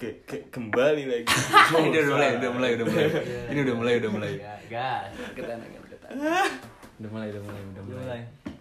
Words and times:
ke, 0.00 0.24
ke- 0.24 0.48
kembali 0.48 1.04
lagi. 1.04 1.28
ini 1.76 1.92
udah 1.92 2.04
mulai, 2.08 2.30
udah 2.34 2.50
mulai, 2.50 2.70
udah 2.74 2.86
mulai. 2.88 3.06
Ini 3.52 3.58
udah 3.60 3.76
mulai, 3.76 3.92
udah 4.00 4.10
mulai. 4.10 4.32
gas 4.66 5.12
ketan 5.36 5.60
ketan 5.60 6.10
Udah 6.96 7.10
mulai, 7.10 7.26
udah 7.28 7.42
mulai, 7.44 7.60
udah 7.62 7.82
mulai. 7.84 8.00
mulai 8.00 8.20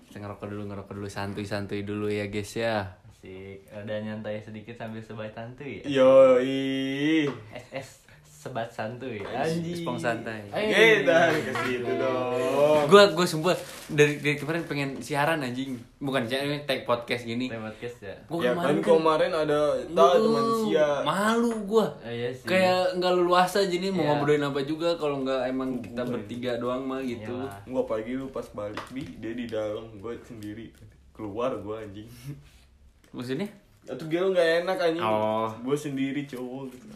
Kita 0.09 0.17
ngerokok 0.19 0.45
dulu, 0.49 0.63
ngerokok 0.67 0.93
dulu, 0.95 1.07
santuy-santuy 1.07 1.81
dulu 1.81 2.07
ya 2.09 2.27
guys 2.27 2.51
ya. 2.53 2.97
asik 3.09 3.67
ada 3.69 3.99
nyantai 3.99 4.39
sedikit 4.39 4.75
sambil 4.75 4.99
sebat 4.99 5.31
santuy 5.31 5.83
Yoi. 5.83 7.27
SS 7.51 8.08
sebat 8.39 8.71
santuy 8.71 9.19
anjing 9.19 9.83
Spong 9.83 9.99
santai. 9.99 10.47
Eh, 10.55 11.03
Kita 11.03 11.27
ke 11.27 11.51
situ 11.59 11.91
dong. 11.99 12.87
Gue 12.87 13.03
gue 13.11 13.27
sumpah 13.27 13.51
dari, 13.91 14.15
dari 14.23 14.39
kemarin 14.39 14.63
pengen 14.63 14.89
siaran 15.03 15.43
anjing. 15.43 15.75
Bukan 15.99 16.23
siaran, 16.23 16.47
ini 16.47 16.63
tag 16.63 16.87
podcast 16.87 17.27
gini. 17.27 17.51
Lewat 17.51 17.75
podcast 17.75 17.99
ya 17.99 18.15
Gua 18.31 18.39
Ya 18.39 18.55
kan 18.55 18.79
kemarin 18.79 19.35
ada 19.35 19.75
tak 19.83 20.11
teman 20.15 20.45
sia. 20.63 21.03
Malu 21.03 21.51
gue. 21.67 21.83
Oh, 21.83 22.07
iya 22.07 22.31
sih 22.31 22.47
Kayak 22.47 22.95
nggak 22.95 23.13
leluasa 23.13 23.59
jadi 23.67 23.91
mau 23.91 24.07
Iya. 24.07 24.09
ngobrolin 24.15 24.47
apa 24.47 24.61
juga 24.63 24.89
kalau 24.95 25.19
nggak 25.19 25.41
emang 25.51 25.69
kita 25.83 26.01
bertiga 26.07 26.51
doang 26.55 26.87
mah 26.87 27.03
gitu. 27.03 27.35
Iyalah. 27.35 27.59
Gua 27.67 27.83
pagi 27.83 28.15
lu 28.15 28.31
pas 28.31 28.47
balik 28.55 28.87
bi 28.95 29.03
dia 29.19 29.35
di 29.35 29.51
dalam 29.51 29.99
gue 29.99 30.15
sendiri 30.23 30.71
keluar 31.11 31.59
gua 31.59 31.83
anjing. 31.83 32.07
Maksudnya? 33.11 33.51
Atau 33.83 34.07
gue 34.07 34.15
nggak 34.15 34.63
enak 34.63 34.77
anjing. 34.79 35.03
Oh. 35.03 35.51
Gue 35.59 35.75
sendiri 35.75 36.23
cowok 36.23 36.71
gitu. 36.71 36.87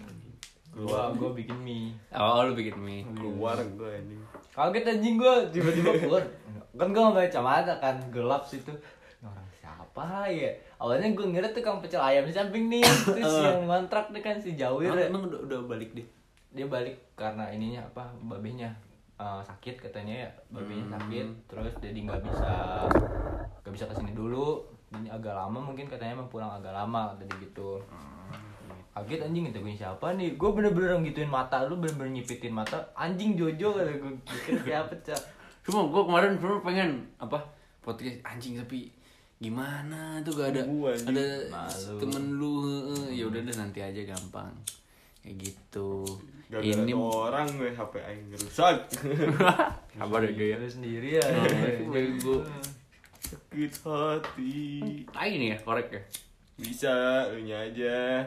Gua 0.74 1.14
gua 1.14 1.30
bikin 1.38 1.58
mie. 1.62 1.94
Oh, 2.10 2.42
lu 2.50 2.58
bikin 2.58 2.74
mie. 2.82 3.06
Keluar 3.14 3.58
gue 3.58 3.90
anjing. 3.94 4.22
kaget 4.54 4.86
anjing 4.90 5.16
gua 5.22 5.46
tiba-tiba 5.54 5.92
keluar. 6.02 6.24
Kan 6.74 6.90
gua 6.90 7.14
nggak 7.14 7.30
kacamata 7.30 7.74
kan 7.78 7.96
gelap 8.10 8.44
situ. 8.46 8.74
Ini 8.74 9.26
orang 9.30 9.50
siapa 9.54 10.26
ya? 10.34 10.50
Awalnya 10.82 11.14
gua 11.14 11.26
ngira 11.30 11.48
tuh 11.54 11.62
kang 11.62 11.78
pecel 11.78 12.02
ayam 12.02 12.26
di 12.26 12.34
samping 12.34 12.68
nih 12.74 12.82
terus 13.14 13.38
yang 13.46 13.70
ngontrak 13.70 14.10
nih 14.10 14.22
kan 14.26 14.38
si 14.42 14.58
Jawir 14.58 14.90
Emang, 14.90 15.00
ya. 15.00 15.06
emang 15.14 15.24
udah, 15.30 15.40
udah 15.46 15.60
balik 15.70 15.94
deh. 15.94 16.08
dia 16.54 16.70
balik 16.70 16.94
karena 17.18 17.50
ininya 17.50 17.82
apa 17.82 18.14
babehnya 18.22 18.70
eh, 19.18 19.42
sakit 19.42 19.90
katanya 19.90 20.26
ya 20.26 20.30
babehnya 20.50 20.86
sakit. 20.98 21.28
Terus 21.50 21.74
jadi 21.82 21.98
nggak 21.98 22.22
bisa 22.26 22.52
nggak 23.62 23.74
bisa 23.74 23.86
ke 23.90 23.96
sini 23.98 24.14
dulu. 24.14 24.62
Ini 24.94 25.10
agak 25.10 25.34
lama 25.34 25.58
mungkin 25.58 25.90
katanya 25.90 26.22
emang 26.22 26.30
pulang 26.30 26.54
agak 26.54 26.70
lama 26.70 27.18
tadi 27.18 27.34
gitu 27.42 27.82
kaget 28.94 29.22
anjing 29.22 29.46
itu 29.48 29.58
gue 29.58 29.74
siapa 29.74 30.14
nih 30.14 30.34
gue 30.34 30.50
bener-bener 30.50 30.94
ngituin 31.00 31.26
mata 31.26 31.66
lu 31.66 31.76
bener-bener 31.76 32.14
nyipitin 32.14 32.54
mata 32.54 32.78
anjing 32.94 33.34
Jojo 33.34 33.74
kata 33.74 33.90
gue 33.92 34.12
pikir 34.24 34.56
siapa 34.64 34.94
cak 35.02 35.22
Cuma 35.64 35.88
gue 35.88 36.02
kemarin 36.04 36.36
bener 36.36 36.60
pengen 36.60 36.90
apa 37.18 37.40
podcast 37.80 38.22
anjing 38.24 38.56
tapi 38.56 38.92
gimana 39.38 40.22
tuh 40.22 40.36
gak 40.36 40.52
ada 40.52 40.62
Gua, 40.64 40.92
anjing. 40.92 41.10
ada 41.10 41.26
Malu. 41.50 41.96
temen 42.00 42.24
lu 42.34 42.54
heeh. 42.64 43.18
ya 43.18 43.24
udah 43.26 43.42
deh 43.42 43.56
nanti 43.56 43.80
aja 43.80 44.02
gampang 44.06 44.52
kayak 45.20 45.36
gitu 45.42 46.06
Gara-gara 46.48 46.80
ini 46.80 46.94
orang 46.94 47.48
gue 47.50 47.72
HP 47.72 47.94
aing 47.98 48.30
rusak. 48.30 48.78
kabar 49.98 50.22
ya 50.22 50.32
gaya 50.32 50.56
lu 50.56 50.68
sendiri 50.68 51.18
ya 51.18 51.26
bego 51.84 52.46
Sakit 53.20 53.74
hati. 53.82 54.54
ah 55.12 55.26
ini 55.26 55.50
ya 55.50 55.58
korek 55.58 55.90
ya 55.90 56.02
Bisa, 56.54 56.94
lu 57.32 57.42
aja. 57.50 58.22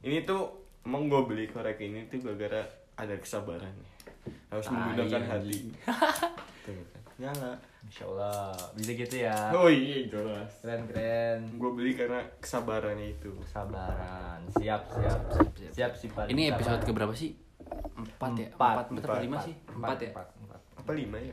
Ini 0.00 0.22
tuh 0.22 0.42
emang 0.82 1.06
gue 1.06 1.22
beli 1.24 1.44
korek 1.46 1.78
ini 1.78 2.06
tuh 2.06 2.20
gara-gara 2.22 2.62
ada 2.96 3.14
kesabarannya. 3.14 3.90
Harus 4.48 4.64
Tai, 4.64 4.72
menggunakan 4.72 5.22
anjing. 5.22 5.26
hati. 5.26 5.58
Tuh 6.64 6.72
kan. 6.74 7.00
Nyala. 7.18 7.52
Masya 7.80 8.02
Allah 8.04 8.50
bisa 8.74 8.90
gitu 8.92 9.16
ya 9.20 9.54
Oh 9.54 9.70
iya 9.70 10.02
jelas. 10.04 10.50
keren 10.58 10.90
keren 10.90 11.38
Gue 11.54 11.70
beli 11.70 11.94
karena 11.94 12.18
kesabarannya 12.36 13.14
itu. 13.14 13.30
kesabaran 13.40 14.42
siap 14.52 14.82
siap 14.90 15.20
siap 15.70 15.92
sih 15.94 16.10
Pak. 16.10 16.26
ini 16.26 16.50
episode 16.50 16.82
keberapa 16.82 17.14
sih 17.14 17.38
empat 17.94 18.32
ya 18.34 18.50
Empat. 18.50 18.90
empat 18.90 19.22
lima 19.22 19.38
sih 19.38 19.54
empat 19.70 19.98
ya 20.00 20.10
empat, 20.10 20.28
empat. 20.36 20.60
Apa 20.76 20.90
lima 20.92 21.16
ya? 21.16 21.30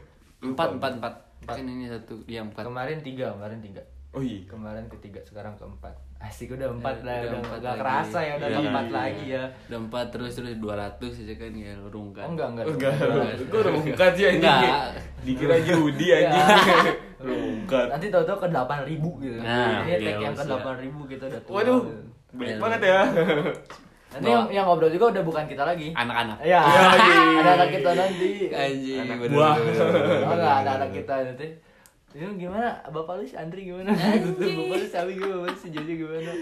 empat 0.48 0.68
empat 0.72 0.92
empat 0.96 1.14
kan 1.42 1.68
ini 1.68 1.84
satu 1.84 2.24
yang 2.24 2.48
empat 2.48 2.64
kemarin 2.64 2.96
tiga 2.98 3.26
kemarin 3.30 3.60
tiga 3.60 3.82
Oh 4.10 4.24
iya. 4.24 4.40
kemarin 4.46 4.88
ketiga 4.88 5.20
sekarang 5.22 5.52
keempat 5.54 5.92
asik 6.20 6.52
udah 6.52 6.68
empat 6.70 6.96
Ya, 6.96 7.02
lah 7.02 7.16
udah 7.16 7.24
udah 7.26 7.40
empat 7.40 7.60
lagi. 7.62 7.78
kerasa 7.80 8.18
ya 8.20 8.32
udah 8.36 8.48
Iya, 8.50 8.58
empat 8.62 8.84
iya. 8.84 8.92
lagi 8.92 9.24
ya 9.26 9.42
udah 9.66 9.78
empat 9.80 10.06
terus 10.10 10.32
terus 10.32 10.52
dua 10.54 10.74
ratus 10.76 11.12
aja 11.18 11.34
kan 11.34 11.52
ya 11.54 11.72
lurung 11.74 12.08
kan 12.10 12.24
oh 12.24 12.32
enggak 12.32 12.48
enggak 12.50 12.64
Enggak, 12.68 12.92
enggak. 12.94 13.32
gue 13.42 13.62
rungkat 13.64 14.12
ya 14.14 14.28
anjing. 14.28 14.40
Enggak. 14.60 14.88
Dikira 15.20 15.56
Yudi 15.58 16.06
anjing. 16.10 16.46
Rungkat. 17.20 17.86
nanti 17.90 18.06
tahu-tahu 18.08 18.38
ke 18.38 18.48
delapan 18.48 18.78
ribu 18.82 19.10
gitu 19.18 19.36
Nah, 19.38 19.80
ini 19.82 19.92
tag 19.94 20.00
iya, 20.02 20.12
yang 20.22 20.32
ke 20.32 20.40
delapan 20.42 20.74
ribu 20.78 21.00
kita 21.04 21.24
udah 21.26 21.40
tua. 21.42 21.54
Waduh, 21.54 21.80
baik 22.32 22.56
banget 22.58 22.80
ya. 22.82 23.00
nanti 24.10 24.26
yang, 24.26 24.46
yang 24.50 24.64
ngobrol 24.66 24.88
juga 24.88 25.06
udah 25.10 25.22
bukan 25.22 25.44
kita 25.46 25.62
lagi 25.62 25.92
anak-anak 25.92 26.38
ya 26.42 26.58
Iya, 26.58 26.82
iya. 26.98 27.38
ada 27.38 27.50
anak 27.54 27.68
kita 27.70 27.90
nanti 27.94 28.28
anjing 28.50 28.98
Anak 29.06 29.16
buah. 29.26 29.54
Oh 29.54 30.32
enggak 30.32 30.54
ada 30.58 30.70
anak 30.76 30.90
kita 30.92 31.14
nanti 31.22 31.46
itu 32.10 32.26
gimana 32.36 32.68
bapak 32.84 33.14
lu 33.14 33.24
si 33.24 33.34
Andri 33.34 33.64
gimana 33.64 33.90
gitu 33.92 34.34
bapak 34.58 34.76
lu 34.76 34.84
si 34.84 34.96
Abi 34.96 35.12
gimana 35.14 35.34
bapak 35.36 35.48
lu 35.48 35.56
si 35.56 35.68
Jojo 35.70 35.92
gimana 35.96 36.32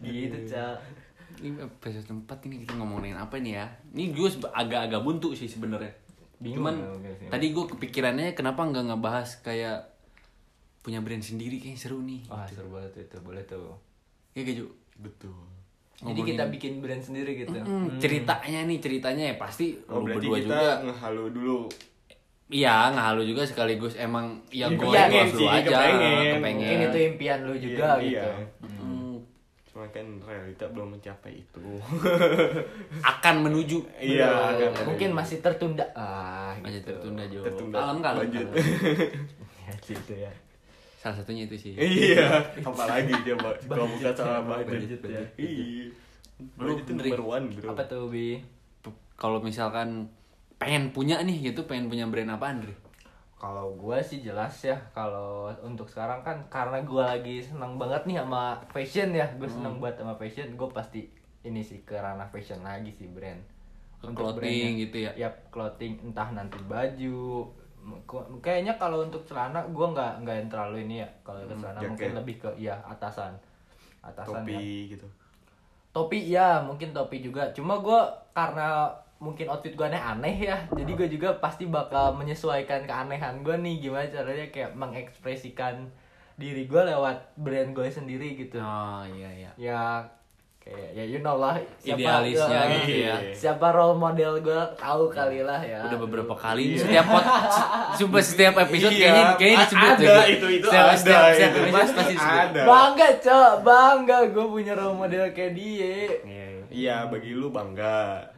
gitu 0.00 0.38
cak 0.44 0.76
Ini 1.36 1.58
episode 1.60 2.06
tempat 2.06 2.38
ini 2.42 2.62
kita 2.62 2.72
ngomongin 2.74 3.14
apa 3.14 3.34
nih 3.36 3.58
ya? 3.58 3.66
Ini 3.90 4.10
gue 4.10 4.28
agak-agak 4.46 5.02
buntu 5.02 5.34
sih 5.34 5.44
sebenarnya. 5.44 5.90
Bingung 6.36 6.62
Cuman 6.62 6.74
ya, 7.02 7.26
tadi 7.26 7.50
gue 7.50 7.64
kepikirannya 7.66 8.32
kenapa 8.32 8.62
nggak 8.62 8.86
ngebahas 8.86 9.28
kayak 9.40 9.82
punya 10.80 11.00
brand 11.00 11.20
sendiri 11.20 11.58
kayak 11.58 11.74
seru 11.76 11.98
nih. 12.00 12.22
wah 12.26 12.46
seru 12.46 12.70
banget 12.70 13.02
itu 13.02 13.18
boleh 13.18 13.42
tuh 13.42 13.74
Ya 14.30 14.42
gak 14.42 14.56
Ju? 14.56 14.66
Betul. 14.96 15.34
jadi 15.96 16.12
Ngomongin- 16.12 16.28
kita 16.28 16.44
bikin 16.48 16.72
brand 16.78 17.02
sendiri 17.02 17.30
gitu 17.36 17.50
Hmm, 17.56 17.98
ceritanya 17.98 18.60
nih 18.62 18.78
ceritanya 18.78 19.24
ya 19.24 19.36
pasti 19.36 19.74
Oh 19.86 20.00
lu 20.00 20.06
berdua 20.08 20.38
kita 20.38 20.46
juga. 20.48 20.70
ngehalo 20.82 21.24
dulu. 21.28 21.66
Iya 22.46 22.92
nggak 22.92 23.06
halu 23.06 23.22
juga 23.24 23.42
sekaligus 23.42 23.96
emang 23.96 24.36
ya 24.48 24.66
Iya, 24.66 24.76
gue 24.76 24.84
kepengen 24.84 25.26
lu 25.26 25.38
sih, 25.38 25.48
aja 25.48 25.64
kepengen. 25.64 26.12
kepengen. 26.34 26.42
mungkin 26.60 26.78
itu 26.84 26.98
impian 27.02 27.38
lu 27.40 27.54
juga 27.56 27.86
Iya, 27.96 28.02
gitu 28.02 28.28
iya. 28.28 28.44
Hmm, 28.62 29.14
Cuma 29.64 29.84
kan 29.88 30.06
realita 30.20 30.64
belum 30.68 30.88
mencapai 30.92 31.32
itu. 31.34 31.64
akan 33.16 33.34
menuju. 33.42 33.78
Iya, 33.96 34.30
akan. 34.54 34.86
mungkin 34.86 35.10
masih 35.10 35.40
tertunda 35.40 35.82
ah 35.92 36.52
Masih 36.60 36.78
gitu. 36.78 36.88
tertunda 36.92 37.22
Jo. 37.26 37.40
Tertunda. 37.42 37.76
Kalem 37.80 37.98
kalem. 38.00 38.20
Lanjut. 38.22 38.46
ya 39.64 39.72
gitu 39.80 40.12
ya 40.14 40.32
Salah 40.94 41.16
satunya 41.16 41.44
itu 41.44 41.56
sih. 41.58 41.72
Iya, 41.74 42.28
apalagi 42.60 43.12
dia 43.24 43.36
Pak. 43.36 43.54
kalau 43.68 43.84
bukan 43.86 44.12
salah 44.14 44.40
budget, 44.40 45.00
ya. 45.00 45.20
Iya. 45.36 45.92
Budget 46.56 46.84
itu 46.86 46.92
number 46.94 47.20
one, 47.20 47.44
bro. 47.50 47.72
apa 47.72 47.82
tuh 47.84 48.08
bi 48.08 48.40
Kalau 49.14 49.38
misalkan 49.38 50.08
pengen 50.64 50.90
punya 50.90 51.20
nih 51.20 51.52
gitu, 51.52 51.64
pengen 51.64 51.86
punya 51.86 52.04
brand 52.04 52.32
apa 52.32 52.46
Andre? 52.48 52.74
kalau 53.34 53.76
gua 53.76 54.00
sih 54.00 54.18
jelas 54.18 54.56
ya 54.58 54.72
kalau 54.90 55.52
untuk 55.60 55.84
sekarang 55.84 56.24
kan 56.24 56.40
karena 56.48 56.80
gua 56.80 57.12
lagi 57.12 57.38
senang 57.38 57.76
banget 57.76 58.08
nih 58.08 58.16
sama 58.18 58.56
fashion 58.66 59.12
ya 59.12 59.28
gue 59.36 59.44
Hmm. 59.44 59.60
senang 59.60 59.76
banget 59.76 60.00
sama 60.00 60.14
fashion 60.16 60.48
gue 60.50 60.68
pasti 60.72 61.00
ini 61.44 61.60
sih 61.60 61.84
ke 61.84 61.92
ranah 61.92 62.24
fashion 62.26 62.64
lagi 62.64 62.88
sih 62.88 63.04
brand 63.06 63.36
Ke 64.00 64.08
clothing 64.10 64.40
brandnya, 64.40 64.80
gitu 64.80 64.96
ya? 64.98 65.12
Yap, 65.18 65.34
clothing 65.48 66.00
entah 66.02 66.28
nanti 66.30 66.56
baju 66.64 67.44
kayaknya 68.40 68.72
kalau 68.74 69.04
untuk 69.04 69.20
celana 69.28 69.60
gua 69.68 69.92
nggak 69.92 70.12
nggak 70.24 70.36
yang 70.40 70.48
terlalu 70.48 70.76
ini 70.82 71.04
ya 71.04 71.08
kalau 71.20 71.44
ke 71.44 71.52
celana 71.52 71.76
jaket. 71.76 71.90
mungkin 71.90 72.10
lebih 72.16 72.34
ke 72.40 72.48
ya 72.56 72.74
atasan 72.82 73.32
atasan 74.00 74.40
ya. 74.40 74.56
Topi 74.56 74.64
gitu. 74.88 75.06
topi 75.92 76.18
ya 76.26 76.48
mungkin 76.58 76.96
topi 76.96 77.20
juga 77.20 77.52
cuma 77.52 77.76
gua 77.76 78.08
karena 78.32 78.88
mungkin 79.24 79.48
outfit 79.48 79.72
gue 79.72 79.86
aneh-aneh 79.86 80.36
ya 80.44 80.56
jadi 80.70 80.90
gue 80.94 81.08
juga 81.10 81.28
pasti 81.34 81.64
bakal 81.66 82.12
menyesuaikan 82.14 82.84
keanehan 82.84 83.40
gue 83.40 83.56
nih 83.56 83.80
gimana 83.80 84.04
caranya 84.06 84.46
kayak 84.48 84.72
mengekspresikan 84.74 85.88
diri 86.34 86.64
gue 86.64 86.82
lewat 86.84 87.16
brand 87.34 87.72
gue 87.72 87.88
sendiri 87.88 88.36
gitu 88.36 88.58
Oh 88.58 89.00
iya 89.08 89.30
iya. 89.32 89.50
ya 89.56 89.80
kayak 90.58 90.90
ya 90.92 91.04
you 91.06 91.20
know 91.20 91.36
lah 91.36 91.54
Idealisnya 91.78 92.58
eh, 92.58 92.68
gitu 92.80 92.92
ya. 93.02 93.14
siapa 93.32 93.68
role 93.70 93.94
model 93.94 94.40
gue 94.40 94.60
tahu 94.74 95.08
kali 95.08 95.40
lah 95.40 95.60
ya 95.60 95.84
Udah 95.84 95.98
beberapa 96.00 96.34
kali 96.34 96.74
setiap 96.74 97.04
pot, 97.06 97.24
sumpah 98.00 98.20
setiap 98.20 98.54
episode 98.58 98.90
Iya, 98.90 98.98
kayaknya 98.98 99.24
kayaknya 99.36 99.58
disebut 99.62 99.90
ada, 99.90 100.00
tuh. 100.00 100.24
itu- 100.26 100.52
itu 100.54 100.66
setiap, 100.66 100.84
ada, 100.84 100.96
setiap, 100.96 101.22
setiap 101.30 101.50
itu. 101.50 101.60
episode 101.60 101.92
pasti 101.94 102.02
disebut. 102.10 102.40
Ada. 102.42 102.60
bangga 102.64 103.08
cok 103.20 103.52
bangga 103.62 104.18
gue 104.26 104.46
punya 104.50 104.72
role 104.74 104.96
model 104.96 105.24
kayak 105.30 105.52
dia 105.52 105.70
Iya, 105.70 105.94
iya. 106.24 106.46
Iya, 106.66 106.96
bagi 107.06 107.30
lu 107.30 107.48
bangga. 107.48 108.33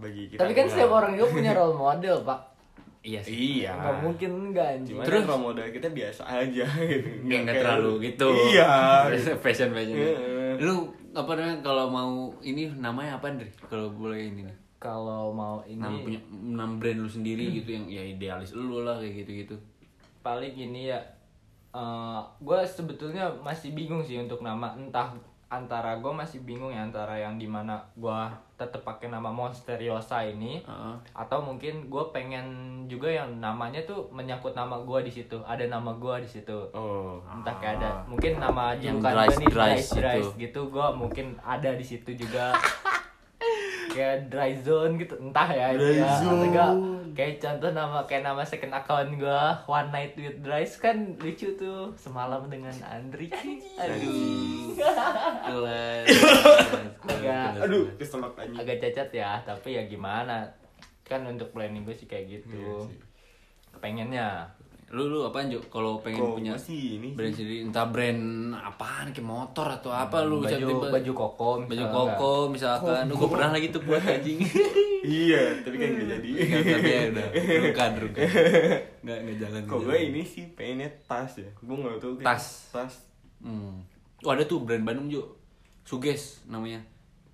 Bagi 0.00 0.22
kita. 0.26 0.40
tapi 0.40 0.52
kan 0.52 0.64
enggak. 0.64 0.74
setiap 0.74 0.90
orang 0.92 1.12
juga 1.12 1.28
punya 1.30 1.52
role 1.52 1.76
model 1.76 2.16
pak 2.22 2.40
Iya 3.00 3.20
sih. 3.20 3.32
Iya. 3.58 3.72
nggak 3.74 3.96
mungkin 4.02 4.30
enggak 4.46 4.66
anjing 4.74 4.96
Terus? 5.00 5.24
role 5.24 5.40
model 5.42 5.66
kita 5.70 5.88
biasa 5.88 6.22
aja 6.26 6.66
gitu. 6.90 7.08
Nggak 7.22 7.40
kayak 7.46 7.56
terlalu 7.58 7.88
lu. 7.88 8.02
gitu. 8.02 8.28
Iya. 8.50 8.68
fashion 9.42 9.70
fashion. 9.70 9.96
Heeh. 9.96 10.52
Lu 10.58 10.74
apa 11.10 11.32
namanya 11.32 11.58
kalau 11.60 11.86
mau 11.86 12.12
ini 12.40 12.68
namanya 12.72 13.16
apa 13.16 13.30
Andre? 13.30 13.48
Kalau 13.64 13.88
boleh 13.90 14.20
ini 14.26 14.44
nih. 14.44 14.56
kalau 14.76 15.28
mau 15.30 15.60
ini 15.62 15.76
Nama 15.76 15.96
punya 15.98 16.20
nama 16.30 16.72
brand 16.74 16.98
lu 16.98 17.10
sendiri 17.10 17.52
gitu 17.54 17.68
yang 17.70 17.84
ya 17.86 18.00
idealis 18.02 18.52
lu 18.52 18.80
lah 18.80 18.96
kayak 18.96 19.12
gitu-gitu. 19.18 19.56
paling 20.20 20.52
ini 20.52 20.88
ya 20.88 21.00
gue 22.36 22.58
sebetulnya 22.66 23.28
masih 23.38 23.70
bingung 23.70 24.00
sih 24.00 24.16
untuk 24.16 24.40
nama 24.40 24.72
entah 24.74 25.12
antara 25.46 25.96
gue 25.96 26.08
masih 26.10 26.40
bingung 26.40 26.68
ya 26.68 26.80
antara 26.82 27.12
yang 27.14 27.36
di 27.36 27.44
mana 27.44 27.76
gue 27.92 28.20
tetap 28.60 28.84
pakai 28.84 29.08
nama 29.08 29.32
Monsteriosa 29.32 30.20
ini. 30.22 30.60
Heeh. 30.60 30.94
atau 31.10 31.40
mungkin 31.40 31.88
gue 31.88 32.04
pengen 32.10 32.46
juga 32.84 33.08
yang 33.08 33.40
namanya 33.40 33.80
tuh 33.82 34.04
menyangkut 34.10 34.52
nama 34.52 34.76
gue 34.78 35.00
di 35.02 35.12
situ. 35.12 35.40
Ada 35.40 35.64
nama 35.66 35.90
gue 35.92 36.20
di 36.20 36.28
situ. 36.28 36.58
Oh. 36.70 37.24
entah 37.24 37.56
kayak 37.56 37.80
ada 37.80 37.90
mungkin 38.04 38.36
nama 38.36 38.76
julukan 38.76 39.00
gue 39.24 39.36
nih 39.40 39.48
itu. 39.80 40.28
gitu. 40.38 40.60
Gue 40.68 40.86
mungkin 40.92 41.26
ada 41.40 41.72
di 41.72 41.82
situ 41.82 42.12
juga. 42.14 42.52
Kayak 43.90 44.30
dry 44.30 44.54
zone 44.54 44.94
gitu. 44.96 45.18
Entah 45.18 45.50
ya 45.50 45.74
Dry 45.74 45.98
ya 45.98 46.06
atau 46.06 46.22
zone. 46.22 46.46
enggak. 46.46 46.72
Kayak 47.10 47.34
contoh 47.42 47.70
nama 47.74 47.98
kayak 48.06 48.22
nama 48.22 48.46
second 48.46 48.70
account 48.70 49.18
gue 49.18 49.40
one 49.66 49.90
night 49.90 50.14
with 50.14 50.38
Dries 50.40 50.78
kan 50.78 51.18
lucu 51.18 51.58
tuh. 51.58 51.90
Semalam 51.98 52.46
dengan 52.46 52.70
Andri 52.86 53.26
aduh 53.74 54.78
Aduh, 57.62 57.84
keselak 57.94 58.32
anjing. 58.34 58.56
agak 58.56 58.76
cacat 58.80 59.08
ya 59.10 59.30
tapi 59.40 59.68
ya 59.72 59.82
gimana 59.84 60.44
kan 61.02 61.20
untuk 61.22 61.50
planning 61.50 61.82
gue 61.82 61.92
sih 61.92 62.04
kayak 62.04 62.26
gitu 62.30 62.54
Iya 62.54 62.74
sih. 62.86 62.98
kepengennya 63.70 64.28
Lu 64.90 65.06
lu 65.06 65.22
apaan 65.22 65.46
Jo? 65.46 65.62
Kalau 65.64 66.02
pengen 66.02 66.18
Kok 66.18 66.34
punya 66.34 66.58
sih 66.58 66.98
ini 66.98 67.14
brand 67.14 67.30
sendiri 67.30 67.62
entah 67.62 67.86
brand 67.86 68.22
apaan 68.52 69.10
kayak 69.10 69.22
motor 69.22 69.62
atau 69.70 69.86
apa 69.88 70.18
lu 70.20 70.38
baju 70.40 70.50
tiba-tiba- 70.50 70.90
baju 70.90 71.12
koko 71.16 71.50
baju 71.64 71.84
koko 71.86 72.32
misalkan 72.50 73.06
lu 73.06 73.14
gue 73.14 73.28
pernah 73.28 73.50
lagi 73.52 73.70
tuh 73.70 73.82
buat 73.82 74.02
anjing 74.02 74.42
Iya, 75.00 75.64
tapi 75.64 75.80
kan 75.80 75.96
gak 75.96 76.06
jadi. 76.12 76.28
Nggak, 76.28 76.60
tapi 76.66 76.88
ya 76.90 77.00
udah 77.08 77.26
rukan 77.62 77.90
rukan 77.98 78.20
nggak 79.02 79.18
nggak 79.18 79.36
jalan 79.40 79.60
Kok 79.62 79.72
nggak 79.72 79.86
gue 79.86 79.96
ini 80.04 80.22
sih 80.22 80.44
pengennya 80.52 80.88
tas 81.02 81.32
ya. 81.34 81.48
Gue 81.56 81.72
gak 81.74 81.96
tau 81.96 82.12
kayak 82.12 82.26
Tas. 82.28 82.44
Tas. 82.68 82.94
hmm. 83.40 83.80
oh 84.20 84.30
ada 84.30 84.44
tuh 84.44 84.60
brand 84.60 84.84
Bandung 84.84 85.08
Jo 85.08 85.24
Suges 85.82 86.44
namanya 86.44 86.84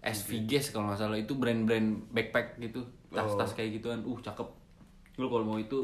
SV 0.06 0.46
Ges 0.46 0.70
kalau 0.70 0.86
nggak 0.86 0.98
salah 0.98 1.16
itu 1.16 1.32
brand-brand 1.32 1.88
backpack 2.08 2.56
gitu 2.58 2.80
tas-tas 3.08 3.48
Oh. 3.48 3.54
kayak 3.54 3.70
gituan 3.74 4.00
uh 4.00 4.18
cakep 4.18 4.48
lu 5.16 5.26
kalau 5.26 5.44
mau 5.44 5.56
itu 5.56 5.82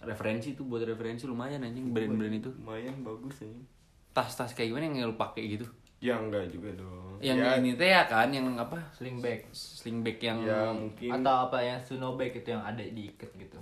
referensi 0.00 0.52
tuh 0.52 0.64
buat 0.64 0.82
referensi 0.82 1.24
lumayan 1.24 1.60
anjing 1.60 1.90
brand-brand 1.90 2.34
itu 2.36 2.50
Lumayan 2.56 3.00
bagus 3.00 3.40
anjing. 3.40 3.66
tas-tas 4.12 4.52
kayak 4.52 4.70
gimana 4.70 4.84
yang 4.86 5.08
lu 5.08 5.16
pakai 5.16 5.44
gitu 5.50 5.66
Ya 5.98 6.18
enggak 6.18 6.50
juga 6.50 6.74
dong. 6.74 7.14
yang 7.20 7.38
ya, 7.38 7.54
ini 7.56 7.72
teh 7.72 7.86
ya 7.86 8.02
kan 8.04 8.26
yang 8.28 8.50
apa 8.52 8.74
sling 8.92 9.18
bag 9.18 9.46
sling 9.48 10.02
bag 10.02 10.18
yang 10.18 10.42
ya 10.42 10.68
mungkin 10.68 11.14
atau 11.14 11.46
apa 11.46 11.58
yang 11.60 11.78
suno 11.78 12.14
bag 12.14 12.34
itu 12.34 12.48
yang 12.48 12.58
ada 12.60 12.82
diikat 12.82 13.30
gitu 13.32 13.58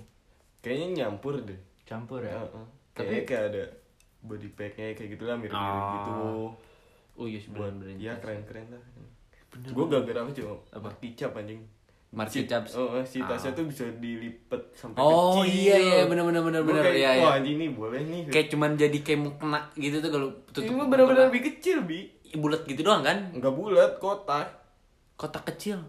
kayaknya 0.59 0.87
nyampur 0.99 1.37
deh. 1.39 1.57
campur 1.83 2.19
ya 2.19 2.33
Heeh. 2.35 2.65
Tapi- 2.91 3.07
Kayaknya 3.07 3.21
kayak 3.23 3.43
ada 3.47 3.63
body 4.21 4.49
packnya 4.51 4.85
kayak 4.91 5.09
gitulah 5.11 5.35
mirip-mirip 5.35 5.61
Ah. 5.79 5.93
gitu. 5.95 6.13
oh 7.13 7.25
iya 7.25 7.37
sih 7.37 7.49
Buat 7.49 7.61
brand-brand 7.71 7.99
ya 7.99 8.13
keren-keren 8.17 8.67
lah. 8.71 8.83
Gue 9.51 9.85
gara-gara 9.85 10.19
apa 10.19 10.31
cuma 10.31 10.55
Apa? 10.71 10.89
kicap 10.97 11.35
anjing. 11.35 11.59
Market 12.09 12.43
Si-. 12.43 12.75
Oh, 12.75 12.91
oh, 12.91 13.03
si 13.03 13.19
tasnya 13.19 13.51
Ah. 13.51 13.55
tuh 13.55 13.65
bisa 13.65 13.87
dilipet 13.93 14.61
sampai 14.73 14.99
Oh, 14.99 15.39
kecil. 15.39 15.47
iya, 15.47 15.75
iya, 15.77 16.03
bener, 16.03 16.23
bener, 16.23 16.39
bener, 16.41 16.59
Gua 16.59 16.69
bener, 16.69 16.83
kayak, 16.85 16.97
iya, 16.97 17.09
iya. 17.13 17.21
Wah, 17.21 17.33
anjing 17.33 17.55
nih 17.55 17.69
boleh 17.71 17.99
nih. 18.01 18.21
kayak 18.27 18.47
cuman 18.49 18.69
jadi 18.75 18.97
kayak 18.97 19.19
mau 19.21 19.31
kena 19.33 19.59
gitu 19.73 19.95
tuh 19.97 20.09
kalau 20.09 20.27
tutup 20.49 20.73
Ini 20.73 20.83
bener-bener 20.85 21.23
lebih 21.27 21.43
kecil, 21.49 21.77
Bi. 21.81 22.11
bulat 22.33 22.63
gitu 22.63 22.81
doang 22.81 22.99
kan 23.01 23.31
Enggak 23.31 23.51
bulat, 23.51 23.91
kotak. 23.97 24.47
kotak 25.15 25.43
kecil 25.45 25.79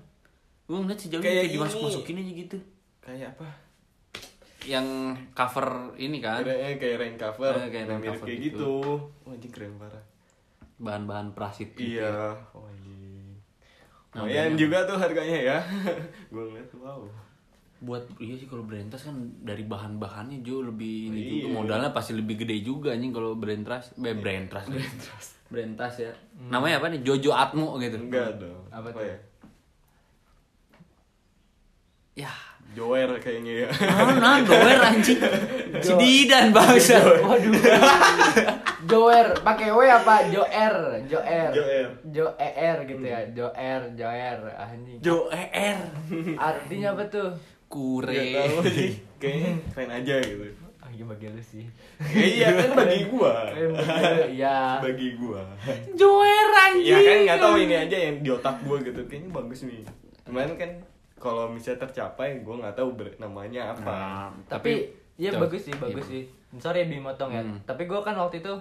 gue 0.64 0.76
ngeliat 0.76 0.94
sejauh 0.96 1.18
Kayak 1.18 1.34
kayak, 1.36 1.44
ini. 1.44 1.54
dimasuk 1.54 1.78
masukin 1.80 2.16
aja 2.16 2.32
gitu 2.36 2.58
Kayak 2.98 3.28
apa? 3.32 3.46
yang 4.64 4.86
cover 5.32 5.66
ini 5.96 6.18
kan 6.18 6.38
Kayaknya 6.40 6.70
kayak 6.76 6.96
rain 6.96 7.16
cover. 7.16 7.52
Eh, 7.56 7.66
kayak 7.68 7.84
rain 7.84 7.98
mirip 7.98 8.14
cover 8.14 8.26
kayak 8.28 8.40
gitu. 8.40 8.58
gitu. 8.70 8.70
Wah, 9.20 9.32
anjing 9.32 9.50
keren 9.50 9.74
parah. 9.74 10.04
bahan-bahan 10.76 11.28
prasit 11.32 11.70
gitu 11.72 11.98
ya. 11.98 12.06
Iya. 12.06 12.30
Oh, 12.52 12.62
anjing. 12.64 13.01
Nah, 14.12 14.28
Lumayan 14.28 14.60
juga 14.60 14.84
tuh 14.84 15.00
harganya 15.00 15.38
ya. 15.40 15.58
Gue 16.32 16.44
ngeliat 16.44 16.68
wow. 16.76 17.00
buat 17.82 18.06
iya 18.22 18.38
sih 18.38 18.46
kalau 18.46 18.62
brand 18.62 18.94
tas 18.94 19.02
kan 19.02 19.16
dari 19.42 19.66
bahan-bahannya 19.66 20.46
jauh 20.46 20.62
lebih 20.62 21.10
ini 21.10 21.18
Iya. 21.18 21.30
juga. 21.50 21.56
Modalnya 21.58 21.90
pasti 21.90 22.14
lebih 22.14 22.38
gede 22.46 22.62
juga 22.62 22.94
anjing 22.94 23.10
kalau 23.10 23.34
brand 23.34 23.64
tas. 23.66 23.90
Eh, 23.98 24.14
brand 24.22 24.46
tas 24.52 25.26
brand 25.52 25.72
tas. 25.76 25.94
Ya. 25.98 26.12
Namanya 26.48 26.78
apa 26.78 26.88
nih? 26.88 27.00
Jojo 27.04 27.32
Atmo 27.34 27.76
gitu. 27.82 27.98
Enggak 28.00 28.40
dong. 28.40 28.62
Apa 28.72 28.88
tuh? 28.92 29.02
ya? 29.02 29.16
ya. 32.22 32.32
Jower 32.72 33.20
kayaknya 33.20 33.66
ya. 33.66 33.68
nah 34.16 34.40
doer 34.40 34.80
anjing. 34.80 35.20
Si 35.84 35.92
Didan 35.98 36.52
bangsa. 36.54 37.00
Waduh 37.00 38.60
Joer 38.82 39.30
pakai 39.38 39.68
W 39.68 39.80
apa 39.84 40.26
Joer 40.26 40.74
Joer 41.04 41.50
Joer. 41.50 41.86
Joer 42.08 42.76
gitu 42.84 43.04
ya 43.04 43.20
Joer 43.28 43.82
Joer 43.92 44.38
anjing 44.52 44.98
Jo 44.98 45.26
ER 45.28 45.78
artinya 46.34 46.88
apa 46.90 47.04
tuh 47.06 47.30
kure 47.66 48.10
Nggak 48.10 48.32
tahu 48.34 48.58
sih. 48.68 48.90
Kayaknya 49.20 49.50
keren 49.70 49.90
aja 49.92 50.14
gitu. 50.18 50.44
ah 50.76 50.90
iya 50.90 51.04
bagi 51.04 51.26
lu 51.26 51.38
sih 51.40 51.64
iya 52.12 52.48
kan 52.52 52.74
bagi 52.80 53.06
gua. 53.06 53.34
Iya 54.26 54.82
Bagi 54.82 55.08
gua. 55.14 55.42
Joer 55.92 56.48
anjing 56.52 56.84
Ya 56.84 56.98
kan 57.00 57.18
nggak 57.24 57.40
tahu 57.40 57.54
ini 57.56 57.74
aja 57.78 57.96
yang 58.00 58.16
di 58.18 58.28
otak 58.28 58.56
gua 58.60 58.76
gitu. 58.78 58.98
Kayaknya 59.00 59.30
bagus 59.32 59.60
nih. 59.62 59.86
Cuman 60.22 60.52
kan 60.54 60.70
kalau 61.16 61.46
misalnya 61.46 61.82
tercapai 61.82 62.42
gua 62.42 62.58
nggak 62.60 62.74
tahu 62.74 62.88
ber- 62.92 63.14
namanya 63.16 63.70
apa. 63.70 63.86
Nah, 63.86 64.28
tapi 64.48 64.90
ya 65.14 65.30
Tuh. 65.30 65.40
bagus 65.40 65.62
sih 65.62 65.74
bagus 65.76 66.02
Iya. 66.02 66.10
sih 66.10 66.22
sorry 66.54 66.82
ya 66.82 66.88
bimotong 66.88 67.30
ya 67.30 67.40
Hmm. 67.40 67.60
tapi 67.62 67.84
gue 67.84 67.96
kan 67.98 68.12
waktu 68.12 68.40
itu 68.40 68.52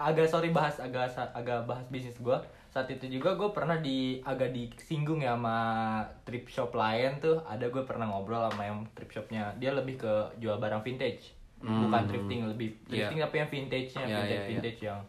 agak 0.00 0.26
sorry 0.26 0.48
bahas 0.48 0.80
agak 0.80 1.12
agak 1.36 1.68
bahas 1.68 1.84
bisnis 1.92 2.16
gue 2.16 2.38
saat 2.70 2.86
itu 2.86 3.18
juga 3.18 3.34
gue 3.34 3.50
pernah 3.50 3.82
di 3.82 4.22
agak 4.22 4.54
disinggung 4.54 5.18
ya 5.18 5.34
sama 5.34 5.58
trip 6.22 6.46
shop 6.46 6.70
lain 6.78 7.18
tuh. 7.18 7.42
Ada 7.42 7.66
gue 7.66 7.82
pernah 7.82 8.06
ngobrol 8.06 8.46
sama 8.46 8.62
yang 8.62 8.86
trip 8.94 9.10
shopnya. 9.10 9.50
Dia 9.58 9.74
lebih 9.74 9.98
ke 9.98 10.12
jual 10.38 10.54
barang 10.62 10.86
vintage. 10.86 11.34
Bukan 11.58 12.06
thrifting 12.06 12.46
lebih 12.46 12.78
thrifting 12.86 13.18
tapi 13.20 13.36
yang 13.42 13.50
vintage 13.50 13.90
nya 13.98 14.06
Hmm. 14.06 14.10
Iya, 14.10 14.16
vintage 14.16 14.30
iya, 14.30 14.38
iya. 14.38 14.48
vintage 14.48 14.80
yang 14.86 15.00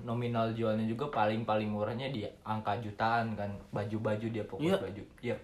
nominal 0.00 0.46
jualnya 0.56 0.86
juga 0.86 1.10
paling 1.12 1.42
paling 1.44 1.68
murahnya 1.68 2.14
di 2.14 2.22
angka 2.46 2.78
jutaan 2.78 3.34
kan. 3.34 3.50
Baju-baju 3.74 4.26
dia 4.30 4.44
fokus 4.46 4.70
Iya. 4.70 4.78
baju. 4.78 5.02
Iya. 5.18 5.36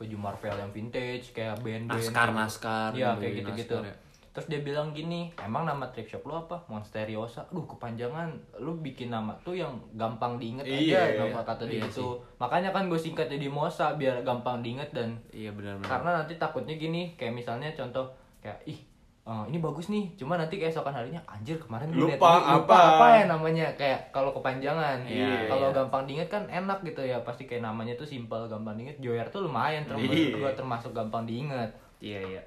Baju 0.00 0.16
Marvel 0.16 0.56
yang 0.56 0.72
vintage 0.72 1.36
kayak 1.36 1.60
band-band 1.60 2.00
Naskar, 2.08 2.28
naskar, 2.32 2.90
iya 2.96 3.12
yang 3.12 3.20
kayak 3.20 3.34
gitu-gitu. 3.44 3.76
Naskar 3.84 3.92
ya. 3.92 3.96
Terus 4.30 4.46
dia 4.46 4.58
bilang 4.58 4.90
gini 4.90 5.34
emang 5.36 5.64
nama 5.64 5.90
trip 5.90 6.06
shop 6.06 6.22
lu 6.22 6.34
apa? 6.36 6.62
Monsteriosa. 6.66 7.42
Aduh 7.46 7.66
kepanjangan. 7.66 8.30
Lu 8.56 8.78
bikin 8.78 9.08
nama 9.08 9.34
tuh 9.40 9.54
yang 9.54 9.70
gampang 9.92 10.36
diinget 10.36 10.62
Iya, 10.62 11.02
aja 11.18 11.26
nama 11.26 11.42
kata 11.42 11.64
dia 11.64 11.78
iya 11.78 11.84
itu. 11.84 12.14
makanya 12.36 12.70
kan 12.70 12.86
gue 12.86 12.94
singkat 12.96 13.26
jadi 13.26 13.46
Mosa 13.46 13.92
biar 13.92 14.22
gampang 14.22 14.60
diinget 14.60 14.90
dan 14.90 15.18
iya 15.30 15.50
benar-benar 15.50 15.84
karena 15.84 16.10
nanti 16.16 16.34
takutnya 16.36 16.74
gini 16.74 17.12
kayak 17.14 17.34
misalnya 17.34 17.68
contoh 17.72 18.06
kayak 18.38 18.62
ih 18.64 18.78
eh, 19.20 19.44
ini 19.46 19.58
bagus 19.58 19.86
nih. 19.88 20.14
Cuma 20.14 20.34
nanti 20.34 20.56
keesokan 20.56 20.90
harinya 20.92 21.20
anjir 21.24 21.54
kemarin 21.56 21.90
Lupa 21.90 22.40
lupa 22.40 22.56
apa. 22.56 22.78
apa 22.96 23.06
ya 23.12 23.24
namanya? 23.26 23.66
Kayak 23.74 24.10
kalau 24.10 24.30
kepanjangan. 24.32 25.02
Iya, 25.04 25.46
kalau 25.46 25.68
iya. 25.68 25.76
gampang 25.76 26.02
diinget 26.06 26.28
kan 26.28 26.42
enak 26.46 26.80
gitu 26.82 27.02
ya. 27.02 27.18
Pasti 27.20 27.44
kayak 27.44 27.62
namanya 27.62 27.92
tuh 27.94 28.06
simple 28.06 28.46
gampang 28.46 28.74
diinget. 28.74 28.96
Joyer 28.98 29.26
tuh 29.26 29.44
lumayan 29.44 29.84
termasuk 29.84 30.14
Iya. 30.14 30.38
gua 30.38 30.52
termasuk 30.54 30.90
gampang 30.90 31.26
diinget. 31.26 31.70
Iya 32.00 32.20
iya. 32.24 32.42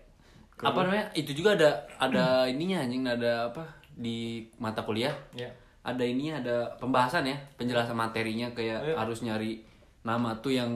Apa 0.60 0.86
namanya? 0.86 1.06
Itu 1.14 1.34
juga 1.34 1.58
ada 1.58 1.70
ada 1.98 2.26
ininya 2.54 2.84
anjing 2.86 3.04
ada 3.04 3.50
apa 3.50 3.64
di 3.94 4.46
mata 4.58 4.82
kuliah? 4.86 5.14
ya 5.34 5.50
Ada 5.84 6.04
ininya 6.08 6.40
ada 6.40 6.56
pembahasan 6.80 7.28
ya, 7.28 7.36
penjelasan 7.60 7.98
materinya 7.98 8.48
kayak 8.56 8.80
Iya. 8.82 8.96
harus 8.96 9.20
nyari 9.20 9.60
nama 10.04 10.32
tuh 10.40 10.56
yang 10.56 10.72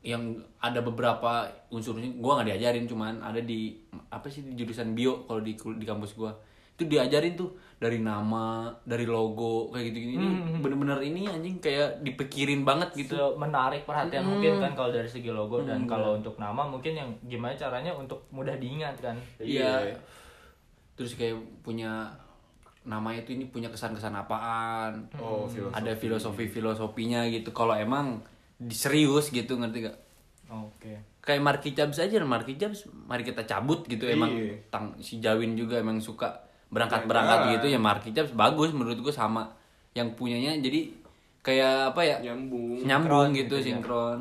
yang 0.00 0.32
ada 0.56 0.80
beberapa 0.80 1.44
unsurnya 1.68 2.08
gua 2.16 2.40
nggak 2.40 2.56
diajarin 2.56 2.88
cuman 2.88 3.20
ada 3.20 3.36
di 3.36 3.76
apa 4.08 4.32
sih 4.32 4.40
di 4.40 4.56
jurusan 4.56 4.96
bio 4.96 5.28
kalau 5.28 5.44
di 5.44 5.52
di 5.52 5.84
kampus 5.84 6.16
gua 6.16 6.32
itu 6.80 6.88
diajarin 6.88 7.36
tuh 7.36 7.52
dari 7.76 7.96
nama 7.96 8.68
dari 8.82 9.04
logo 9.04 9.68
kayak 9.68 9.84
gitu 9.88 9.98
gini 10.02 10.14
ini 10.14 10.28
bener-bener 10.58 11.00
ini 11.00 11.24
anjing 11.26 11.56
kayak 11.58 12.00
dipikirin 12.00 12.60
banget 12.60 12.92
gitu 12.94 13.36
menarik 13.36 13.84
perhatian 13.84 14.20
Hmm. 14.20 14.36
mungkin 14.36 14.52
kan 14.58 14.72
kalau 14.74 14.90
dari 14.90 15.04
segi 15.06 15.28
logo 15.28 15.60
dan 15.60 15.84
kalau 15.84 16.16
untuk 16.16 16.36
nama 16.36 16.60
mungkin 16.62 16.92
yang 16.94 17.08
gimana 17.22 17.52
caranya 17.54 17.92
untuk 17.92 18.24
mudah 18.30 18.56
diingat 18.56 18.96
kan 18.98 19.16
Iya. 19.36 19.92
Terus 20.92 21.12
kayak 21.14 21.36
punya 21.60 22.12
namanya 22.82 23.20
itu 23.20 23.32
ini 23.32 23.44
punya 23.46 23.68
kesan-kesan 23.68 24.12
apaan. 24.14 25.08
Oh, 25.16 25.44
filosofi. 25.44 25.72
Ada 25.74 25.92
filosofi-filosofinya 25.94 27.28
gitu. 27.30 27.48
Kalau 27.50 27.72
emang 27.72 28.20
serius 28.68 29.28
gitu 29.28 29.56
ngerti 29.56 29.84
gak? 29.86 29.96
oke 30.46 30.92
Kayak 31.20 31.40
Marky 31.42 31.70
Jabs 31.70 31.96
aja, 31.96 32.16
Marky 32.20 32.56
Jabs, 32.56 32.84
mari 33.06 33.22
kita 33.22 33.44
cabut 33.44 33.84
gitu. 33.86 34.04
Emang 34.04 34.32
Iya. 34.32 34.56
tang, 34.68 34.96
si 34.98 35.20
Jawin 35.20 35.52
juga 35.54 35.76
emang 35.76 36.00
suka 36.00 36.48
berangkat-berangkat 36.70 37.38
gitu 37.52 37.66
ya 37.68 37.78
Marky 37.78 38.10
Jabs 38.10 38.30
bagus 38.32 38.70
menurut 38.70 38.98
gua 38.98 39.10
sama 39.10 39.42
yang 39.90 40.14
punyanya 40.14 40.54
jadi 40.56 40.86
kayak 41.40 41.90
apa 41.90 42.00
ya? 42.00 42.16
Nyambung. 42.22 42.78
Nyambung 42.80 43.10
Sinkron 43.26 43.28
gitu, 43.32 43.42
gitu 43.42 43.54
ya. 43.56 43.64
sinkron. 43.66 44.20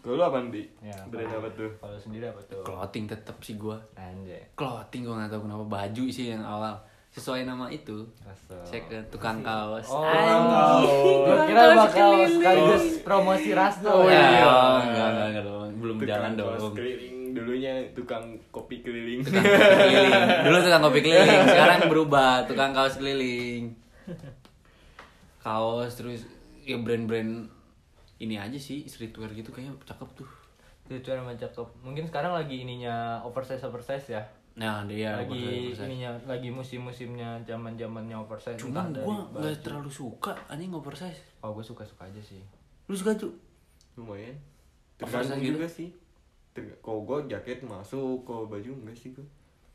Kalau 0.00 0.14
lu 0.14 0.22
apa 0.22 0.36
Bi? 0.44 0.60
Ya, 0.80 0.92
Brand 1.06 1.32
apa 1.34 1.48
tuh? 1.50 1.70
kalau 1.78 1.96
sendiri 1.96 2.28
apa 2.28 2.40
tuh 2.44 2.60
Clothing 2.60 3.04
tetap 3.06 3.36
sih 3.40 3.56
gua. 3.56 3.80
anjay 3.94 4.44
clothing 4.52 5.00
gue 5.02 5.14
nggak 5.14 5.32
tahu 5.32 5.40
kenapa 5.42 5.64
baju 5.64 6.04
sih 6.06 6.28
yang 6.28 6.44
awal 6.44 6.76
sesuai 7.08 7.46
nama 7.46 7.70
itu 7.70 8.04
saya 8.66 8.84
ke 8.84 8.98
tukang 9.08 9.40
kaos 9.40 9.86
Oh, 9.86 10.02
Anjing. 10.02 11.18
gue 11.22 11.36
kira 11.46 11.60
Kaos 11.62 11.76
bakal 11.78 12.10
sekaligus 12.26 12.84
promosi 13.00 13.50
Rasto. 13.54 13.88
Oh, 13.88 14.04
Ya, 14.04 14.18
iya. 14.18 14.44
oh, 14.44 14.76
enggak, 14.82 15.08
enggak, 15.08 15.28
enggak 15.30 15.44
belum 15.74 15.96
Tukang 15.96 16.10
jalan 16.10 16.30
dong 16.34 16.74
keliling 16.74 17.13
dulunya 17.34 17.72
tukang 17.92 18.22
kopi 18.48 18.80
keliling 18.80 19.20
tukang 19.20 19.42
kopi 19.44 19.84
keliling 19.84 20.22
dulu 20.46 20.56
tukang 20.60 20.82
kopi 20.82 21.00
keliling 21.00 21.42
sekarang 21.44 21.78
berubah 21.86 22.32
tukang 22.44 22.70
kaos 22.70 22.94
keliling 22.96 23.74
kaos 25.40 25.92
terus 25.94 26.24
ya 26.62 26.78
brand-brand 26.78 27.50
ini 28.16 28.34
aja 28.34 28.56
sih 28.56 28.86
streetwear 28.86 29.28
gitu 29.32 29.50
kayaknya 29.50 29.76
cakep 29.84 30.08
tuh 30.14 30.28
Itu 30.84 31.00
emang 31.10 31.32
cakep. 31.34 31.64
Mungkin 31.80 32.04
sekarang 32.04 32.32
lagi 32.34 32.60
ininya 32.60 33.16
oversize 33.22 33.60
oversize 33.62 34.04
ya. 34.10 34.22
nah 34.54 34.84
dia 34.84 35.16
lagi 35.16 35.72
oversize. 35.72 35.80
ininya 35.82 36.10
lagi 36.24 36.46
musim-musimnya 36.48 37.40
zaman-zamannya 37.42 38.14
oversize. 38.14 38.54
cuman 38.54 38.92
entah 38.92 39.02
gua 39.02 39.16
dari 39.16 39.24
nggak 39.26 39.32
baju. 39.50 39.64
terlalu 39.64 39.90
suka 39.90 40.32
anjing 40.46 40.70
oversize 40.70 41.20
Oh, 41.40 41.50
gue 41.50 41.60
suka-suka 41.62 42.04
aja 42.04 42.20
sih. 42.20 42.38
lu 42.84 42.94
suka 42.94 43.12
tuh 43.14 43.32
lumayan 43.94 44.36
Oversize 44.96 45.26
tergantung 45.26 45.40
gitu? 45.40 45.52
juga 45.56 45.66
sih 45.66 45.88
Terg- 45.88 46.03
kalau 46.80 47.02
gue 47.02 47.18
jaket 47.34 47.66
masuk 47.66 48.22
kalau 48.22 48.46
baju 48.46 48.70
enggak 48.70 48.94
sih 48.94 49.10
gue 49.10 49.26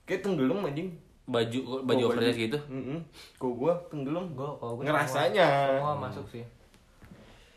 kayak 0.08 0.24
tenggelam 0.24 0.64
anjing 0.64 0.96
baju 1.30 1.86
baju 1.86 2.04
Kalau 2.10 2.18
oversize 2.18 2.40
gitu 2.42 2.58
Mm-mm. 2.72 3.00
kalau 3.38 3.54
gue 3.54 3.74
tenggelam 3.94 4.26
Gue 4.34 4.50
kalau 4.58 4.74
gue 4.80 4.84
ngerasanya 4.90 5.46
semua, 5.46 5.78
semua 5.78 5.94
masuk 6.10 6.26
sih. 6.26 6.44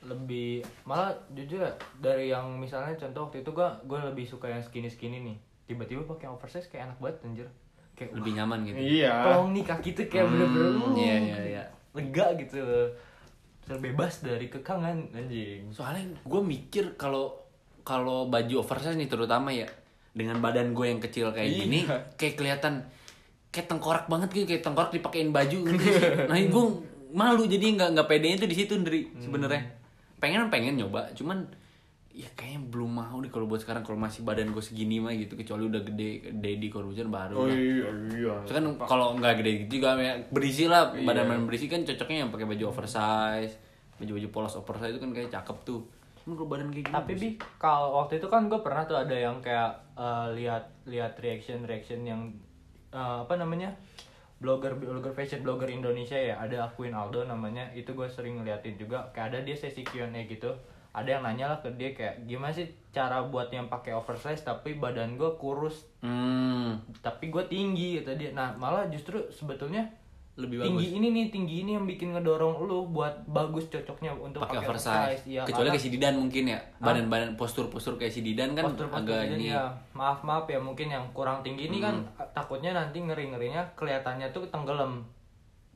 Lebih 0.02 0.66
malah 0.84 1.14
jujur 1.32 1.62
ya 1.62 1.72
dari 2.02 2.28
yang 2.28 2.58
misalnya 2.60 2.92
contoh 2.98 3.30
waktu 3.30 3.40
itu 3.40 3.50
gue 3.54 3.68
gue 3.88 3.98
lebih 4.12 4.26
suka 4.28 4.50
yang 4.50 4.60
skinny 4.60 4.92
skinny 4.92 5.24
nih. 5.24 5.36
Tiba-tiba 5.64 6.04
pakai 6.04 6.28
oversize 6.28 6.68
kayak 6.68 6.92
enak 6.92 6.98
banget 7.00 7.16
anjir. 7.24 7.48
Kayak 7.96 8.10
lebih 8.18 8.32
nyaman 8.36 8.58
gitu 8.66 8.76
iya 8.76 9.12
Tolong 9.24 9.52
nih 9.56 9.64
kaki 9.68 9.90
tuh 9.92 10.06
kayak 10.08 10.24
Hmm, 10.26 10.32
bener-bener 10.32 10.68
uh, 10.80 10.92
iya, 10.96 11.16
iya, 11.16 11.38
iya. 11.44 11.64
lega 11.92 12.26
gitu 12.40 12.60
terbebas 13.62 14.24
dari 14.24 14.48
kekangan 14.48 15.12
anjing 15.12 15.70
soalnya 15.70 16.02
gue 16.24 16.40
mikir 16.42 16.96
kalau 16.96 17.36
kalau 17.82 18.26
baju 18.26 18.54
oversize 18.58 18.94
nih 18.94 19.06
terutama 19.06 19.50
ya 19.50 19.66
dengan 20.10 20.38
badan 20.38 20.70
gue 20.70 20.86
yang 20.86 20.98
kecil 20.98 21.30
kayak 21.30 21.48
Iya. 21.48 21.58
gini 21.60 21.80
kayak 22.14 22.34
kelihatan 22.34 22.74
kayak 23.48 23.66
tengkorak 23.66 24.04
banget 24.06 24.28
gitu 24.32 24.46
kayak 24.46 24.62
tengkorak 24.62 24.90
dipakein 24.90 25.28
baju 25.28 25.58
sih? 25.68 25.76
nah 26.28 26.36
gue 26.36 26.64
malu 27.10 27.44
jadi 27.44 27.66
nggak 27.70 27.88
nggak 27.92 28.06
pedenya 28.06 28.36
tuh 28.38 28.46
di 28.46 28.56
situ 28.56 28.72
dari 28.78 29.04
sebenarnya 29.16 29.62
pengen 30.16 30.48
pengen 30.48 30.76
nyoba 30.76 31.10
cuman 31.12 31.44
ya 32.10 32.28
kayaknya 32.30 32.60
belum 32.66 32.92
mau 32.94 33.16
nih 33.18 33.28
kalau 33.28 33.44
buat 33.46 33.58
sekarang 33.58 33.80
kalau 33.80 33.96
masih 33.96 34.20
badan 34.20 34.48
gue 34.48 34.60
segini 34.60 34.96
mah 34.96 35.12
gitu 35.12 35.32
kecuali 35.34 35.64
udah 35.66 35.80
gede 35.82 36.10
Daddy 36.30 36.68
Corbuzier 36.68 37.04
baru 37.06 37.34
oh 37.34 37.44
lah. 37.44 37.52
iya 37.52 37.88
iya 38.12 38.34
So 38.42 38.52
kan 38.52 38.64
kalau 38.78 39.16
nggak 39.16 39.34
gede 39.38 39.50
gitu 39.58 39.80
juga 39.80 39.96
ya 39.96 40.20
berisi 40.26 40.64
lah 40.64 40.92
Iya. 40.92 41.02
badan 41.02 41.24
badan 41.26 41.44
berisi 41.44 41.66
kan 41.66 41.80
cocoknya 41.82 42.18
yang 42.18 42.30
pakai 42.30 42.44
baju 42.46 42.64
oversize 42.66 43.56
baju 43.94 44.12
baju 44.14 44.28
polos 44.30 44.54
oversize 44.54 44.92
itu 44.92 45.00
kan 45.00 45.10
kayak 45.10 45.28
cakep 45.30 45.56
tuh 45.62 45.80
Cuman 46.22 46.34
kalau 46.38 46.48
badan 46.48 46.68
kayak 46.70 46.86
gini 46.86 46.94
tapi 46.94 47.12
bi 47.18 47.28
kalau 47.58 47.98
waktu 47.98 48.22
itu 48.22 48.26
kan 48.30 48.46
gue 48.46 48.60
pernah 48.62 48.86
tuh 48.86 48.98
ada 48.98 49.14
yang 49.14 49.42
kayak 49.42 49.74
eh, 49.98 50.26
lihat 50.38 50.64
lihat 50.86 51.18
reaction 51.18 51.66
reaction 51.66 52.06
yang 52.06 52.30
eh, 52.94 53.18
apa 53.26 53.34
namanya 53.34 53.74
blogger 54.42 54.74
blogger 54.74 55.14
fashion 55.14 55.46
blogger 55.46 55.70
Indonesia 55.70 56.18
ya. 56.18 56.34
Ada 56.42 56.74
Queen 56.74 56.92
Aldo 56.92 57.22
namanya. 57.24 57.70
Itu 57.72 57.94
gue 57.94 58.10
sering 58.10 58.42
ngeliatin 58.42 58.74
juga. 58.74 59.06
Kayak 59.14 59.26
ada 59.30 59.38
dia 59.46 59.56
sesi 59.56 59.86
Q&A 59.86 60.10
gitu. 60.26 60.50
Ada 60.92 61.16
yang 61.16 61.22
nanya 61.24 61.56
lah 61.56 61.58
ke 61.64 61.72
dia 61.78 61.96
kayak 61.96 62.28
gimana 62.28 62.52
sih 62.52 62.68
cara 62.92 63.24
buat 63.24 63.48
yang 63.48 63.72
pakai 63.72 63.96
oversize 63.96 64.44
tapi 64.44 64.76
badan 64.76 65.16
gue 65.16 65.40
kurus? 65.40 65.88
Hmm, 66.04 66.84
tapi 67.00 67.32
gue 67.32 67.40
tinggi 67.48 68.02
kata 68.02 68.18
dia. 68.18 68.30
Nah 68.36 68.52
malah 68.60 68.90
justru 68.92 69.24
sebetulnya 69.32 69.88
lebih 70.32 70.64
tinggi 70.64 70.88
bagus. 70.88 70.96
ini 70.96 71.06
nih 71.10 71.26
tinggi 71.28 71.54
ini 71.60 71.70
yang 71.76 71.84
bikin 71.84 72.08
ngedorong 72.10 72.64
lu 72.64 72.88
buat 72.88 73.12
bagus 73.28 73.68
cocoknya 73.68 74.16
untuk 74.16 74.40
pakai 74.40 74.64
oversize. 74.64 75.20
Iya, 75.22 75.44
kecuali 75.44 75.68
karena- 75.68 75.72
kayak 75.76 75.84
si 75.84 75.90
Didan 75.92 76.14
mungkin 76.16 76.44
ya. 76.48 76.58
Badan 76.78 77.06
badan 77.06 77.30
postur 77.36 77.68
postur 77.68 77.94
kayak 77.94 78.10
si 78.10 78.20
Didan 78.20 78.56
kan 78.56 78.64
postur-postur 78.64 79.12
agak 79.12 79.36
ini. 79.36 79.52
ya 79.52 79.68
maaf 79.92 80.24
maaf 80.24 80.48
ya 80.48 80.56
mungkin 80.56 80.88
yang 80.88 81.04
kurang 81.12 81.44
tinggi 81.44 81.68
ini 81.68 81.78
kan 81.78 82.00
takutnya 82.32 82.72
nanti 82.72 82.98
ngeri 82.98 83.28
ngerinya 83.28 83.60
kelihatannya 83.74 84.32
tuh 84.32 84.48
tenggelam. 84.48 85.04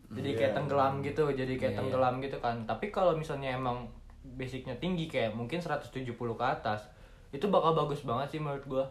Jadi 0.09 0.33
kayak 0.33 0.51
Iya. 0.51 0.57
tenggelam 0.57 0.93
gitu 1.01 1.23
jadi 1.29 1.53
kayak 1.53 1.73
Iya, 1.73 1.79
tenggelam 1.79 2.15
gitu 2.19 2.37
kan. 2.39 2.57
Tapi 2.65 2.89
kalau 2.89 3.13
misalnya 3.13 3.53
emang 3.53 3.85
basicnya 4.25 4.73
tinggi 4.75 5.05
kayak 5.05 5.31
mungkin 5.31 5.61
170 5.61 6.09
ke 6.33 6.45
atas 6.45 6.81
itu 7.29 7.45
bakal 7.47 7.77
bagus 7.77 8.01
banget 8.03 8.33
sih 8.33 8.41
menurut 8.41 8.65
gua 8.65 8.85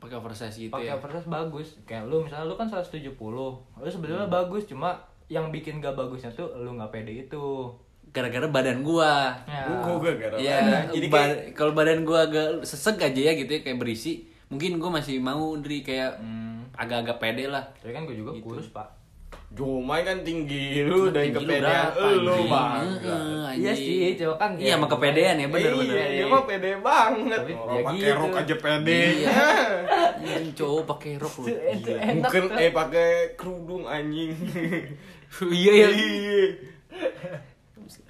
pakai 0.00 0.16
oversize 0.16 0.56
gitu 0.58 0.72
pakai 0.72 0.88
ya? 0.88 0.96
oversize 0.96 1.28
bagus. 1.28 1.68
Kayak 1.84 2.08
lu 2.08 2.24
misalnya 2.24 2.44
lu 2.44 2.54
kan 2.54 2.66
170 2.66 3.14
lu 3.14 3.48
sebenarnya 3.86 4.26
bagus 4.26 4.64
cuma 4.64 4.96
yang 5.26 5.48
bikin 5.48 5.78
gak 5.78 5.92
bagusnya 5.92 6.28
tuh 6.30 6.50
lu 6.56 6.72
nggak 6.72 6.90
pede 6.90 7.22
itu. 7.22 7.68
Gara-gara 8.10 8.42
badan 8.44 8.80
gua. 8.80 9.30
Ya. 9.44 9.68
Gua 9.78 10.00
gua 10.00 10.12
gara 10.14 10.34
ya 10.34 10.58
jadi 10.88 11.06
ba- 11.06 11.22
kayak 11.22 11.54
kalau 11.54 11.72
badan 11.72 12.02
gua 12.02 12.24
agak 12.24 12.64
sesek 12.64 12.98
aja 12.98 13.20
ya 13.22 13.32
gitu 13.34 13.48
ya 13.48 13.60
kayak 13.60 13.78
berisi 13.78 14.24
mungkin 14.48 14.76
gua 14.76 14.90
masih 14.92 15.16
mau 15.18 15.54
dari 15.54 15.80
kayak 15.80 16.18
Hmm. 16.18 16.66
agak-agak 16.72 17.16
pede 17.18 17.44
lah. 17.46 17.62
Tapi 17.76 17.92
kan 17.92 18.02
gue 18.02 18.16
juga 18.16 18.32
Gitu. 18.32 18.42
kurus 18.42 18.66
pak 18.68 18.88
Jomai 19.50 20.06
kan 20.06 20.22
tinggi 20.22 20.86
lu 20.86 21.10
lu 21.10 21.10
kepedean 21.10 21.58
berapa, 21.90 22.06
lu 22.22 22.46
bang 22.46 22.86
Iya 23.50 23.72
sih, 23.74 24.14
cuma 24.14 24.38
kan 24.38 24.54
iya 24.54 24.72
ya, 24.72 24.74
sama 24.78 24.86
kepedean 24.86 25.36
ya 25.36 25.46
bener 25.50 25.72
bener. 25.74 25.90
iya 25.90 26.06
dia 26.06 26.24
mah 26.24 26.42
pede 26.46 26.70
banget. 26.78 27.40
Tapi 27.42 27.52
orang 27.52 27.74
ya 27.74 27.82
pakai 27.82 27.98
gitu. 28.06 28.14
rok 28.14 28.34
aja 28.38 28.54
pede. 28.56 29.00
Iya. 29.18 29.30
Anjing, 30.14 30.46
cowok 30.54 30.82
pakai 30.86 31.12
rok 31.18 31.34
enak 31.42 32.14
bukan 32.22 32.42
tuh. 32.46 32.56
eh 32.56 32.70
pakai 32.70 33.08
kerudung 33.34 33.84
anjing. 33.84 34.32
Iya 35.50 35.72
ya 35.76 35.88
Iya. 35.90 36.42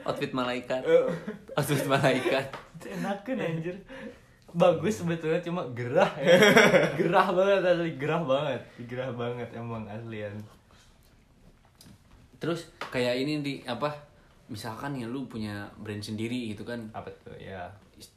outfit 0.04 0.32
malaikat. 0.32 0.80
Eh, 0.84 1.04
outfit 1.54 1.84
malaikat. 1.84 2.46
Enakan 2.82 3.36
anjir. 3.38 3.76
Bagus 4.50 5.00
sebetulnya 5.00 5.40
cuma 5.40 5.64
gerah 5.72 6.12
ya. 6.16 6.36
gerah 7.00 7.28
banget 7.30 7.60
asli. 7.62 7.90
Gerah 7.96 8.22
banget. 8.22 8.60
Gerah 8.84 9.10
banget 9.10 9.48
emang 9.52 9.88
aslian 9.88 10.36
terus 12.40 12.72
kayak 12.88 13.14
ini 13.16 13.38
di 13.38 13.52
apa 13.62 13.92
misalkan 14.48 14.96
ya 14.96 15.06
lu 15.06 15.28
punya 15.28 15.68
brand 15.78 16.00
sendiri 16.00 16.50
gitu 16.50 16.64
kan. 16.64 16.80
Apa 16.90 17.12
tuh 17.22 17.36
ya. 17.36 17.70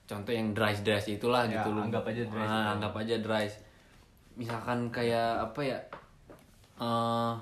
Contoh 0.07 0.31
yang 0.31 0.55
dry 0.55 0.73
dress 0.75 1.05
itulah 1.05 1.43
Ya, 1.43 1.59
gitu 1.59 1.75
lu. 1.75 1.83
anggap 1.83 2.07
aja 2.07 2.23
Dries 2.23 2.39
Ah, 2.41 2.55
itu. 2.57 2.69
anggap 2.73 2.93
aja 2.97 3.15
dry 3.19 3.45
misalkan 4.33 4.89
kayak 4.89 5.45
apa 5.45 5.59
ya 5.61 5.77
eh 6.73 7.33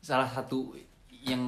salah 0.00 0.26
satu 0.26 0.72
yang 1.22 1.42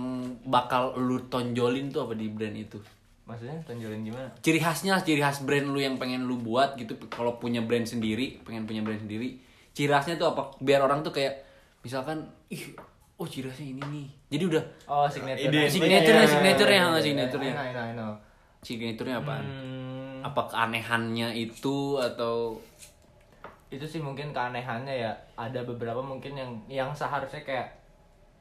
bakal 0.44 0.94
lu 0.94 1.18
tonjolin 1.26 1.88
tuh 1.88 2.04
apa 2.04 2.14
di 2.14 2.28
brand 2.28 2.54
itu? 2.54 2.78
Maksudnya 3.24 3.56
tonjolin 3.64 4.04
gimana? 4.04 4.28
Ciri 4.38 4.60
khasnya 4.60 5.00
ciri 5.00 5.18
khas 5.18 5.42
brand 5.42 5.72
lu 5.72 5.80
yang 5.80 5.96
pengen 5.96 6.28
lu 6.28 6.36
buat 6.36 6.76
gitu 6.76 6.94
kalau 7.08 7.40
punya 7.40 7.64
brand 7.64 7.82
sendiri 7.82 8.38
pengen 8.44 8.68
punya 8.68 8.84
brand 8.84 9.00
sendiri. 9.00 9.40
Ciri 9.72 9.90
khasnya 9.90 10.14
tuh 10.14 10.30
apa? 10.30 10.54
Biar 10.60 10.82
orang 10.82 11.02
tuh 11.02 11.10
kayak 11.10 11.42
misalkan 11.82 12.22
ih 12.52 12.76
oh 13.14 13.24
ciri 13.24 13.46
khasnya 13.46 13.66
ini 13.70 13.82
nih. 13.84 14.06
Jadi 14.28 14.44
udah 14.48 14.64
oh 14.86 15.06
signature 15.06 15.46
Ide- 15.48 15.68
signature-nya 15.68 16.20
Iya. 16.20 16.28
signature-nya 16.28 16.80
Iya, 16.80 17.00
signature-nya. 17.00 17.52
Know, 17.54 17.78
I 17.80 17.92
know. 17.92 18.12
signature-nya 18.60 19.16
apaan? 19.18 19.44
Hmm, 19.44 20.16
apa 20.22 20.42
keanehannya 20.44 21.28
itu 21.32 21.76
atau 21.96 22.58
itu 23.68 23.84
sih 23.84 23.98
mungkin 23.98 24.30
keanehannya 24.30 24.94
ya. 25.00 25.12
Ada 25.34 25.62
beberapa 25.64 26.00
mungkin 26.00 26.32
yang 26.32 26.50
yang 26.68 26.90
seharusnya 26.90 27.42
kayak 27.42 27.68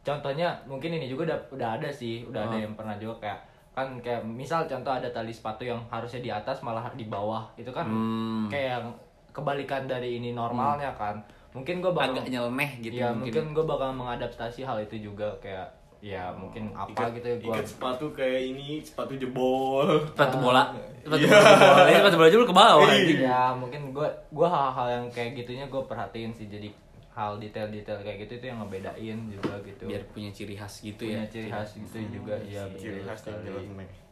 contohnya 0.01 0.51
mungkin 0.63 0.91
ini 0.91 1.07
juga 1.07 1.27
udah 1.27 1.39
udah 1.51 1.69
ada 1.77 1.89
sih. 1.89 2.21
Udah 2.23 2.43
ada 2.43 2.55
Oh. 2.55 2.61
yang 2.61 2.73
pernah 2.73 2.95
juga 2.95 3.15
kayak 3.19 3.39
kan 3.73 3.87
kayak 3.99 4.21
misal 4.23 4.63
contoh 4.63 4.89
ada 4.91 5.09
tali 5.09 5.29
sepatu 5.29 5.63
yang 5.63 5.81
harusnya 5.87 6.19
di 6.19 6.29
atas 6.29 6.61
malah 6.61 6.89
di 6.91 7.05
bawah. 7.05 7.49
Itu 7.55 7.69
kan 7.69 7.85
Hmm. 7.85 8.45
kayak 8.47 8.69
yang 8.77 8.87
kebalikan 9.29 9.85
dari 9.85 10.17
ini 10.17 10.29
normalnya 10.31 10.93
kan 10.93 11.17
mungkin 11.53 11.75
gue 11.79 11.91
bakal 11.93 12.17
agak 12.17 12.25
nyeleneh 12.33 12.71
gitu 12.81 12.97
ya 12.97 13.13
mungkin, 13.13 13.29
mungkin 13.29 13.45
gue 13.53 13.65
bakal 13.69 13.89
mengadaptasi 13.93 14.65
hal 14.65 14.77
itu 14.81 14.97
juga 15.13 15.29
kayak 15.37 15.69
ya 16.03 16.35
mungkin 16.35 16.75
apa 16.75 16.91
ikat, 16.91 17.09
gitu 17.15 17.27
ya 17.31 17.37
gue 17.39 17.53
ikat 17.55 17.67
sepatu 17.69 18.05
kayak 18.11 18.41
ini 18.51 18.83
sepatu 18.83 19.15
jebol. 19.15 19.87
Sepatu 20.11 20.35
bola. 20.35 20.75
Sepatu 20.99 21.23
Iya. 21.23 21.39
bola 21.39 21.81
Ini 21.87 21.95
sepatu 22.03 22.15
bola 22.19 22.27
aja 22.27 22.37
lu 22.41 22.47
ke 22.49 22.55
bawah 22.57 22.87
anjing. 22.91 23.19
ya 23.23 23.41
mungkin 23.55 23.81
gue 23.95 24.09
gua 24.35 24.47
hal-hal 24.51 24.87
yang 24.99 25.05
kayak 25.15 25.31
gitunya 25.39 25.65
gue 25.71 25.79
perhatiin 25.87 26.35
sih. 26.35 26.51
Jadi 26.51 26.75
hal 27.15 27.39
detail-detail 27.39 28.03
kayak 28.03 28.17
gitu 28.27 28.41
itu 28.41 28.45
yang 28.51 28.59
ngebedain 28.59 29.19
juga 29.31 29.53
gitu. 29.63 29.83
Biar 29.87 30.03
punya 30.11 30.29
ciri 30.35 30.59
khas 30.59 30.83
gitu 30.83 31.07
punya 31.07 31.23
ya. 31.23 31.31
ciri 31.31 31.47
khas 31.47 31.69
gitu 31.71 31.97
juga 32.11 32.35
ya 32.43 32.67
ciri 32.75 32.99
khas 33.07 33.23
yang 33.23 33.39
sekali. 33.39 34.02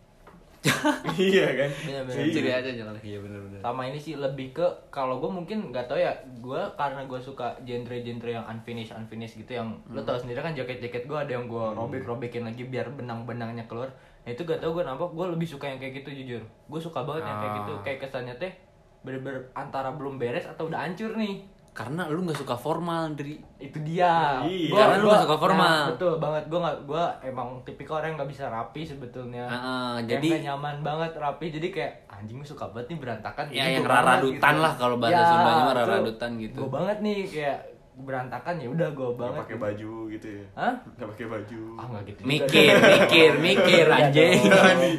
iya 1.18 1.48
kan? 1.58 1.70
Bener-bener. 1.74 2.22
Iya. 2.22 2.34
ciri 2.34 2.51
aja 2.53 2.70
jalan. 2.70 2.94
Iya 3.01 3.18
benar-benar 3.22 3.62
sama 3.62 3.82
ini 3.86 4.00
sih 4.01 4.18
lebih 4.18 4.58
ke 4.58 4.65
kalau 4.89 5.22
gue 5.22 5.30
mungkin 5.30 5.70
nggak 5.70 5.86
tau 5.86 5.98
ya 5.98 6.12
gue 6.41 6.62
karena 6.74 7.06
gue 7.06 7.20
suka 7.22 7.53
genre-genre 7.62 8.30
yang 8.34 8.46
unfinished 8.50 8.94
unfinished 8.98 9.38
gitu 9.38 9.62
yang 9.62 9.77
lo 9.94 10.01
tau 10.01 10.18
sendiri 10.18 10.41
kan 10.41 10.58
jaket-jaket 10.58 11.06
gue 11.06 11.18
ada 11.18 11.32
yang 11.38 11.46
gue 11.46 11.65
robek-robekin 11.77 12.41
lagi 12.41 12.65
biar 12.65 12.89
benang-benangnya 12.94 13.70
keluar. 13.70 13.94
Nah 14.25 14.30
itu 14.34 14.41
gak 14.46 14.62
tau 14.62 14.74
gue 14.74 14.82
kenapa 14.82 15.06
gue 15.10 15.25
lebih 15.38 15.48
suka 15.50 15.70
yang 15.70 15.77
kayak 15.77 16.01
gitu 16.01 16.10
jujur. 16.25 16.44
Gue 16.70 16.82
suka 16.82 17.06
banget 17.06 17.30
yang 17.30 17.38
kayak 17.38 17.53
gitu. 17.62 17.74
Ah. 17.74 17.82
kayak 17.86 18.00
kesannya 18.06 18.36
teh 18.41 18.53
bener-bener 19.01 19.50
antara 19.58 19.89
belum 19.94 20.22
beres 20.22 20.46
atau 20.46 20.70
udah 20.70 20.86
hancur 20.86 21.18
nih 21.18 21.41
karena 21.72 22.04
lu 22.06 22.20
nggak 22.22 22.36
suka 22.36 22.51
formal 22.54 23.12
dari 23.12 23.40
itu 23.58 23.80
dia 23.82 24.44
Iya. 24.44 24.68
Gua- 24.68 24.80
Karena 24.82 24.96
lu 24.98 25.08
nggak 25.08 25.24
suka 25.24 25.38
formal. 25.40 25.63
nah, 25.63 25.88
betul 25.90 26.13
banget 26.18 26.44
gue 26.46 26.60
nggak 26.60 26.78
gue 26.84 27.04
emang 27.24 27.48
tipikal 27.63 27.96
orang 27.96 28.08
yang 28.10 28.18
nggak 28.18 28.28
bisa 28.30 28.46
rapi 28.46 28.82
sebetulnya 28.84 29.46
Heeh, 29.46 29.92
Kayak 29.98 30.08
jadi- 30.12 30.32
nggak 30.34 30.46
nyaman 30.46 30.75
banget 30.82 31.12
rapi 31.16 31.46
jadi 31.50 31.68
kayak 31.70 31.92
anjing 32.12 32.38
gue 32.38 32.50
suka 32.50 32.68
banget 32.68 32.88
nih 32.90 33.00
berantakan 33.00 33.46
Ya, 33.50 33.63
yang 33.70 33.84
raradutan 33.84 34.56
lah 34.58 34.74
kalau 34.75 34.96
bahasa 34.96 35.24
Sundanya 35.24 35.63
mah 35.63 35.75
raradutan 35.78 36.32
gitu. 36.38 36.58
gue 36.58 36.70
banget 36.70 36.98
nih 37.00 37.20
kayak 37.25 37.60
berantakan 37.94 38.56
ya 38.56 38.68
udah 38.68 38.88
gue 38.90 39.04
Nggak 39.06 39.20
banget 39.22 39.42
pakai 39.42 39.58
baju 39.58 39.92
gitu 40.10 40.28
ya. 40.30 40.46
Hah? 40.54 40.74
Nggak 40.92 41.08
pakai 41.08 41.25
baju. 41.30 41.62
ah 41.72 41.86
nggak 41.88 42.04
gitu 42.04 42.20
juga. 42.20 42.28
mikir 42.28 42.74
mikir 42.82 43.32
mikir 43.40 43.86
anjing 43.90 44.40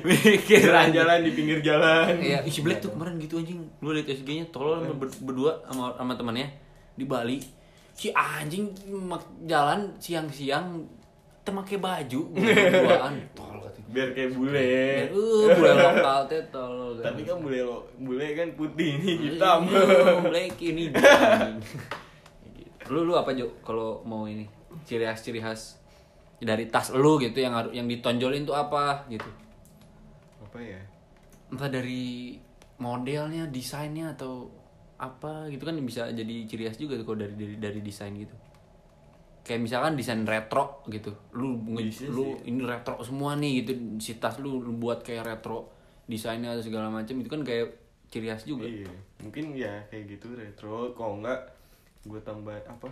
mikir 0.03 0.65
anjing 0.65 0.65
Jalan-jalan 0.65 1.19
di 1.21 1.31
pinggir 1.33 1.59
jalan. 1.61 2.07
Iya, 2.17 2.39
isi 2.43 2.61
Black 2.61 2.81
tuh 2.81 2.91
kemarin 2.91 3.19
gitu 3.19 3.37
anjing. 3.37 3.61
Lu 3.79 3.91
liat 3.91 4.07
SG-nya 4.07 4.49
tolol 4.49 4.81
sama 4.81 4.95
ber- 4.95 5.21
berdua 5.21 5.53
sama 5.65 5.93
sama 5.95 6.13
temannya 6.15 6.49
di 6.95 7.05
Bali. 7.05 7.39
Si 7.93 8.09
anjing 8.11 8.73
mak- 9.05 9.45
jalan 9.45 9.93
siang-siang 9.97 10.81
temake 11.43 11.77
baju 11.77 12.21
berduaan. 12.33 13.15
Katanya. 13.63 13.89
Biar 13.93 14.09
kayak 14.17 14.31
bule. 14.35 14.73
Uh, 15.13 15.47
bule 15.55 15.71
lokal 15.73 16.21
teh 16.27 16.43
tolol. 16.51 16.99
Tapi 16.99 17.23
kan 17.23 17.39
bule 17.39 17.61
lo, 17.63 17.87
bule 18.01 18.27
kan 18.35 18.49
putih 18.59 18.99
nih 18.99 19.17
hitam. 19.31 19.69
Iya, 19.71 20.19
Black 20.25 20.57
ini 20.61 20.91
anjing. 20.97 21.61
Lu 22.91 23.07
lu 23.07 23.15
apa 23.15 23.33
Jo 23.33 23.49
kalau 23.63 24.03
mau 24.03 24.27
ini 24.27 24.45
ciri 24.85 25.07
khas 25.07 25.23
ciri 25.23 25.39
khas 25.39 25.79
dari 26.43 26.67
tas 26.67 26.91
lu 26.91 27.23
gitu 27.23 27.39
yang 27.39 27.55
harus 27.55 27.71
yang 27.71 27.87
ditonjolin 27.87 28.43
tuh 28.43 28.57
apa 28.59 29.07
gitu. 29.07 29.31
Apa 30.43 30.59
ya? 30.59 30.81
entah 31.53 31.69
dari 31.69 32.33
modelnya, 32.81 33.45
desainnya 33.53 34.17
atau 34.17 34.49
apa 35.03 35.51
gitu 35.51 35.67
kan 35.67 35.75
bisa 35.83 36.07
jadi 36.15 36.47
ciri 36.47 36.71
khas 36.71 36.79
juga 36.79 36.95
tuh 36.95 37.03
kalau 37.03 37.27
dari 37.27 37.35
dari, 37.35 37.57
dari 37.59 37.81
desain 37.83 38.15
gitu. 38.15 38.31
Kayak 39.43 39.67
misalkan 39.67 39.99
desain 39.99 40.23
retro 40.23 40.87
gitu. 40.87 41.11
Lu 41.35 41.59
Bisa 41.59 42.07
lu 42.07 42.39
ini 42.47 42.63
retro 42.63 43.03
semua 43.03 43.35
nih 43.35 43.67
gitu. 43.67 43.99
Si 43.99 44.23
tas 44.23 44.39
lu, 44.39 44.63
lu 44.63 44.79
buat 44.79 45.03
kayak 45.03 45.27
retro 45.27 45.75
desainnya 46.07 46.55
atau 46.55 46.63
segala 46.63 46.87
macam 46.87 47.19
itu 47.19 47.27
kan 47.27 47.43
kayak 47.43 47.75
ciri 48.15 48.31
khas 48.31 48.47
juga. 48.47 48.71
Iya, 48.71 48.95
mungkin 49.19 49.59
ya 49.59 49.83
kayak 49.91 50.15
gitu 50.15 50.39
retro. 50.39 50.95
Kalau 50.95 51.19
enggak, 51.19 51.51
gue 52.07 52.21
tambah 52.23 52.55
apa? 52.55 52.87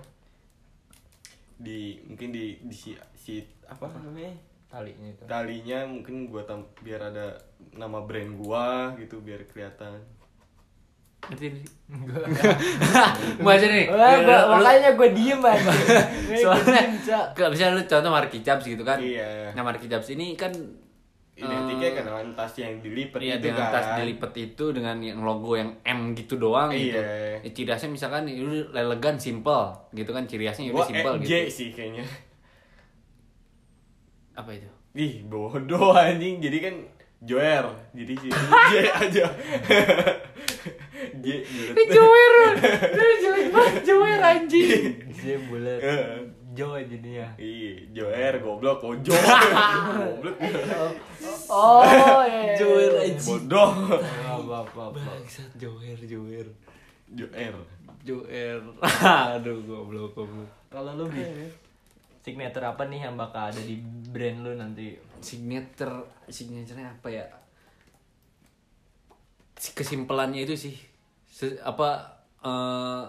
Di 1.62 2.02
mungkin 2.10 2.34
di 2.34 2.58
di 2.66 2.74
si, 2.74 2.98
si 3.14 3.46
apa 3.70 3.86
namanya? 4.02 4.34
talinya 4.70 5.06
itu 5.10 5.22
Talinya 5.26 5.82
mungkin 5.82 6.30
gue 6.30 6.42
tam 6.46 6.62
biar 6.86 7.10
ada 7.10 7.34
nama 7.74 8.06
brand 8.06 8.38
gua 8.38 8.94
gitu 9.02 9.18
biar 9.18 9.42
kelihatan. 9.50 9.98
Ngerti 11.22 11.44
nggak 11.46 11.60
sih? 11.60 11.70
Maksudnya 13.38 13.74
nih. 13.74 13.86
Wah, 13.88 14.14
gua- 14.16 14.44
lu- 14.46 14.48
makanya 14.56 14.90
gue 14.92 15.08
diem 15.12 15.40
aja 15.42 15.70
soalnya 16.42 16.80
kalau 17.30 17.50
misalnya 17.50 17.74
lu 17.74 17.84
contoh 17.84 18.10
Marky 18.10 18.38
Chaps 18.40 18.64
gitu 18.64 18.80
kan. 18.80 18.96
Iya. 18.96 19.52
Nah 19.52 19.62
Marky 19.62 19.84
Chaps 19.84 20.10
ini 20.10 20.32
kan 20.34 20.50
Identiknya 21.32 21.96
kan 21.96 22.04
dengan 22.04 22.26
tas 22.34 22.52
yang 22.54 22.76
dilipat 22.78 23.16
Iya 23.18 23.34
itu 23.34 23.48
dengan 23.48 23.64
kan. 23.64 23.72
tas 23.72 23.86
dilipat 23.96 24.32
itu 24.36 24.64
dengan 24.70 25.00
yang 25.00 25.20
logo 25.20 25.56
yang 25.56 25.72
M 25.80 26.12
gitu 26.12 26.36
doang 26.36 26.68
gitu. 26.68 26.92
Iya. 26.92 27.40
Ya, 27.40 27.48
ciri 27.48 27.64
khasnya 27.66 27.88
misalkan 27.90 28.28
itu 28.28 28.44
elegan, 28.70 29.16
simple 29.16 29.72
gitu 29.90 30.10
kan 30.10 30.28
ciri 30.28 30.44
khasnya 30.44 30.68
udah 30.68 30.76
Gua 30.76 30.84
simple 30.86 31.12
MJ 31.16 31.24
gitu. 31.24 31.48
sih 31.50 31.68
kayaknya. 31.70 32.04
Apa 34.32 34.52
itu? 34.52 34.68
Ih, 34.92 35.24
bodoh 35.24 35.92
anjing. 35.92 36.38
Jadi 36.38 36.58
kan 36.60 36.74
Joer. 37.20 37.64
Jadi 37.90 38.12
si 38.16 38.28
J 38.28 38.72
aja. 38.90 39.24
J 41.20 41.28
bulat. 41.44 41.74
Jower, 41.86 42.32
jelek 43.16 43.46
banget 43.50 43.74
Jower 43.82 44.20
anjing. 44.20 44.92
dia 45.10 45.36
bulat. 45.44 45.80
Jo 46.50 46.74
jadinya 46.76 47.30
Iya, 47.36 47.72
Joer 47.92 48.34
goblok 48.38 48.82
ojo. 48.82 49.12
goblok. 49.14 50.36
oh 51.48 51.84
iya 52.22 52.52
Jower 52.54 52.92
anjing. 52.98 53.46
Bodoh. 53.46 53.70
apa 54.00 54.54
apa 54.60 54.80
apa 54.88 54.98
Bangsat 54.98 55.50
Jower, 55.54 55.98
Jower. 56.02 56.46
Joer. 57.08 57.54
Jower. 58.00 58.58
Aduh 59.34 59.62
goblok 59.62 60.12
goblok. 60.12 60.48
kalau 60.68 60.94
lu 60.94 61.06
bi 61.06 61.22
signature 62.20 62.62
apa 62.64 62.84
nih 62.84 63.02
yang 63.02 63.14
bakal 63.14 63.48
ada 63.48 63.58
di 63.58 63.78
brand 64.06 64.40
lu 64.40 64.52
nanti 64.54 64.92
Signature 65.20 66.00
signaturenya 66.26 66.94
apa 66.94 67.08
ya? 67.08 67.24
Si- 69.54 69.70
Kesimpelannya 69.70 70.42
itu 70.42 70.56
sih. 70.58 70.76
Se- 71.40 71.56
apa 71.58 71.88
eh 72.38 73.04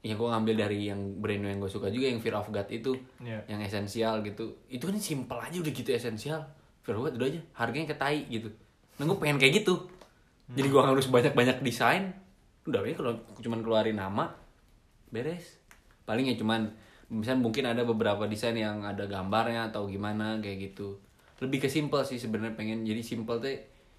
ya 0.00 0.14
gue 0.14 0.28
ngambil 0.28 0.54
dari 0.58 0.86
yang 0.86 1.00
brand 1.18 1.42
yang 1.42 1.58
gue 1.58 1.66
suka 1.66 1.88
juga 1.88 2.06
yang 2.06 2.20
Fear 2.20 2.36
of 2.36 2.48
God 2.48 2.68
itu 2.68 2.92
Iya. 3.18 3.40
yang 3.48 3.60
esensial 3.60 4.20
gitu. 4.20 4.60
Itu 4.68 4.84
kan 4.84 4.96
simple 4.96 5.36
aja 5.38 5.56
udah 5.56 5.72
gitu 5.72 5.90
esensial. 5.90 6.44
Fear 6.82 6.94
of 6.94 7.02
God 7.02 7.14
udah 7.16 7.26
aja 7.26 7.40
harganya 7.56 7.88
ketai 7.88 8.28
gitu. 8.28 8.52
Nah 8.96 9.04
gue 9.04 9.16
pengen 9.16 9.38
kayak 9.38 9.64
gitu. 9.64 9.74
Jadi 10.48 10.64
gue 10.66 10.82
harus 10.82 11.08
banyak 11.08 11.32
banyak 11.32 11.56
desain. 11.60 12.12
Udah 12.62 12.80
ya 12.82 12.94
kalau 12.94 13.16
cuman 13.38 13.60
keluarin 13.60 13.96
nama 13.96 14.28
beres. 15.08 15.56
Paling 16.04 16.24
ya 16.26 16.36
cuman 16.36 16.68
misalnya 17.10 17.40
mungkin 17.42 17.64
ada 17.64 17.82
beberapa 17.82 18.24
desain 18.24 18.52
yang 18.54 18.84
ada 18.84 19.04
gambarnya 19.04 19.68
atau 19.68 19.88
gimana 19.88 20.36
kayak 20.38 20.72
gitu. 20.72 21.00
Lebih 21.38 21.64
ke 21.64 21.68
simple 21.68 22.00
sih 22.02 22.16
sebenarnya 22.16 22.54
pengen 22.54 22.84
jadi 22.84 23.00
simple 23.00 23.38
tuh 23.38 23.56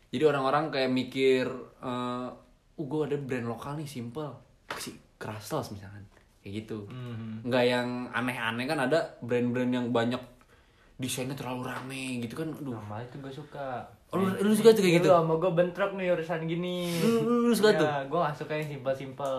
jadi 0.10 0.24
orang-orang 0.26 0.70
kayak 0.70 0.90
mikir 0.90 1.46
eh 1.80 2.30
uh 2.80 2.86
gue 2.86 3.02
ada 3.04 3.18
brand 3.18 3.46
lokal 3.46 3.76
nih 3.76 3.86
simple 3.86 4.32
si 4.74 4.90
Krasels 5.14 5.70
misalkan 5.70 6.00
kayak 6.40 6.64
gitu 6.64 6.88
nggak 7.42 7.64
yang 7.66 7.88
aneh-aneh 8.10 8.64
kan 8.64 8.80
ada 8.80 9.20
brand-brand 9.20 9.68
yang 9.70 9.88
banyak 9.90 10.22
desainnya 10.96 11.32
terlalu 11.34 11.64
rame 11.66 12.04
gitu 12.22 12.36
kan 12.36 12.48
aduh 12.50 12.72
Nama 12.74 12.96
itu 13.02 13.16
gue 13.18 13.32
suka. 13.34 13.84
Oh, 14.10 14.18
lu- 14.18 14.36
lu 14.38 14.52
suka 14.52 14.72
tuh 14.72 14.82
kayak 14.82 15.00
gitu? 15.00 15.08
Lu 15.08 15.16
sama 15.18 15.34
gue 15.38 15.52
bentrok 15.54 15.92
nih 15.94 16.12
urusan 16.12 16.44
gini. 16.44 16.92
Lu- 16.98 17.22
lu- 17.22 17.44
lu 17.46 17.54
suka 17.54 17.72
Ya, 17.72 17.78
tuh? 17.78 17.88
Gue 18.10 18.20
gak 18.20 18.36
suka 18.36 18.54
yang 18.54 18.68
simpel-simpel. 18.70 19.36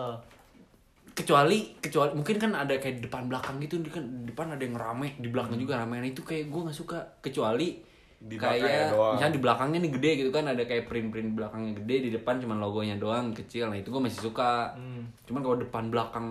kecuali 1.11 1.75
kecuali 1.77 2.15
mungkin 2.15 2.39
kan 2.39 2.51
ada 2.55 2.71
kayak 2.73 3.03
depan 3.03 3.27
belakang 3.27 3.59
gitu 3.59 3.77
di 3.77 3.91
kan 3.91 3.99
depan 4.23 4.47
ada 4.49 4.63
yang 4.63 4.73
rame 4.73 5.19
di 5.19 5.27
belakang 5.27 5.53
Hmm. 5.53 5.61
juga 5.61 5.73
rame 5.77 5.99
nah 5.99 6.07
itu 6.07 6.23
kayak 6.23 6.47
gue 6.47 6.61
nggak 6.63 6.73
suka 6.73 6.97
kecuali 7.19 7.83
Di 8.21 8.35
belakangnya 8.35 8.61
kayak 8.63 8.87
doang. 8.91 9.13
misalnya 9.13 9.33
di 9.33 9.41
belakangnya 9.41 9.79
nih 9.79 9.91
gede 9.91 10.11
gitu 10.15 10.29
kan 10.29 10.45
ada 10.45 10.63
kayak 10.63 10.83
print 10.85 11.09
print 11.09 11.29
belakangnya 11.33 11.71
gede 11.75 11.95
di 11.99 12.09
depan 12.11 12.35
cuma 12.37 12.53
logonya 12.55 12.95
doang 12.95 13.31
kecil 13.31 13.65
nah 13.65 13.75
itu 13.75 13.87
gue 13.87 13.97
masih 13.99 14.21
suka 14.23 14.71
Hmm. 14.71 15.09
cuman 15.23 15.41
kalau 15.41 15.57
depan 15.57 15.83
belakang 15.87 16.27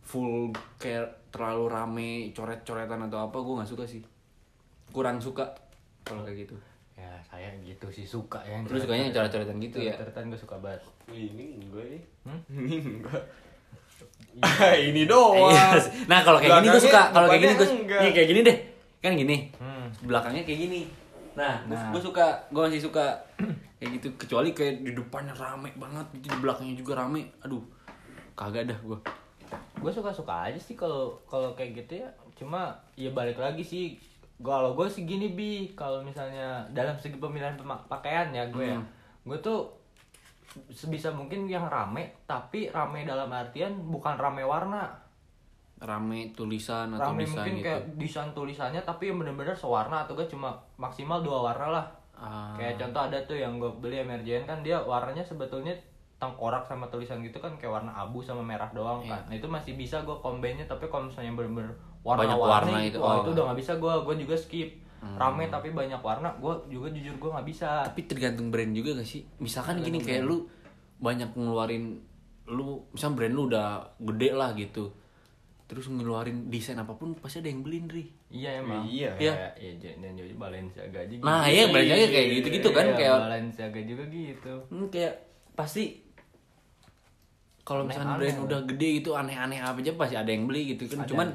full 0.00 0.48
kayak 0.76 1.04
terlalu 1.28 1.64
rame 1.66 2.10
coret 2.30 2.60
coretan 2.62 3.04
atau 3.04 3.18
apa 3.22 3.36
gue 3.36 3.54
nggak 3.54 3.68
suka 3.68 3.84
sih 3.84 4.00
kurang 4.88 5.18
suka 5.18 5.44
kalau 6.02 6.22
kayak 6.22 6.44
gitu 6.44 6.56
Ya 6.94 7.10
saya 7.24 7.50
gitu 7.58 7.90
sih 7.90 8.06
suka 8.06 8.38
ya. 8.40 8.62
lu 8.62 8.78
sukanya 8.78 9.04
yang 9.04 9.12
coret-coretan 9.12 9.58
gitu 9.58 9.76
ya 9.78 9.92
Coret-coretan 9.92 10.24
gue 10.26 10.38
suka 10.38 10.56
banget. 10.56 10.80
Ini 11.08 11.44
enggak 11.58 11.84
nih. 11.86 12.02
Hmm? 12.22 12.40
Ini 12.54 12.76
enggak. 12.78 13.22
Ah, 14.36 14.74
ini 14.88 15.02
doang. 15.04 15.50
Iya. 15.50 15.74
nah 16.06 16.18
kalau 16.20 16.38
kayak 16.38 16.58
gini 16.58 16.70
gue 16.70 16.82
suka 16.82 17.02
kalau 17.10 17.26
kayak 17.26 17.42
gini 17.42 17.52
gue 17.52 17.68
nih 17.84 18.10
kayak 18.12 18.28
gini 18.28 18.40
deh 18.42 18.56
kan 19.00 19.12
gini 19.12 19.36
Hmm. 19.56 19.86
belakangnya 20.02 20.42
kayak 20.42 20.60
gini 20.60 20.80
nah, 21.34 21.60
Nah. 21.66 21.90
gue 21.90 22.02
suka 22.02 22.26
gue 22.50 22.62
masih 22.66 22.82
suka 22.86 23.14
kayak 23.78 23.90
gitu. 24.00 24.08
Kecuali 24.16 24.54
kayak 24.54 24.86
di 24.86 24.92
depannya 24.94 25.34
rame 25.34 25.70
banget 25.74 26.06
gitu, 26.18 26.30
di 26.32 26.38
belakangnya 26.40 26.76
juga 26.78 26.92
rame. 27.04 27.30
Aduh 27.42 27.62
kagak 28.34 28.66
dah 28.66 28.78
gue 28.82 28.98
gue 29.54 29.92
suka 29.92 30.10
suka 30.10 30.50
aja 30.50 30.58
sih 30.58 30.74
kalau 30.74 31.14
kalau 31.28 31.54
kayak 31.54 31.84
gitu 31.84 32.02
ya. 32.02 32.08
Cuma 32.34 32.74
ya 32.98 33.10
balik 33.14 33.38
lagi 33.38 33.62
sih. 33.62 33.94
Kalau 34.42 34.74
gue 34.74 34.86
sih 34.90 35.06
gini 35.06 35.34
bi. 35.34 35.70
Kalau 35.78 36.02
misalnya 36.02 36.66
dalam 36.74 36.98
segi 36.98 37.18
pemilihan 37.18 37.54
pakaian 37.86 38.34
ya 38.34 38.46
gue 38.50 38.74
ya. 38.74 38.78
Hmm. 38.78 38.86
gue 39.24 39.38
tuh 39.40 39.84
sebisa 40.70 41.10
mungkin 41.10 41.50
yang 41.50 41.66
rame 41.66 42.14
tapi 42.30 42.70
rame 42.70 43.02
dalam 43.02 43.26
artian 43.32 43.74
bukan 43.90 44.14
rame 44.14 44.46
warna 44.46 44.86
rame 45.82 46.30
tulisan 46.32 46.94
atau 46.94 47.12
rame 47.12 47.26
desain 47.26 47.42
mungkin 47.42 47.54
gitu. 47.58 47.66
kayak 47.66 47.82
desain 47.98 48.30
tulisannya 48.30 48.82
tapi 48.86 49.10
yang 49.10 49.18
bener-bener 49.18 49.52
sewarna 49.52 50.06
atau 50.06 50.14
gak 50.14 50.30
cuma 50.30 50.54
maksimal 50.78 51.20
dua 51.20 51.50
warna 51.50 51.68
lah. 51.80 51.86
Ah. 52.14 52.54
kayak 52.54 52.78
contoh 52.78 53.10
ada 53.10 53.18
tuh 53.26 53.34
yang 53.34 53.58
gue 53.58 53.66
beli 53.82 53.98
MRJN 54.06 54.46
kan 54.46 54.62
dia 54.62 54.78
warnanya 54.78 55.26
sebetulnya 55.26 55.74
tengkorak 56.22 56.62
sama 56.62 56.86
tulisan 56.86 57.18
gitu 57.26 57.42
kan 57.42 57.50
kayak 57.58 57.74
warna 57.74 57.90
abu 57.90 58.22
sama 58.22 58.40
merah 58.40 58.70
doang 58.70 59.02
kan. 59.02 59.18
Nah 59.26 59.34
itu 59.34 59.50
masih 59.50 59.74
bisa 59.74 59.98
gue 60.06 60.14
combine-nya 60.22 60.64
tapi 60.70 60.86
kalau 60.86 61.10
misalnya 61.10 61.34
bener-bener 61.34 61.74
Banyak 62.04 62.38
warna-warni 62.38 62.72
warna 62.72 62.78
itu, 62.86 62.98
wah 63.02 63.18
oh. 63.18 63.20
itu 63.26 63.30
udah 63.34 63.44
nggak 63.50 63.58
bisa 63.58 63.72
gue 63.76 63.94
gue 64.06 64.14
juga 64.24 64.36
skip. 64.38 64.70
Rame 65.04 65.52
tapi 65.52 65.68
banyak 65.74 66.00
warna 66.00 66.32
gue 66.40 66.54
juga 66.72 66.88
jujur 66.88 67.12
gue 67.18 67.30
nggak 67.34 67.48
bisa. 67.50 67.84
Tapi 67.84 68.08
tergantung 68.08 68.48
brand 68.48 68.72
juga 68.72 68.96
gak 68.96 69.04
sih? 69.04 69.20
Misalkan 69.36 69.84
gini 69.84 70.00
kayak 70.00 70.24
lu 70.24 70.48
banyak 70.96 71.28
ngeluarin 71.36 72.00
lu 72.48 72.80
misal 72.92 73.12
brand 73.12 73.32
lu 73.32 73.48
udah 73.52 73.84
gede 74.00 74.30
lah 74.32 74.52
gitu 74.56 74.92
terus 75.64 75.88
ngeluarin 75.88 76.46
desain 76.46 76.76
apa 76.76 76.92
pun 76.92 77.16
pasti 77.16 77.40
ada 77.40 77.48
yang 77.48 77.60
beli 77.60 77.78
Ndri 77.82 78.04
iya 78.30 78.60
emang. 78.60 78.84
Iya. 78.84 79.10
ya 79.16 79.32
ya 79.56 79.72
dan 79.96 80.12
jadi 80.12 80.34
Balenciaga 80.34 80.98
aja 81.00 81.08
gitu. 81.10 81.24
nah 81.24 81.44
iya 81.44 81.64
Balenciaga 81.66 82.06
kayak 82.06 82.28
gitu-gitu 82.34 82.68
kan 82.70 82.86
Iya, 82.86 82.96
kayak 82.96 83.16
Balenciaga 83.18 83.80
juga 83.82 84.04
gitu. 84.06 84.54
Hmm, 84.68 84.86
kayak 84.88 85.14
pasti 85.54 85.84
kalau 87.64 87.82
misalnya 87.82 88.20
brand 88.20 88.38
udah 88.44 88.60
gede 88.68 88.88
gitu 89.00 89.16
aneh-aneh 89.16 89.56
apa 89.56 89.80
aja 89.80 89.92
pasti 89.94 90.14
ada 90.14 90.28
yang 90.28 90.44
beli 90.44 90.76
gitu 90.76 90.84
kan. 90.86 91.00
Ada, 91.00 91.08
cuman 91.08 91.28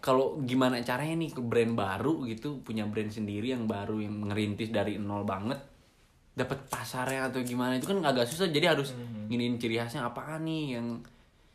kalau 0.00 0.40
gimana 0.40 0.80
caranya 0.80 1.20
nih 1.20 1.30
ke 1.30 1.42
brand 1.42 1.76
baru 1.76 2.24
gitu 2.24 2.64
punya 2.64 2.88
brand 2.88 3.12
sendiri 3.12 3.52
yang 3.52 3.68
baru 3.68 4.00
yang 4.00 4.24
ngerintis 4.24 4.72
dari 4.72 4.96
nol 4.96 5.28
banget 5.28 5.60
dapat 6.32 6.64
pasarnya 6.64 7.28
atau 7.28 7.44
gimana 7.44 7.76
itu 7.76 7.84
kan 7.84 8.00
agak 8.00 8.24
susah. 8.24 8.48
Jadi 8.48 8.64
harus 8.64 8.96
Mhm. 8.96 9.28
nginin 9.28 9.54
ciri 9.58 9.76
khasnya 9.76 10.08
apaan 10.08 10.48
nih 10.48 10.80
yang 10.80 11.04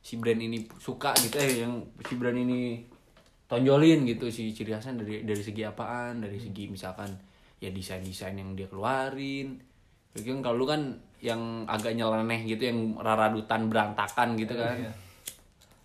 si 0.06 0.22
brand 0.22 0.38
ini 0.38 0.70
suka 0.78 1.18
gitu 1.18 1.34
eh 1.36 1.66
yang 1.66 1.74
si 2.00 2.14
brand 2.14 2.38
ini 2.38 2.86
tonjolin 3.46 4.06
gitu 4.06 4.30
si 4.30 4.54
ciri 4.54 4.70
khasnya 4.70 5.02
dari 5.02 5.26
dari 5.26 5.42
segi 5.42 5.62
apaan 5.62 6.22
dari 6.22 6.38
segi 6.38 6.70
misalkan 6.70 7.10
ya 7.58 7.70
desain 7.70 8.02
desain 8.02 8.34
yang 8.34 8.54
dia 8.54 8.66
keluarin 8.66 9.58
kan 10.14 10.38
kalau 10.40 10.56
lu 10.56 10.66
kan 10.66 10.82
yang 11.20 11.66
agak 11.66 11.92
nyeleneh 11.92 12.46
gitu 12.46 12.70
yang 12.70 12.80
raradutan 12.96 13.66
berantakan 13.66 14.38
gitu 14.38 14.54
kan 14.54 14.78
Iya. 14.78 14.92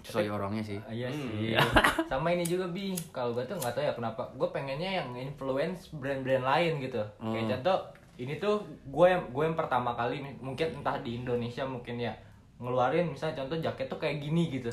sesuai 0.01 0.29
orangnya 0.31 0.65
sih 0.65 0.79
Ah, 0.81 0.93
Iya 0.93 1.09
sih. 1.13 1.53
Sama 2.11 2.33
ini 2.33 2.43
juga 2.43 2.65
bi. 2.67 2.97
Kalau 3.13 3.37
gue 3.37 3.45
tuh 3.45 3.55
nggak 3.55 3.71
tahu 3.71 3.85
ya 3.85 3.93
kenapa. 3.93 4.25
Gue 4.33 4.49
pengennya 4.49 5.05
yang 5.05 5.13
influence 5.13 5.93
brand-brand 5.93 6.41
lain 6.41 6.81
gitu. 6.81 6.99
Kayak 7.21 7.61
contoh 7.61 7.79
ini 8.17 8.35
tuh 8.37 8.59
gue 8.89 9.07
yang 9.07 9.23
gue 9.29 9.45
yang 9.45 9.55
pertama 9.55 9.93
kali 9.93 10.25
nih, 10.25 10.35
mungkin 10.41 10.81
entah 10.81 10.97
di 10.99 11.21
Indonesia 11.21 11.63
mungkin 11.65 12.01
ya 12.01 12.17
ngeluarin 12.61 13.09
misalnya 13.09 13.41
contoh 13.41 13.59
jaket 13.59 13.89
tuh 13.89 13.97
kayak 13.97 14.21
gini 14.21 14.53
gitu. 14.53 14.69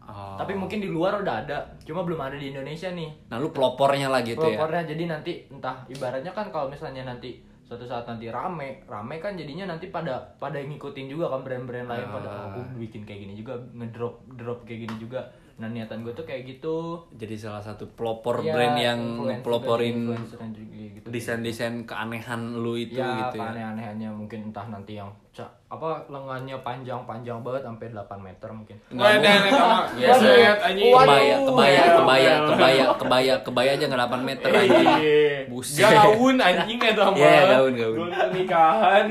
Oh. 0.00 0.34
Tapi 0.34 0.52
mungkin 0.52 0.78
di 0.78 0.90
luar 0.90 1.18
udah 1.18 1.46
ada, 1.46 1.56
cuma 1.82 2.02
belum 2.02 2.18
ada 2.18 2.34
di 2.34 2.50
Indonesia 2.50 2.90
nih. 2.90 3.30
nah 3.30 3.38
lu 3.38 3.48
pelopornya 3.48 4.10
lah 4.10 4.20
gitu 4.20 4.42
ya 4.42 4.58
Propornya 4.58 4.82
jadi 4.84 5.02
nanti 5.06 5.32
entah 5.46 5.86
ibaratnya 5.86 6.30
kan 6.30 6.50
kalau 6.50 6.66
misalnya 6.66 7.06
nanti 7.06 7.38
suatu 7.62 7.86
saat 7.86 8.02
nanti 8.02 8.26
rame, 8.26 8.82
rame 8.84 9.22
kan 9.22 9.38
jadinya 9.38 9.70
nanti 9.70 9.88
pada 9.88 10.18
pada 10.36 10.58
ngikutin 10.58 11.06
juga 11.06 11.30
kan 11.30 11.46
brand-brand 11.46 11.86
lain 11.86 12.06
pada 12.10 12.26
oh, 12.26 12.46
gue 12.58 12.82
bikin 12.82 13.06
kayak 13.06 13.22
gini 13.22 13.38
juga, 13.38 13.54
ngedrop 13.70 14.26
drop 14.34 14.66
kayak 14.66 14.90
gini 14.90 14.96
juga. 14.98 15.22
Nah 15.60 15.68
niatan 15.68 16.02
gue 16.02 16.10
tuh 16.10 16.24
kayak 16.24 16.42
gitu. 16.48 17.04
jadi 17.14 17.36
salah 17.38 17.62
satu 17.62 17.86
pelopor 17.94 18.42
Ya, 18.42 18.50
brand 18.50 18.74
yang 18.74 19.00
peloporin 19.44 20.10
gitu. 20.10 21.06
desain-desain 21.06 21.84
keanehan 21.84 22.56
lu 22.56 22.74
itu 22.74 22.98
ya, 22.98 23.28
gitu 23.28 23.38
ya 23.38 23.52
aneh-anehnya 23.52 24.10
mungkin 24.10 24.50
entah 24.50 24.66
nanti 24.66 24.96
yang 24.96 25.12
ca- 25.30 25.59
apa 25.70 26.02
lengannya 26.10 26.58
panjang-panjang 26.66 27.46
banget 27.46 27.62
sampai 27.62 27.86
8 27.88 28.18
meter 28.18 28.48
mungkin. 28.50 28.74
Dan 28.90 29.22
sama 29.54 29.86
Iya, 29.94 30.10
set 30.18 30.58
anjing. 30.60 30.90
kebaya 30.90 31.36
kebaya 31.40 31.82
Waduh. 31.86 31.96
kebaya 32.02 32.32
kebaya 32.42 32.84
kebaya 32.98 33.34
kebaya 33.38 33.70
aja 33.78 33.84
nggak 33.86 34.02
8 34.10 34.18
meter 34.26 34.50
anjing 34.50 34.88
Iya. 34.98 35.46
Buset. 35.46 35.86
Gaun 35.86 36.36
anjing 36.36 36.74
itu 36.76 37.00
mah. 37.00 37.14
Iya, 37.14 37.40
gaun, 37.48 37.72
gaun. 37.78 37.96
Gaun 37.96 38.10
pernikahan. 38.10 39.06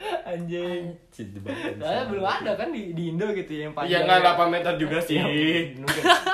Anjing. 0.00 0.96
Soalnya 1.76 2.04
belum 2.06 2.24
ada 2.24 2.52
kan 2.54 2.70
di, 2.70 2.92
di 2.92 3.12
Indo 3.12 3.28
gitu 3.30 3.50
ya 3.50 3.60
yang 3.66 3.74
Ya 3.84 4.00
panjang. 4.00 4.02
enggak 4.02 4.20
8 4.38 4.48
meter 4.48 4.72
juga 4.78 4.98
sih. 4.98 5.18
Mungkin. 5.18 5.84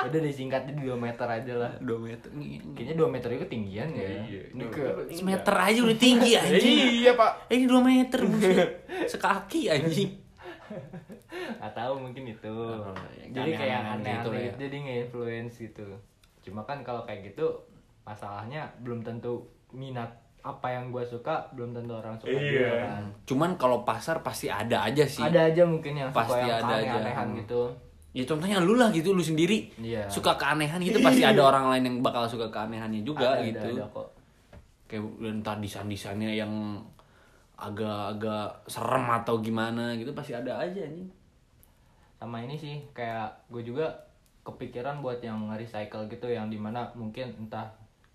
Udah 0.07 0.19
disingkatnya 0.21 0.73
2 0.73 0.95
meter 0.95 1.27
aja 1.27 1.53
lah. 1.57 1.71
2 1.77 1.91
meter 1.99 2.29
nih 2.31 2.63
Kayaknya 2.71 2.95
2 2.95 3.07
meter 3.09 3.29
itu 3.29 3.41
ketinggian 3.43 3.89
ya. 3.91 4.07
Iya, 4.23 4.41
Ini 4.49 4.61
dua 4.61 4.71
ke 4.71 5.21
meter. 5.21 5.53
aja 5.57 5.79
udah 5.83 5.97
tinggi 5.97 6.31
anjing 6.39 6.77
Iya, 7.03 7.11
Pak. 7.13 7.31
Eh, 7.47 7.55
ini 7.55 7.65
2 7.65 7.81
meter 7.81 8.19
sekaki 9.05 9.61
anjing 9.67 10.11
nggak 11.57 11.73
tahu 11.73 11.93
mungkin 11.97 12.23
itu. 12.27 12.51
Oh, 12.51 12.91
yang 13.15 13.31
jadi 13.31 13.51
kayak 13.55 13.77
aneh-aneh 13.95 14.13
gitu 14.13 14.29
ya. 14.29 14.39
gitu, 14.43 14.55
jadi 14.59 14.77
nge-influence 14.77 15.55
gitu. 15.61 15.87
Cuma 16.43 16.61
kan 16.63 16.83
kalau 16.83 17.03
kayak 17.03 17.31
gitu 17.31 17.63
masalahnya 18.03 18.67
belum 18.79 18.99
tentu 18.99 19.47
minat 19.69 20.11
apa 20.47 20.67
yang 20.69 20.87
gue 20.87 21.03
suka 21.03 21.35
belum 21.51 21.71
tentu 21.71 21.91
orang 21.91 22.15
suka 22.15 22.31
Iya. 22.31 22.39
juga 22.39 22.71
kan. 22.81 23.03
cuman 23.25 23.49
kalau 23.55 23.83
pasar 23.83 24.21
pasti 24.21 24.47
ada 24.47 24.81
aja 24.81 25.03
sih 25.03 25.19
Ada 25.19 25.51
aja 25.51 25.63
mungkin 25.63 25.91
yang 25.93 26.07
Pasti 26.09 26.31
suka 26.33 26.47
yang 26.47 26.59
ada 26.61 26.73
aja. 26.73 26.87
aneh-anehan 26.95 27.27
gitu. 27.37 27.61
ya 28.11 28.23
contohnya 28.23 28.57
lu 28.57 28.73
lah 28.73 28.89
gitu 28.89 29.11
lu 29.11 29.19
sendiri 29.19 29.67
Iya. 29.75 30.07
suka 30.07 30.33
keanehan 30.33 30.79
gitu 30.79 30.97
pasti 30.99 31.21
ada 31.21 31.43
orang 31.43 31.67
lain 31.69 31.83
yang 31.85 31.95
bakal 31.99 32.23
suka 32.23 32.47
keanehannya 32.47 33.03
juga 33.03 33.35
Ada, 33.35 33.43
gitu 33.45 33.67
Ada, 33.69 33.75
ada 33.77 33.85
kok. 33.91 34.07
kayak 34.87 35.03
entah 35.21 35.55
desain 35.57 35.85
desainnya 35.85 36.31
yang 36.31 36.53
agak-agak 37.55 38.47
serem 38.65 39.05
atau 39.11 39.37
gimana 39.37 39.91
gitu 39.93 40.13
pasti 40.13 40.31
ada 40.31 40.57
aja 40.57 40.79
nih 40.79 41.09
sama 42.15 42.39
ini 42.39 42.53
sih 42.53 42.85
kayak 42.91 43.29
gue 43.47 43.61
juga 43.63 43.85
kepikiran 44.41 45.01
buat 45.01 45.19
yang 45.19 45.49
recycle 45.51 46.07
gitu 46.07 46.25
yang 46.27 46.47
di 46.47 46.55
mana 46.55 46.87
mungkin 46.93 47.33
entah 47.35 47.67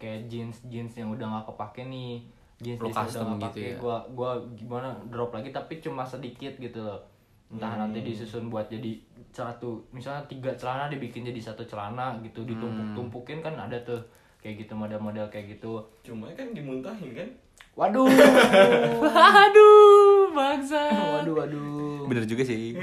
kayak 0.03 0.27
jeans 0.27 0.59
jeans 0.67 0.91
yang 0.93 1.09
udah 1.09 1.23
nggak 1.23 1.47
kepake 1.49 1.87
nih 1.87 2.27
jeans 2.59 2.77
Lo 2.77 2.91
jeans 2.91 3.15
udah 3.15 3.23
nggak 3.25 3.39
gitu 3.39 3.47
kepake 3.55 3.63
ya. 3.65 3.77
gua 3.79 3.97
gua 4.11 4.31
gimana 4.53 4.89
drop 5.07 5.31
lagi 5.31 5.49
tapi 5.49 5.79
cuma 5.79 6.03
sedikit 6.03 6.51
gitu 6.57 6.81
loh 6.81 6.99
entah 7.49 7.69
Hmm. 7.71 7.81
nanti 7.85 8.01
disusun 8.01 8.49
buat 8.49 8.67
jadi 8.67 8.97
satu 9.31 9.77
misalnya 9.91 10.25
tiga 10.27 10.51
celana 10.53 10.89
dibikin 10.89 11.23
jadi 11.23 11.39
satu 11.39 11.63
celana 11.63 12.19
gitu 12.21 12.43
Hmm. 12.43 12.51
ditumpuk 12.51 12.89
tumpukin 12.93 13.39
kan 13.41 13.55
ada 13.55 13.79
tuh 13.83 14.01
kayak 14.39 14.59
gitu 14.59 14.75
model-model 14.75 15.29
kayak 15.29 15.55
gitu 15.55 15.79
Cuma 16.03 16.27
kan 16.33 16.51
dimuntahin 16.51 17.13
kan. 17.13 17.29
waduh 17.73 18.05
aduh 19.45 20.02
bangsa 20.33 20.81
waduh 20.91 21.35
waduh 21.37 22.05
bener 22.05 22.25
juga 22.25 22.43
sih 22.43 22.73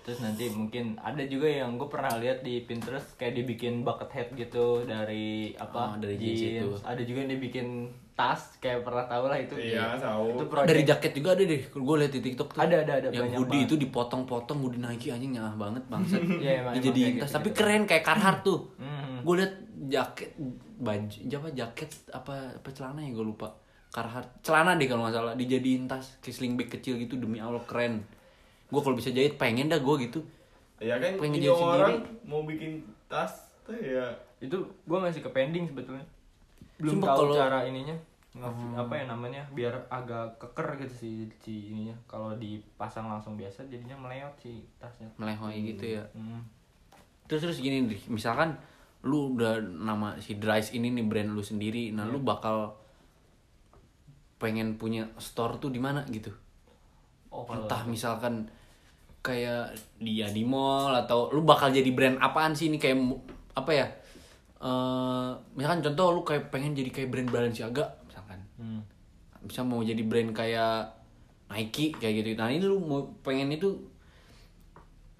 Terus 0.00 0.18
nanti 0.20 0.48
mungkin 0.48 0.98
ada 0.98 1.22
juga 1.22 1.46
yang 1.46 1.76
gue 1.76 1.86
pernah 1.86 2.16
lihat 2.16 2.40
di 2.40 2.58
Pinterest 2.60 3.14
kayak 3.14 3.36
dibikin 3.36 3.82
bucket 3.82 4.08
hat 4.08 4.28
gitu 4.32 4.82
dari 4.82 5.54
apa? 5.54 5.94
Oh, 5.94 5.96
dari 5.96 6.16
jeans 6.16 6.40
itu. 6.42 6.66
Ada 6.82 6.98
juga 7.00 7.18
yang 7.20 7.30
dibikin 7.30 7.66
tas 8.12 8.58
kayak 8.58 8.82
pernah 8.82 9.06
tahu 9.06 9.24
lah 9.24 9.38
itu. 9.38 9.54
Iya, 9.54 9.94
tahu. 9.94 10.34
Itu 10.34 10.44
project. 10.46 10.66
dari 10.66 10.82
jaket 10.82 11.12
juga 11.14 11.28
ada 11.30 11.44
deh 11.44 11.62
gue 11.62 11.94
liat 11.96 12.10
di 12.10 12.20
tiktok 12.22 12.48
tuh 12.50 12.58
Ada, 12.58 12.76
ada, 12.80 12.92
ada, 12.96 13.08
yang 13.12 13.30
hoodie 13.30 13.46
banget. 13.60 13.70
itu 13.70 13.74
dipotong-potong 13.78 14.58
hoodie 14.58 14.82
Nike 14.82 15.08
anjing 15.08 15.30
nyah 15.30 15.54
banget 15.54 15.84
bangsa 15.86 16.16
Iya, 16.42 16.52
emang- 16.60 16.74
dijadiin 16.74 17.06
emang 17.06 17.14
tas 17.14 17.22
kayak 17.22 17.36
tapi 17.36 17.48
gitu. 17.48 17.56
keren 17.56 17.82
kayak 17.84 18.02
Carhartt 18.02 18.40
tuh 18.42 18.60
Hmm. 18.74 19.20
gue 19.22 19.34
liat 19.36 19.54
jaket 19.86 20.30
baju 20.76 21.16
apa 21.30 21.48
jaket 21.52 21.90
apa 22.10 22.34
apa 22.56 22.68
celana 22.72 22.98
ya 22.98 23.12
gue 23.12 23.26
lupa 23.26 23.48
Carhartt 23.90 24.30
celana 24.40 24.74
deh 24.74 24.86
kalau 24.86 25.02
nggak 25.02 25.14
salah 25.14 25.34
dijadiin 25.34 25.84
tas 25.84 26.14
kayak 26.18 26.32
sling 26.32 26.54
bag 26.54 26.68
kecil 26.68 26.94
gitu 26.96 27.14
demi 27.16 27.36
allah 27.36 27.58
keren 27.62 28.06
gue 28.66 28.78
kalau 28.78 28.94
bisa 28.94 29.10
jahit 29.10 29.34
pengen 29.34 29.66
dah 29.66 29.78
gue 29.78 29.96
gitu 30.00 30.20
Ya 30.78 30.96
kan 30.96 31.12
Pengen 31.14 31.36
jadi 31.36 31.50
orang 31.50 32.00
sendiri. 32.00 32.24
mau 32.24 32.40
bikin 32.42 32.80
tas 33.04 33.28
tuh 33.60 33.74
ya 33.74 34.08
Itu 34.38 34.56
gue 34.80 34.98
masih 34.98 35.20
ke 35.20 35.28
pending 35.28 35.66
sebetulnya. 35.66 36.00
Belum 36.76 36.96
Sumpah 36.96 37.08
tahu 37.10 37.20
kalau- 37.20 37.36
cara 37.36 37.58
ininya. 37.62 37.92
Nge- 38.30 38.48
apa 38.78 38.94
ya 38.94 39.04
namanya 39.04 39.42
biar 39.50 39.74
agak 39.88 40.38
keker 40.38 40.80
gitu 40.80 40.94
sih 40.96 41.12
si 41.36 41.68
ininya 41.68 41.92
kalau 42.06 42.32
dipasang 42.34 43.04
langsung 43.04 43.34
biasa 43.34 43.66
jadinya 43.66 43.98
meleot 43.98 44.32
sih 44.38 44.62
tasnya 44.74 45.10
melehoi 45.16 45.60
gitu 45.66 45.84
ya 45.92 46.06
Hmm. 46.12 46.40
terus 47.26 47.42
terus 47.42 47.58
gini 47.58 47.84
nih 47.84 48.00
misalkan 48.06 48.54
lu 49.02 49.34
udah 49.34 49.58
nama 49.60 50.14
si 50.16 50.34
Dries 50.34 50.70
ini 50.70 50.88
nih 50.88 51.04
brand 51.04 51.28
lu 51.28 51.42
sendiri 51.42 51.90
nah 51.90 52.06
lu 52.06 52.16
bakal 52.20 52.79
pengen 54.40 54.80
punya 54.80 55.04
store 55.20 55.60
tuh 55.60 55.68
di 55.68 55.76
mana 55.76 56.00
gitu. 56.08 56.32
Oh 57.30 57.44
kalau 57.44 57.68
entah 57.68 57.84
misalkan 57.84 58.48
kayak 59.20 59.76
dia 60.00 60.32
di 60.32 60.48
mall 60.48 60.96
atau 60.96 61.28
lu 61.28 61.44
bakal 61.44 61.68
jadi 61.68 61.92
brand 61.92 62.16
apaan 62.18 62.56
sih 62.56 62.72
ini 62.72 62.80
kayak 62.80 62.96
apa 63.52 63.70
ya? 63.70 63.86
Eh 64.64 65.30
misalkan 65.54 65.84
contoh 65.84 66.16
lu 66.16 66.22
kayak 66.24 66.48
pengen 66.48 66.72
jadi 66.72 66.88
kayak 66.88 67.12
brand 67.12 67.28
Balenciaga 67.28 67.84
misalkan. 68.08 68.40
Hmm. 68.56 68.82
bisa 69.40 69.64
mau 69.64 69.80
jadi 69.80 70.04
brand 70.04 70.36
kayak 70.36 70.88
Nike 71.52 71.96
kayak 71.96 72.24
gitu. 72.24 72.28
Nah 72.36 72.48
ini 72.48 72.64
lu 72.64 72.80
mau 72.80 73.04
pengen 73.20 73.52
itu 73.52 73.76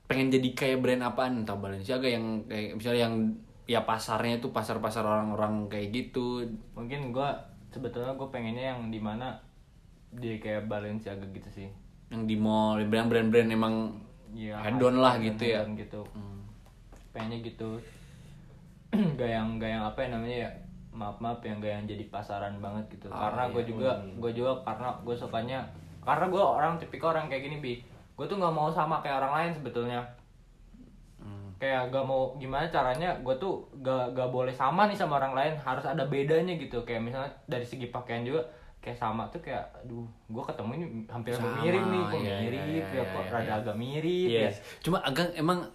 pengen 0.09 0.33
jadi 0.33 0.48
kayak 0.56 0.80
brand 0.80 1.04
apaan? 1.04 1.44
Entah 1.44 1.61
Balenciaga 1.61 2.09
yang 2.09 2.44
kayak 2.48 2.80
misalnya 2.80 3.00
yang 3.09 3.14
ya 3.68 3.85
pasarnya 3.87 4.42
itu 4.42 4.48
pasar-pasar 4.50 5.04
orang-orang 5.04 5.68
kayak 5.68 5.92
gitu. 5.92 6.42
Mungkin 6.72 7.12
gua 7.12 7.49
sebetulnya 7.70 8.12
gue 8.12 8.28
pengennya 8.28 8.74
yang 8.74 8.90
di 8.90 8.98
mana 8.98 9.38
dia 10.11 10.37
kayak 10.37 10.66
Balenciaga 10.66 11.22
gitu 11.30 11.48
sih 11.48 11.68
yang 12.11 12.26
di 12.26 12.35
mall 12.35 12.83
brand-brand-brand 12.83 13.48
emang 13.48 13.74
ya 14.30 14.59
head-on 14.59 14.98
lah 14.98 15.18
gitu 15.18 15.42
ya 15.42 15.62
gitu 15.70 16.02
Hmm. 16.11 16.42
pengennya 17.11 17.42
gitu 17.42 17.78
gak 19.18 19.30
yang 19.30 19.59
gak 19.59 19.70
yang 19.70 19.85
apa 19.85 19.98
ya 20.02 20.09
namanya 20.11 20.38
ya 20.46 20.50
maaf 20.90 21.22
maaf 21.22 21.38
yang 21.42 21.62
gak 21.62 21.70
yang 21.70 21.85
jadi 21.87 22.04
pasaran 22.11 22.59
banget 22.59 22.83
gitu 22.90 23.06
Ah, 23.09 23.30
karena 23.30 23.54
gue 23.54 23.62
iya. 23.62 23.70
juga 23.70 23.90
gue 24.18 24.30
juga 24.35 24.52
karena 24.66 24.90
gue 25.02 25.14
sukanya 25.14 25.61
karena 26.02 26.26
gue 26.26 26.42
orang 26.42 26.74
tipikal 26.76 27.14
orang 27.14 27.30
kayak 27.30 27.46
gini 27.46 27.56
bi 27.59 27.74
gue 28.18 28.26
tuh 28.26 28.37
nggak 28.37 28.52
mau 28.52 28.68
sama 28.68 29.00
kayak 29.00 29.16
orang 29.16 29.33
lain 29.33 29.52
sebetulnya. 29.56 30.00
Kayak 31.61 31.92
gak 31.92 32.03
mau 32.03 32.33
gimana 32.35 32.64
caranya 32.66 33.12
gue 33.20 33.35
tuh 33.37 33.61
gak 33.79 34.16
gak 34.16 34.33
boleh 34.33 34.49
sama 34.51 34.88
nih 34.88 34.96
sama 34.96 35.20
orang 35.20 35.37
lain 35.37 35.53
harus 35.61 35.85
ada 35.85 36.03
bedanya 36.03 36.57
gitu 36.57 36.81
kayak 36.83 37.05
misalnya 37.05 37.29
dari 37.44 37.62
segi 37.62 37.92
pakaian 37.92 38.25
juga 38.25 38.40
kayak 38.81 38.96
sama 38.96 39.29
tuh 39.29 39.44
kayak 39.44 39.61
aduh 39.77 40.09
gue 40.27 40.42
ketemu 40.42 40.70
ini 40.73 40.87
hampir 41.05 41.37
Sama, 41.37 41.61
mirip 41.61 41.85
nih 41.85 42.01
kok 42.01 42.16
iya, 42.16 42.37
mirip 42.40 42.62
iya, 42.64 42.81
ya 42.81 42.85
iya, 42.88 43.03
kok 43.05 43.20
iya, 43.20 43.31
rada 43.31 43.44
iya. 43.44 43.55
agak 43.61 43.77
mirip 43.77 44.29
Yes. 44.33 44.57
ya 44.57 44.61
Cuma 44.81 44.99
agak 45.05 45.37
emang 45.37 45.68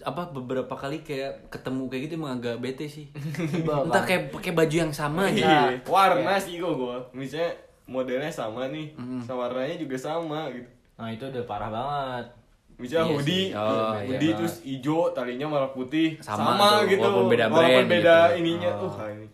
apa 0.00 0.22
beberapa 0.28 0.72
kali 0.72 1.00
kayak 1.00 1.48
ketemu 1.48 1.88
kayak 1.88 2.02
gitu 2.08 2.12
emang 2.16 2.36
agak 2.36 2.60
bete 2.60 2.84
sih. 2.84 3.08
Entah 3.64 4.04
kayak 4.04 4.28
pakai 4.28 4.52
baju 4.52 4.76
yang 4.76 4.92
sama 4.92 5.32
gitu. 5.32 5.44
Iya, 5.44 5.80
warna 5.88 6.36
sih 6.36 6.60
kok 6.60 6.76
gua. 6.76 7.00
Misalnya 7.16 7.48
modelnya 7.88 8.28
sama 8.28 8.68
nih, 8.68 8.92
Mm. 8.96 9.24
sama 9.24 9.48
warnanya 9.48 9.76
juga 9.76 9.96
sama 9.96 10.52
gitu. 10.52 10.68
nah 10.94 11.08
itu 11.08 11.24
udah 11.24 11.44
parah 11.48 11.72
banget 11.72 12.26
Misalnya 12.80 13.04
Iya 13.06 13.12
hoodie, 13.14 13.46
sih. 13.46 13.54
Oh, 13.54 13.92
hoodie 14.08 14.30
iya. 14.32 14.38
terus 14.40 14.54
hijau, 14.64 15.12
talinya 15.12 15.46
malah 15.46 15.70
putih, 15.70 16.16
Sama 16.18 16.56
sama, 16.56 16.66
tuh, 16.80 16.96
gitu. 16.96 17.04
walaupun 17.04 17.26
beda 17.28 17.46
Walaupun 17.46 17.68
brand 17.68 17.88
beda 17.92 18.16
gitu. 18.16 18.38
ininya. 18.40 18.70
Oh. 18.80 18.88
Uh, 18.88 19.08
ini. 19.12 19.26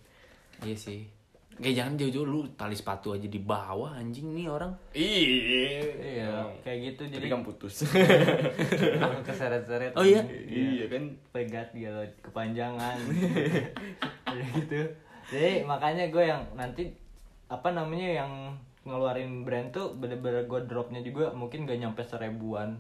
Iya 0.67 0.77
sih. 0.77 1.01
Kayak 1.57 1.75
jangan 1.81 1.93
jauh-jauh 1.97 2.27
lu 2.29 2.41
tali 2.53 2.77
sepatu 2.77 3.17
aja 3.17 3.25
di 3.25 3.41
bawah 3.41 3.97
anjing 3.97 4.29
nih 4.37 4.45
orang. 4.45 4.77
Iya. 4.93 5.81
Iya, 5.97 6.29
kayak 6.61 6.79
gitu 6.93 7.03
Jadi 7.09 7.15
jadi 7.17 7.27
kan 7.33 7.41
putus. 7.41 7.75
keseret-seret. 9.27 9.97
Oh 9.97 10.05
iya? 10.05 10.21
iya 10.45 10.85
kan. 10.91 11.17
pegat 11.33 11.73
gitu 11.73 11.97
kepanjangan 12.21 12.97
Kayak 14.27 14.49
gitu 14.53 14.81
jadi 15.27 15.67
makanya 15.67 16.07
gue 16.13 16.23
yang 16.23 16.43
nanti 16.55 16.95
apa 17.51 17.75
namanya 17.75 18.23
yang 18.23 18.33
ngeluarin 18.87 19.43
brand 19.43 19.75
tuh 19.75 19.99
bener-bener 19.99 20.47
gue 20.47 20.61
dropnya 20.71 21.03
juga 21.03 21.35
mungkin 21.35 21.67
gak 21.67 21.83
nyampe 21.83 22.03
seribuan 22.07 22.79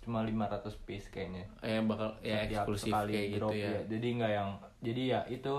cuma 0.00 0.24
500 0.24 0.72
piece 0.88 1.06
kayaknya. 1.12 1.44
Eh 1.60 1.80
bakal 1.84 2.16
ya 2.24 2.44
Setiap 2.44 2.64
eksklusif 2.64 2.92
sekali 2.92 3.12
kayak 3.12 3.28
gitu 3.28 3.38
drop 3.40 3.52
ya. 3.52 3.70
jadi 3.86 4.06
nggak 4.16 4.32
yang 4.32 4.50
jadi 4.80 5.02
ya 5.04 5.20
itu 5.28 5.54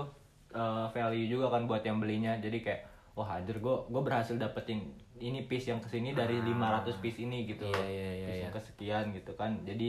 uh, 0.52 0.86
value 0.90 1.26
juga 1.30 1.46
kan 1.54 1.62
buat 1.70 1.82
yang 1.86 1.98
belinya. 2.02 2.34
Jadi 2.42 2.58
kayak 2.60 2.80
wah 3.14 3.28
hadir 3.38 3.62
gue 3.62 3.76
gue 3.92 4.02
berhasil 4.02 4.34
dapetin 4.34 4.98
ini 5.22 5.46
piece 5.46 5.70
yang 5.70 5.78
ke 5.78 5.86
sini 5.86 6.16
dari 6.16 6.42
500 6.42 6.98
piece 6.98 7.22
ini 7.22 7.46
gitu 7.46 7.70
Ah. 7.70 7.78
Iya, 7.78 7.86
iya, 7.86 8.10
iya, 8.10 8.26
piece 8.26 8.38
iya. 8.38 8.44
yang 8.44 8.54
kesekian 8.54 9.04
gitu 9.14 9.32
kan. 9.38 9.52
Jadi 9.62 9.88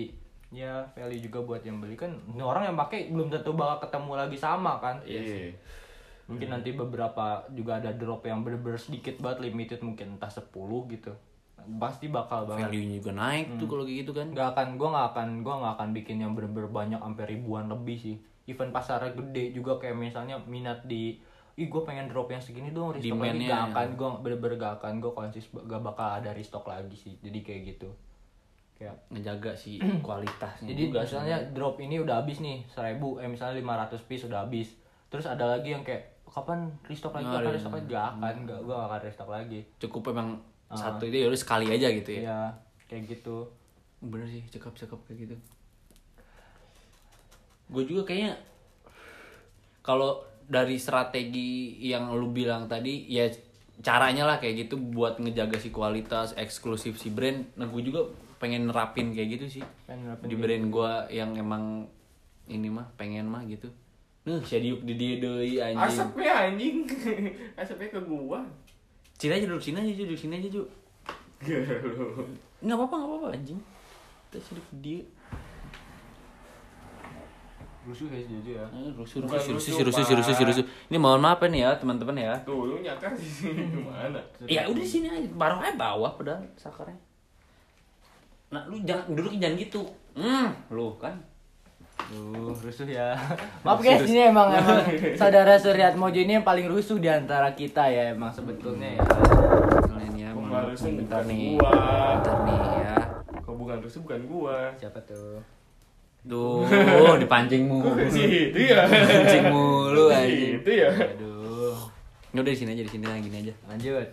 ya 0.54 0.86
value 0.94 1.22
juga 1.24 1.40
buat 1.42 1.66
yang 1.66 1.82
beli. 1.82 1.98
Kan 1.98 2.22
ini 2.30 2.44
orang 2.46 2.70
yang 2.70 2.78
pakai 2.78 3.10
belum 3.10 3.34
tentu 3.34 3.58
bakal 3.58 3.90
ketemu 3.90 4.12
lagi 4.14 4.38
sama 4.38 4.78
kan. 4.78 5.02
Iya. 5.04 5.54
mungkin 6.24 6.56
nanti 6.56 6.72
beberapa 6.72 7.44
juga 7.52 7.84
ada 7.84 7.92
drop 7.92 8.24
yang 8.24 8.48
bener-bener 8.48 8.80
sedikit 8.80 9.20
banget 9.20 9.44
limited 9.44 9.84
mungkin 9.84 10.16
entah 10.16 10.32
10 10.32 10.56
gitu 10.96 11.12
pasti 11.80 12.12
bakal 12.12 12.46
banget. 12.46 12.70
Value-nya 12.70 12.98
juga 13.00 13.12
naik 13.16 13.46
tuh 13.58 13.68
kalau 13.68 13.84
gitu 13.88 14.12
kan. 14.12 14.28
nggak 14.32 14.48
akan 14.56 14.68
gue 14.76 14.90
nggak 14.90 15.08
akan 15.16 15.28
gue 15.42 15.54
nggak 15.54 15.74
akan 15.80 15.90
bikin 15.96 16.18
yang 16.22 16.32
bener-bener 16.34 16.70
banyak 16.70 17.00
sampai 17.00 17.26
ribuan 17.30 17.66
lebih 17.68 17.98
sih. 17.98 18.16
Event 18.48 18.76
pasarnya 18.76 19.16
gede 19.16 19.56
juga 19.56 19.80
kayak 19.80 19.96
misalnya 19.96 20.36
minat 20.44 20.84
di 20.84 21.16
ih 21.54 21.70
gue 21.70 21.82
pengen 21.86 22.10
drop 22.10 22.34
yang 22.34 22.42
segini 22.42 22.74
dong 22.74 22.98
restock 22.98 23.22
lagi. 23.22 23.46
Gak 23.46 23.64
akan 23.72 23.88
gue 23.94 24.10
bener-bener 24.26 24.56
gak 24.58 24.74
akan 24.82 24.94
gue 24.98 25.12
konsis 25.14 25.46
gak 25.54 25.82
bakal 25.86 26.08
ada 26.18 26.34
restock 26.34 26.66
lagi 26.66 26.98
sih. 26.98 27.14
Jadi 27.22 27.40
kayak 27.46 27.62
gitu. 27.78 27.90
Kayak 28.74 28.98
Ngejaga 29.14 29.54
si 29.54 29.78
kualitasnya 30.06 30.66
jadi 30.74 30.82
juga 30.90 31.00
misalnya 31.06 31.38
drop 31.54 31.78
ini 31.78 32.02
udah 32.02 32.26
habis 32.26 32.42
nih 32.42 32.66
1000 32.74 32.98
eh 33.22 33.30
misalnya 33.30 33.56
500 33.62 34.10
piece 34.10 34.26
udah 34.26 34.40
habis. 34.50 34.74
Terus 35.14 35.30
ada 35.30 35.46
lagi 35.46 35.78
yang 35.78 35.86
kayak 35.86 36.26
kapan 36.26 36.74
restock 36.90 37.14
lagi 37.14 37.30
Nggak 37.30 37.42
kapan 37.46 37.54
restock 37.54 37.74
lagi? 37.78 37.88
Gak 37.94 38.08
akan 38.18 38.36
gak 38.50 38.60
gue 38.66 38.74
gak 38.74 38.88
akan 38.90 39.02
restock 39.06 39.30
lagi. 39.30 39.60
Cukup 39.78 40.02
emang 40.10 40.30
satu 40.78 41.04
itu 41.08 41.18
ya 41.24 41.28
udah 41.30 41.42
sekali 41.42 41.66
aja 41.70 41.88
gitu 41.92 42.10
ya. 42.18 42.22
Iya 42.24 42.40
kayak 42.90 43.04
gitu 43.10 43.50
Bener 44.04 44.28
sih, 44.28 44.44
cakep-cakep 44.52 45.00
kayak 45.08 45.20
gitu. 45.24 45.36
Gue 47.72 47.84
juga 47.88 48.12
kayaknya 48.12 48.36
kalau 49.80 50.28
dari 50.44 50.76
strategi 50.76 51.80
yang 51.80 52.12
lu 52.12 52.28
bilang 52.36 52.68
tadi 52.68 53.08
ya 53.08 53.32
caranya 53.80 54.28
lah 54.28 54.38
kayak 54.44 54.68
gitu 54.68 54.76
buat 54.76 55.24
ngejaga 55.24 55.56
si 55.56 55.72
kualitas 55.72 56.36
eksklusif 56.36 57.00
si 57.00 57.16
brand. 57.16 57.48
Nah 57.56 57.72
gue 57.72 57.80
juga 57.80 58.12
pengen 58.44 58.68
nerapin 58.68 59.16
kayak 59.16 59.40
gitu 59.40 59.46
sih 59.48 59.64
Pengen 59.88 60.20
di 60.20 60.36
brand 60.36 60.68
gue 60.68 60.92
yang 61.16 61.32
emang 61.40 61.88
ini 62.52 62.68
mah 62.68 62.92
pengen 63.00 63.32
mah 63.32 63.48
gitu. 63.48 63.72
Nuh, 64.24 64.40
saya 64.44 64.64
diuk 64.64 64.88
di 64.88 64.96
dia 64.96 65.20
deui 65.20 65.60
anjing. 65.60 65.84
Asapnya 65.84 66.32
anjing. 66.48 66.78
Asapnya 67.60 67.92
ke 67.92 68.00
gua. 68.08 68.40
Sini 69.16 69.34
aja 69.34 69.46
duduk 69.48 69.64
sini 69.64 69.78
aja 69.80 69.94
duduk 69.96 70.18
sini 70.18 70.34
aja 70.38 70.50
Ju. 70.50 70.64
Galuh. 71.40 72.28
Nggak 72.60 72.76
apa-apa 72.76 72.96
nggak 72.96 73.10
apa-apa 73.10 73.28
anjing. 73.32 73.60
Kita 74.28 74.38
sedikit 74.42 74.78
dia. 74.80 75.02
rusuh 77.84 78.08
ya 78.08 78.24
Eh, 78.24 78.96
Rusuh, 78.96 79.20
Bukan 79.28 79.36
rusuh, 79.36 79.60
rusuh, 79.60 79.84
rusuh, 79.84 80.04
rusuh, 80.08 80.16
rusuh, 80.16 80.36
Pak. 80.40 80.48
rusuh. 80.56 80.66
Ini 80.88 80.96
mohon 80.96 81.20
maaf 81.20 81.44
nih 81.44 81.68
ya 81.68 81.76
teman-teman 81.76 82.16
ya. 82.16 82.32
Tuh 82.48 82.64
lu 82.64 82.80
nyakar 82.80 83.12
di 83.12 83.28
sini 83.28 83.60
gimana? 83.76 84.24
Ya 84.48 84.64
udah 84.72 84.86
sini 84.88 85.12
aja, 85.12 85.28
baru 85.36 85.60
aja 85.60 85.76
bawah 85.76 86.16
padahal 86.16 86.48
sakarnya. 86.56 86.96
Nah, 88.56 88.64
lu 88.72 88.80
jangan 88.88 89.12
duduk 89.12 89.36
jangan 89.36 89.60
gitu. 89.60 89.84
Hmm, 90.16 90.56
lu 90.72 90.96
kan. 90.96 91.20
Duh, 92.12 92.52
rusuh 92.52 92.88
ya. 92.90 93.16
Maaf 93.66 93.80
guys, 93.80 94.04
ini 94.04 94.28
emang 94.28 94.52
emang 94.60 94.84
saudara 95.16 95.56
Suryat 95.56 95.96
Mojo 95.96 96.20
ini 96.20 96.42
yang 96.42 96.46
paling 96.48 96.68
rusuh 96.68 97.00
di 97.00 97.08
antara 97.08 97.56
kita 97.56 97.88
ya 97.88 98.12
emang 98.12 98.34
sebetulnya 98.34 99.00
ya. 99.00 99.04
Kalian 99.88 100.14
ya, 100.20 100.30
mohon 100.36 100.74
rusuh, 100.74 100.92
bentar 100.92 101.22
nih. 101.24 101.56
gua. 101.56 101.72
Bentar 102.20 102.38
nih 102.44 102.60
ya. 102.84 102.96
Kau 103.44 103.56
bukan 103.56 103.78
rusuh 103.80 104.02
bukan 104.04 104.22
gua. 104.28 104.58
Siapa 104.76 105.00
tuh? 105.08 105.40
Duh, 106.24 106.64
dipancing 107.20 107.68
mulu. 107.68 108.00
Itu 108.08 108.60
ya. 108.60 108.88
Pancing 108.88 109.52
mulu 109.52 110.08
anjing. 110.08 110.60
itu 110.64 110.72
ya. 110.72 110.90
Aduh. 110.92 111.76
Ya 112.34 112.40
udah 112.42 112.54
di 112.56 112.60
sini 112.60 112.74
aja, 112.74 112.84
di 112.88 112.92
sini 112.92 113.06
lah 113.06 113.20
gini 113.20 113.38
aja. 113.44 113.54
Lanjut. 113.68 114.08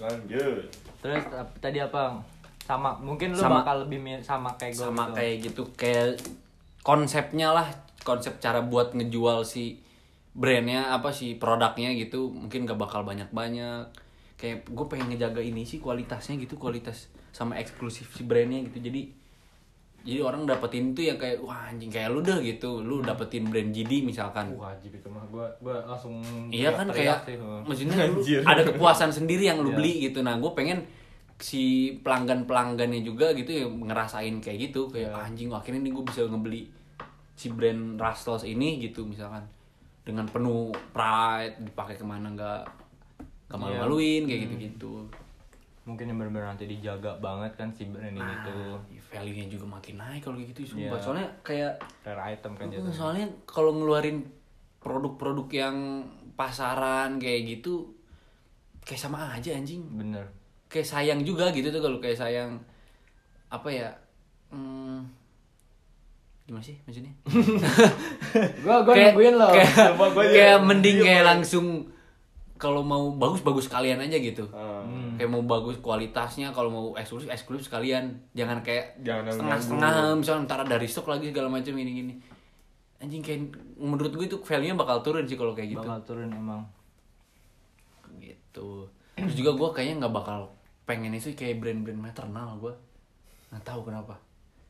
Lanjut. 0.00 0.64
Terus 1.04 1.22
tadi 1.60 1.78
apa? 1.78 2.33
Sama, 2.64 2.96
mungkin 2.96 3.30
lu 3.30 3.38
Sama. 3.38 3.60
bakal 3.60 3.84
lebih 3.84 4.00
sama 4.20 4.48
kayak 4.56 4.72
gue. 4.72 4.84
sama 4.84 5.04
kayak 5.12 5.34
gitu 5.42 5.62
kayak 5.76 6.16
konsepnya 6.80 7.52
lah 7.52 7.68
konsep 8.00 8.36
cara 8.38 8.60
buat 8.60 8.92
ngejual 8.92 9.44
si 9.44 9.80
brandnya 10.32 10.90
apa 10.90 11.08
sih 11.08 11.36
produknya 11.36 11.92
gitu 11.92 12.28
mungkin 12.28 12.64
gak 12.64 12.76
bakal 12.76 13.00
banyak 13.00 13.28
banyak 13.30 13.86
kayak 14.34 14.66
gue 14.66 14.86
pengen 14.86 15.08
ngejaga 15.08 15.38
ini 15.38 15.62
sih 15.62 15.78
kualitasnya 15.78 16.36
gitu 16.36 16.56
kualitas 16.56 17.06
sama 17.30 17.54
eksklusif 17.54 18.10
si 18.10 18.24
brandnya 18.24 18.64
gitu 18.64 18.80
jadi 18.82 19.02
jadi 20.04 20.20
orang 20.20 20.44
dapetin 20.44 20.92
tuh 20.92 21.00
yang 21.00 21.16
kayak 21.16 21.40
wah 21.40 21.64
anjing 21.64 21.88
kayak 21.88 22.12
lu 22.12 22.20
dah 22.20 22.36
gitu 22.36 22.80
lu 22.80 23.00
dapetin 23.00 23.48
brand 23.48 23.72
GD 23.72 24.04
misalkan 24.04 24.52
wajib 24.52 24.92
itu 24.92 25.08
mah 25.08 25.24
gua 25.28 25.48
gua 25.60 25.80
langsung 25.86 26.20
Iya 26.52 26.76
kan 26.76 26.92
kayak 26.92 27.24
sih, 27.24 27.40
maksudnya 27.40 28.04
lu 28.12 28.20
ada 28.44 28.62
kepuasan 28.62 29.08
sendiri 29.08 29.48
yang 29.48 29.60
lu 29.60 29.72
Iya. 29.72 29.76
beli 29.76 29.92
gitu. 30.04 30.20
Nah, 30.20 30.36
gue 30.36 30.52
pengen 30.52 30.84
si 31.36 31.64
pelanggan 31.98 32.44
pelanggannya 32.44 33.00
juga 33.00 33.32
gitu 33.32 33.50
ya 33.52 33.66
ngerasain 33.66 34.38
kayak 34.38 34.70
gitu 34.70 34.86
kayak 34.86 35.10
Iya. 35.10 35.16
"Ah, 35.16 35.26
anjing 35.26 35.48
akhirnya 35.50 35.80
nih 35.82 35.92
gue 35.92 36.04
bisa 36.04 36.20
ngebeli 36.24 36.62
si 37.34 37.50
brand 37.50 37.96
Rustles 37.96 38.44
ini 38.44 38.78
gitu 38.78 39.02
misalkan 39.02 39.42
dengan 40.00 40.24
penuh 40.24 40.70
pride 40.90 41.58
dipakai 41.60 41.94
ke 41.94 42.02
mana 42.02 42.30
nggak 42.30 42.62
nggak 43.44 43.50
Iya. 43.50 43.60
malu-maluin 43.60 44.22
kayak 44.24 44.38
Hmm. 44.40 44.46
gitu-gitu. 44.48 44.92
mungkin 45.84 46.08
yang 46.08 46.16
benar-benar 46.16 46.48
nanti 46.50 46.64
dijaga 46.64 47.12
banget 47.18 47.52
kan 47.54 47.68
si 47.68 47.84
brand 47.84 48.08
ini 48.08 48.16
Nah, 48.16 48.40
tuh 48.42 48.80
value-nya 49.04 49.52
juga 49.52 49.68
makin 49.70 50.00
naik 50.00 50.24
kalau 50.24 50.40
gitu 50.40 50.64
sumpah. 50.64 50.96
Iya. 50.96 51.04
Soalnya 51.04 51.28
kayak 51.42 51.72
rare 52.00 52.22
item 52.32 52.52
kan 52.54 52.64
Uh, 52.64 52.72
jatuhnya. 52.72 52.88
soalnya 52.90 53.26
kalau 53.44 53.70
ngeluarin 53.74 54.24
produk-produk 54.80 55.44
yang 55.50 55.76
pasaran 56.34 57.16
kayak 57.16 57.44
gitu 57.50 57.84
kayak 58.80 58.96
sama 58.98 59.28
aja 59.30 59.52
anjing 59.52 59.84
bener 59.90 60.24
kayak 60.74 60.90
sayang 60.90 61.22
juga 61.22 61.54
gitu 61.54 61.70
tuh 61.70 61.78
kalau 61.78 62.02
kayak 62.02 62.18
sayang 62.18 62.58
apa 63.46 63.68
ya 63.70 63.94
hmm, 64.50 65.06
gimana 66.44 66.60
sih 66.60 66.76
maksudnya? 66.84 67.14
Gua 68.66 68.84
gua 68.84 68.92
kayak 68.92 69.16
nungguin 69.16 69.34
lo 69.38 69.48
kayak, 69.48 69.96
juga 70.34 70.46
mending 70.60 70.96
diem 71.00 71.06
kayak 71.06 71.24
langsung 71.24 71.66
kalau 72.60 72.84
mau 72.84 73.12
bagus 73.16 73.40
bagus 73.40 73.66
kalian 73.70 74.02
aja 74.02 74.18
gitu. 74.20 74.44
Ah. 74.52 74.84
Hmm. 74.84 75.16
kayak 75.16 75.30
mau 75.30 75.40
bagus 75.46 75.80
kualitasnya 75.80 76.52
kalau 76.52 76.68
mau 76.68 76.86
eksklusif 77.00 77.32
eksklusif 77.32 77.72
sekalian. 77.72 78.20
Jangan 78.36 78.60
kayak 78.60 79.00
Jangan 79.00 79.24
yang 79.24 79.34
setengah-setengah 79.40 79.90
nganggur. 79.94 80.18
misalnya 80.20 80.44
ntar 80.44 80.60
dari 80.68 80.86
stok 80.90 81.08
lagi 81.08 81.32
segala 81.32 81.48
macam 81.48 81.72
ini 81.78 81.92
gini 81.94 82.14
anjing 83.04 83.20
kayak 83.20 83.40
menurut 83.76 84.12
gue 84.16 84.26
itu 84.28 84.38
value 84.40 84.72
nya 84.72 84.76
bakal 84.80 85.04
turun 85.04 85.28
sih 85.28 85.36
kalau 85.36 85.52
kayak 85.52 85.76
gitu. 85.76 85.84
Bakal 85.84 86.00
turun 86.08 86.28
emang. 86.32 86.64
Gitu. 88.16 88.68
Terus 89.16 89.34
juga 89.36 89.52
gue 89.52 89.68
kayaknya 89.76 90.04
nggak 90.04 90.14
bakal 90.14 90.40
pengen 90.84 91.12
itu 91.12 91.32
kayak 91.32 91.58
brand-brand 91.58 92.00
maternal 92.02 92.56
gue 92.58 92.74
nggak 93.48 93.62
tahu 93.62 93.80
kenapa. 93.84 94.14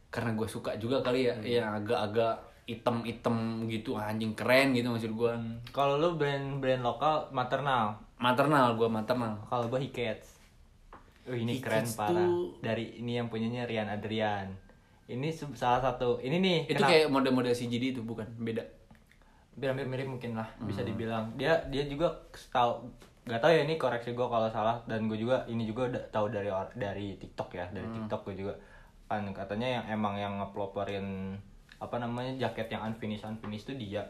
Karena 0.08 0.30
gue 0.32 0.46
suka 0.46 0.76
juga 0.76 1.00
kali 1.00 1.26
ya 1.26 1.34
yang 1.40 1.74
agak-agak 1.74 2.38
item-item 2.64 3.36
gitu. 3.66 3.94
Anjing 3.94 4.32
keren 4.32 4.72
gitu 4.72 4.88
maksud 4.88 5.12
gue 5.12 5.32
Hmm, 5.32 5.58
kalau 5.68 5.96
lu 5.96 6.14
brand-brand 6.14 6.80
lokal 6.80 7.28
maternal? 7.30 7.98
Maternal 8.16 8.74
gue 8.74 8.86
maternal. 8.86 9.36
Kalau 9.44 9.66
gua 9.66 9.76
Hikets. 9.76 10.38
Oh, 11.24 11.32
ini 11.32 11.58
Hikets 11.58 11.64
keren 11.64 11.86
parah. 11.94 12.24
tuh- 12.24 12.56
dari 12.60 12.96
ini 12.96 13.16
yang 13.16 13.26
punyanya 13.26 13.64
Rian 13.64 13.88
Adrian. 13.88 14.48
Ini 15.04 15.28
salah 15.52 15.82
satu 15.82 16.16
ini 16.18 16.38
nih 16.38 16.58
itu 16.66 16.78
kenapa- 16.78 16.88
kayak 16.90 17.06
mode-mode 17.10 17.50
CGD 17.50 17.92
itu 17.92 18.00
bukan? 18.00 18.24
Beda? 18.38 18.64
Hampir 19.54 19.84
mirip 19.84 20.08
mungkin 20.08 20.34
lah 20.34 20.48
bisa 20.60 20.80
Hmm. 20.80 20.88
dibilang. 20.88 21.24
Dia 21.34 21.58
dia 21.68 21.84
juga 21.84 22.10
tahu 22.48 22.88
nggak 23.24 23.40
tahu 23.40 23.50
ya 23.50 23.62
ini 23.62 23.74
koreksi 23.74 24.10
gue 24.10 24.26
kalau 24.26 24.46
salah. 24.46 24.76
Dan 24.84 25.06
gue 25.06 25.16
juga 25.16 25.40
ini 25.44 25.64
juga 25.64 25.88
udah 25.88 26.02
tahu 26.10 26.28
dari 26.28 26.48
dari 26.74 27.16
TikTok 27.16 27.50
ya. 27.50 27.64
Dari 27.68 27.82
Hmm. 27.82 27.96
TikTok 27.98 28.20
gue 28.24 28.34
juga. 28.38 28.54
Kan 29.04 29.24
katanya 29.30 29.80
yang 29.80 29.84
emang 29.94 30.14
yang 30.14 30.34
ngeploperin 30.38 31.36
apa 31.76 31.96
namanya 31.96 32.32
jaket 32.38 32.68
yang 32.68 32.84
unfinished 32.84 33.22
unfinished 33.22 33.66
itu 33.66 33.88
dia. 33.88 34.04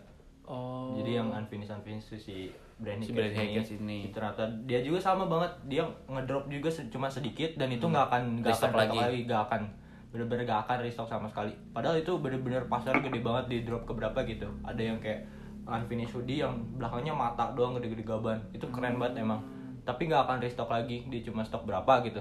Oh. 0.44 0.92
Jadi 0.94 1.16
yang 1.16 1.30
unfinished 1.30 1.72
unfinished 1.72 2.10
itu 2.10 2.18
si 2.20 2.36
brand 2.74 2.98
Si 2.98 3.10
brand 3.10 3.30
Hikets 3.30 3.70
ini. 3.76 4.10
ternyata 4.10 4.42
dia 4.64 4.78
juga 4.78 4.98
sama 4.98 5.24
banget. 5.24 5.50
Dia 5.64 5.82
ngedrop 6.06 6.46
juga 6.46 6.68
se- 6.68 6.86
cuma 6.88 7.06
sedikit 7.06 7.54
dan 7.54 7.70
itu 7.70 7.82
nggak 7.82 8.06
akan 8.08 8.22
nggak 8.38 8.50
akan 8.52 8.68
Hmm. 8.68 8.80
Lagi. 8.80 8.98
lagi. 8.98 9.20
Nggak 9.24 9.42
akan 9.44 9.62
bener-bener 10.10 10.42
gak 10.44 10.62
akan 10.64 10.78
restock 10.80 11.08
sama 11.08 11.26
sekali. 11.26 11.50
Padahal 11.68 11.98
itu 11.98 12.14
bener-bener 12.16 12.62
pasar 12.64 12.94
gede 12.96 13.18
banget 13.18 13.44
di 13.48 13.58
drop 13.60 13.82
ke 13.82 13.90
berapa 13.92 14.14
gitu. 14.22 14.46
Ada 14.62 14.78
yang 14.84 14.98
kayak 14.98 15.26
unfinished 15.64 16.12
hoodie 16.12 16.44
yang 16.44 16.54
belakangnya 16.76 17.16
mata 17.16 17.52
doang 17.56 17.76
gede-gede 17.76 18.04
gaban. 18.04 18.38
Itu 18.52 18.68
keren 18.68 19.00
banget 19.00 19.24
emang. 19.24 19.40
Tapi 19.84 20.08
nggak 20.08 20.22
akan 20.28 20.38
restock 20.40 20.68
lagi 20.68 21.04
dia 21.08 21.20
cuma 21.24 21.44
stok 21.44 21.64
berapa 21.68 22.04
gitu. 22.04 22.20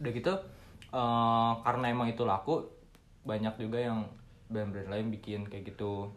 Udah 0.00 0.12
gitu 0.12 0.34
eh, 0.94 1.52
karena 1.64 1.84
emang 1.90 2.08
itu 2.08 2.22
laku 2.24 2.64
banyak 3.24 3.56
juga 3.56 3.80
yang 3.80 4.04
brand-brand 4.52 4.88
lain 4.92 5.08
bikin 5.08 5.48
kayak 5.48 5.74
gitu. 5.74 6.12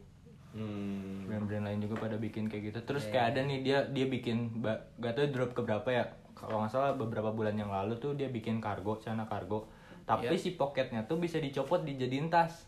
Hmm. 0.58 1.28
brand-brand 1.30 1.70
lain 1.70 1.80
juga 1.84 2.08
pada 2.08 2.18
bikin 2.18 2.50
kayak 2.50 2.74
gitu. 2.74 2.80
Terus 2.88 3.12
kayak 3.14 3.36
ada 3.36 3.46
nih 3.46 3.62
dia 3.62 3.78
dia 3.94 4.10
bikin 4.10 4.64
gak 4.98 5.14
tau 5.14 5.28
drop 5.30 5.52
ke 5.54 5.62
berapa 5.62 5.90
ya. 5.92 6.06
Kalau 6.34 6.62
nggak 6.62 6.72
salah 6.72 6.94
beberapa 6.98 7.30
bulan 7.34 7.54
yang 7.58 7.70
lalu 7.70 7.98
tuh 7.98 8.18
dia 8.18 8.30
bikin 8.30 8.58
kargo 8.58 8.98
celana 8.98 9.26
kargo. 9.30 9.70
Tapi 10.08 10.34
Iya. 10.34 10.40
si 10.40 10.56
poketnya 10.56 11.04
tuh 11.06 11.20
bisa 11.20 11.38
dicopot 11.38 11.84
dijadiin 11.84 12.32
tas 12.32 12.66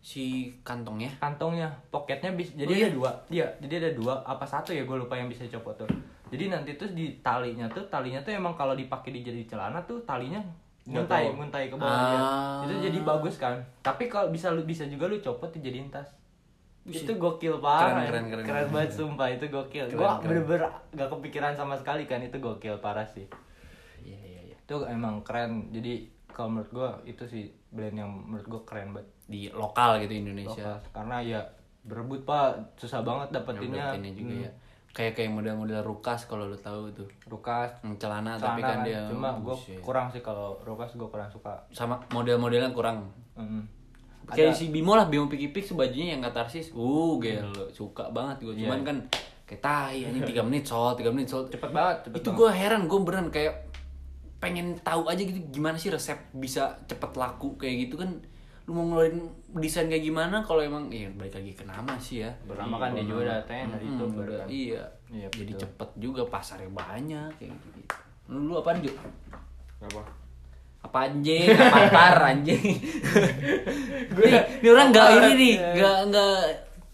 si 0.00 0.24
kantongnya? 0.60 1.12
Kantongnya 1.16 1.68
poketnya 1.88 2.32
bisa 2.32 2.56
jadi 2.56 2.66
Oh, 2.66 2.74
iya? 2.74 2.86
ada 2.86 2.94
dua. 2.94 3.10
iya. 3.28 3.46
Jadi 3.60 3.74
ada 3.76 3.90
dua 3.92 4.14
apa 4.22 4.42
satu 4.42 4.72
ya 4.72 4.82
gue 4.82 4.96
lupa 4.96 5.14
yang 5.14 5.28
bisa 5.28 5.44
dicopot 5.44 5.76
tuh. 5.76 5.90
Jadi 6.28 6.48
nanti 6.48 6.74
tuh 6.74 6.88
di 6.88 7.20
talinya 7.20 7.68
tuh 7.68 7.84
talinya 7.86 8.18
tuh 8.18 8.32
emang 8.32 8.54
kalau 8.54 8.72
dipakai 8.72 9.10
di 9.10 9.20
jadi 9.20 9.44
celana 9.44 9.82
tuh 9.82 10.00
talinya 10.02 10.40
tahu. 10.82 11.36
nguntai 11.36 11.68
ke 11.68 11.76
bawah 11.76 11.90
Ah. 11.90 12.64
ya. 12.64 12.72
itu 12.72 12.88
jadi 12.88 12.98
bagus 13.02 13.36
kan. 13.36 13.60
Tapi 13.80 14.06
kalau 14.06 14.30
bisa 14.30 14.48
lu 14.48 14.62
bisa 14.62 14.86
juga 14.86 15.04
lu 15.04 15.18
copot 15.18 15.50
dijadiin 15.50 15.88
tas 15.88 16.08
itu 16.82 17.12
gokil 17.12 17.60
parah 17.60 18.02
Keren, 18.02 18.24
keren, 18.26 18.42
keren. 18.42 18.66
banget 18.72 18.90
sumpah. 18.90 19.28
Itu 19.28 19.46
gokil. 19.46 19.84
Keren, 19.86 19.94
gua 19.94 20.16
keren. 20.16 20.40
bener-bener 20.40 20.64
gak 20.90 21.08
kepikiran 21.08 21.52
sama 21.52 21.76
sekali 21.76 22.08
kan. 22.08 22.18
Itu 22.18 22.40
gokil 22.40 22.80
parah 22.80 23.04
sih. 23.04 23.28
Iya 24.00 24.16
iya 24.18 24.40
iya. 24.48 24.56
Itu 24.56 24.88
emang 24.88 25.20
keren. 25.20 25.68
Jadi 25.68 26.08
kalau 26.26 26.48
menurut 26.50 26.72
gua 26.72 26.88
itu 27.04 27.20
sih 27.28 27.52
brand 27.68 27.92
yang 27.92 28.08
menurut 28.08 28.48
gua 28.48 28.62
keren 28.64 28.90
banget 28.90 29.06
di 29.30 29.46
lokal 29.48 30.02
gitu 30.02 30.12
Indonesia. 30.16 30.74
Lokal. 30.74 30.90
karena 30.92 31.16
ya 31.22 31.40
berebut 31.80 32.20
pak. 32.22 32.58
Susah 32.74 33.00
banget 33.00 33.30
dapetinnya. 33.30 33.88
Dapetinnya 33.88 34.12
juga 34.12 34.34
Hmm. 34.34 34.44
ya. 34.44 34.52
Kayak 34.90 35.12
kayak 35.14 35.30
model-model 35.30 35.80
Rukas 35.80 36.26
kalau 36.26 36.44
lu 36.44 36.58
tahu 36.58 36.90
tuh. 36.90 37.06
Rukas. 37.24 37.70
Celana, 37.94 38.34
celana 38.34 38.34
tapi 38.36 38.60
kan 38.60 38.76
kan. 38.76 38.78
dia 38.82 39.00
cuma 39.06 39.30
gue 39.32 39.48
buset. 39.48 39.78
kurang 39.78 40.10
sih 40.10 40.18
kalau 40.18 40.58
Rukas 40.60 40.90
gue 40.92 41.06
kurang 41.06 41.30
suka. 41.30 41.54
Sama 41.70 41.94
model-modelnya 42.10 42.70
kurang. 42.70 43.06
Mm. 43.32 43.62
kayak 44.26 44.50
Ada- 44.50 44.58
si 44.60 44.68
Bimo 44.68 44.94
lah 44.94 45.06
Bimo 45.06 45.26
Piki 45.26 45.50
Pik 45.50 45.72
bajunya 45.72 46.12
yang 46.12 46.20
katarsis 46.20 46.70
uh 46.70 47.18
gelo. 47.18 47.50
Suka 47.68 48.10
banget 48.10 48.38
gue 48.40 48.52
Iya. 48.52 48.68
cuman 48.68 48.80
kan 48.84 48.96
kayak 49.42 49.58
tai 49.60 49.98
anjing 50.04 50.22
3 50.22 50.38
menit 50.40 50.62
sold 50.62 50.94
3 50.94 51.10
menit 51.10 51.26
sold 51.26 51.48
cepet 51.48 51.66
banget 51.68 51.96
cepet 52.04 52.18
itu 52.20 52.30
gue 52.30 52.46
heran 52.48 52.86
gue 52.86 52.98
beneran 53.00 53.26
kayak 53.28 53.66
pengen 54.38 54.78
tahu 54.78 55.04
aja 55.04 55.18
gitu 55.18 55.34
gimana 55.50 55.74
sih 55.74 55.88
resep 55.88 56.14
bisa 56.32 56.78
cepet 56.84 57.10
laku 57.12 57.54
kayak 57.56 57.76
gitu 57.84 57.98
kan 57.98 58.22
lu 58.70 58.78
mau 58.78 58.84
ngeluarin 58.86 59.26
desain 59.58 59.90
kayak 59.90 60.06
gimana 60.06 60.38
kalau 60.46 60.62
emang 60.62 60.86
iya 60.94 61.10
balik 61.18 61.42
lagi 61.42 61.58
ke 61.58 61.66
nama 61.66 61.98
sih 61.98 62.22
ya 62.22 62.30
Bernama 62.46 62.78
kan 62.78 62.94
dia 62.94 63.02
juga 63.02 63.42
datanya 63.42 63.74
dari 63.74 63.86
Hmm, 63.90 63.98
itu 63.98 64.04
udah, 64.14 64.46
iya. 64.46 64.82
Iya, 65.10 65.26
jadi 65.34 65.52
betul. 65.58 65.62
cepet 65.66 65.90
juga 65.98 66.22
pasarnya 66.30 66.70
banyak 66.70 67.34
kayak 67.34 67.50
gitu, 67.50 67.66
-gitu. 67.82 67.94
lu, 68.30 68.46
lu 68.46 68.54
apaan 68.62 68.78
Ju? 68.78 68.94
Apa? 69.82 70.02
apa 70.80 71.12
anjing 71.12 71.44
apa 71.52 71.78
tar 71.92 72.18
anjing 72.32 72.56
nih, 74.16 74.32
ini 74.64 74.68
orang 74.72 74.88
nggak 74.88 75.08
ini 75.12 75.30
nih 75.36 75.54
nggak 75.76 75.98
nggak 76.08 76.36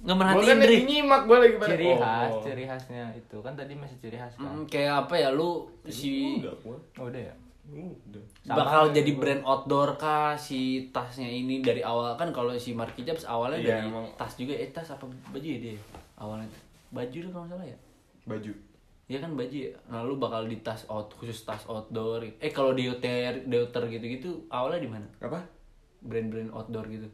nggak 0.03 0.17
Gua 0.17 0.23
merhatiin 0.23 0.47
kan 0.47 0.57
Dri. 0.59 0.67
lagi 0.75 0.87
nyimak 0.91 1.21
gua 1.27 1.39
lagi 1.43 1.55
pada 1.59 1.71
ciri 1.71 1.89
khas 1.95 2.31
oh. 2.35 2.43
ciri 2.43 2.65
khasnya 2.67 3.05
itu 3.15 3.37
kan 3.43 3.53
tadi 3.55 3.73
masih 3.79 3.97
ciri 4.03 4.17
khas 4.19 4.35
kan 4.35 4.43
Mm, 4.43 4.63
kayak 4.67 5.07
apa 5.07 5.15
ya 5.15 5.29
lu 5.31 5.71
si 5.87 6.43
Udah 6.43 6.55
oh, 6.67 7.07
udah 7.07 7.23
ya 7.31 7.35
Udah. 7.67 8.23
Sama 8.41 8.57
bakal 8.57 8.83
kayak 8.85 8.97
jadi 8.97 9.11
brand 9.13 9.43
outdoor 9.43 9.89
kah 9.97 10.33
si 10.33 10.61
tasnya 10.89 11.27
ini 11.27 11.59
dari 11.61 11.83
awal 11.83 12.15
kan 12.15 12.31
kalau 12.31 12.55
si 12.55 12.73
Marky 12.73 13.03
Jobs 13.03 13.23
awalnya 13.23 13.59
Iya, 13.59 13.69
dari 13.77 13.89
emang. 13.89 14.07
tas 14.15 14.33
juga 14.33 14.55
eh 14.55 14.71
tas 14.71 14.87
apa 14.87 15.03
baju 15.05 15.43
ya 15.45 15.59
dia 15.61 15.75
awalnya 16.15 16.47
baju 16.89 17.17
deh 17.17 17.27
kalau 17.27 17.45
nggak 17.45 17.55
salah 17.55 17.67
ya 17.67 17.79
Baju. 18.25 18.53
Iya 19.07 19.19
kan 19.21 19.31
baju 19.33 19.55
ya. 19.57 19.71
Nah, 19.87 20.03
lu 20.03 20.15
bakal 20.17 20.43
di 20.45 20.59
tas 20.59 20.83
out 20.87 21.11
khusus 21.13 21.39
tas 21.41 21.63
outdoor. 21.65 22.27
Eh 22.39 22.51
kalau 22.51 22.71
deuter 22.73 23.39
deuter 23.45 23.83
gitu-gitu 23.89 24.47
awalnya 24.49 24.83
di 24.83 24.91
mana? 24.91 25.07
Apa? 25.21 25.39
Brand-brand 26.01 26.51
outdoor 26.51 26.87
gitu. 26.89 27.07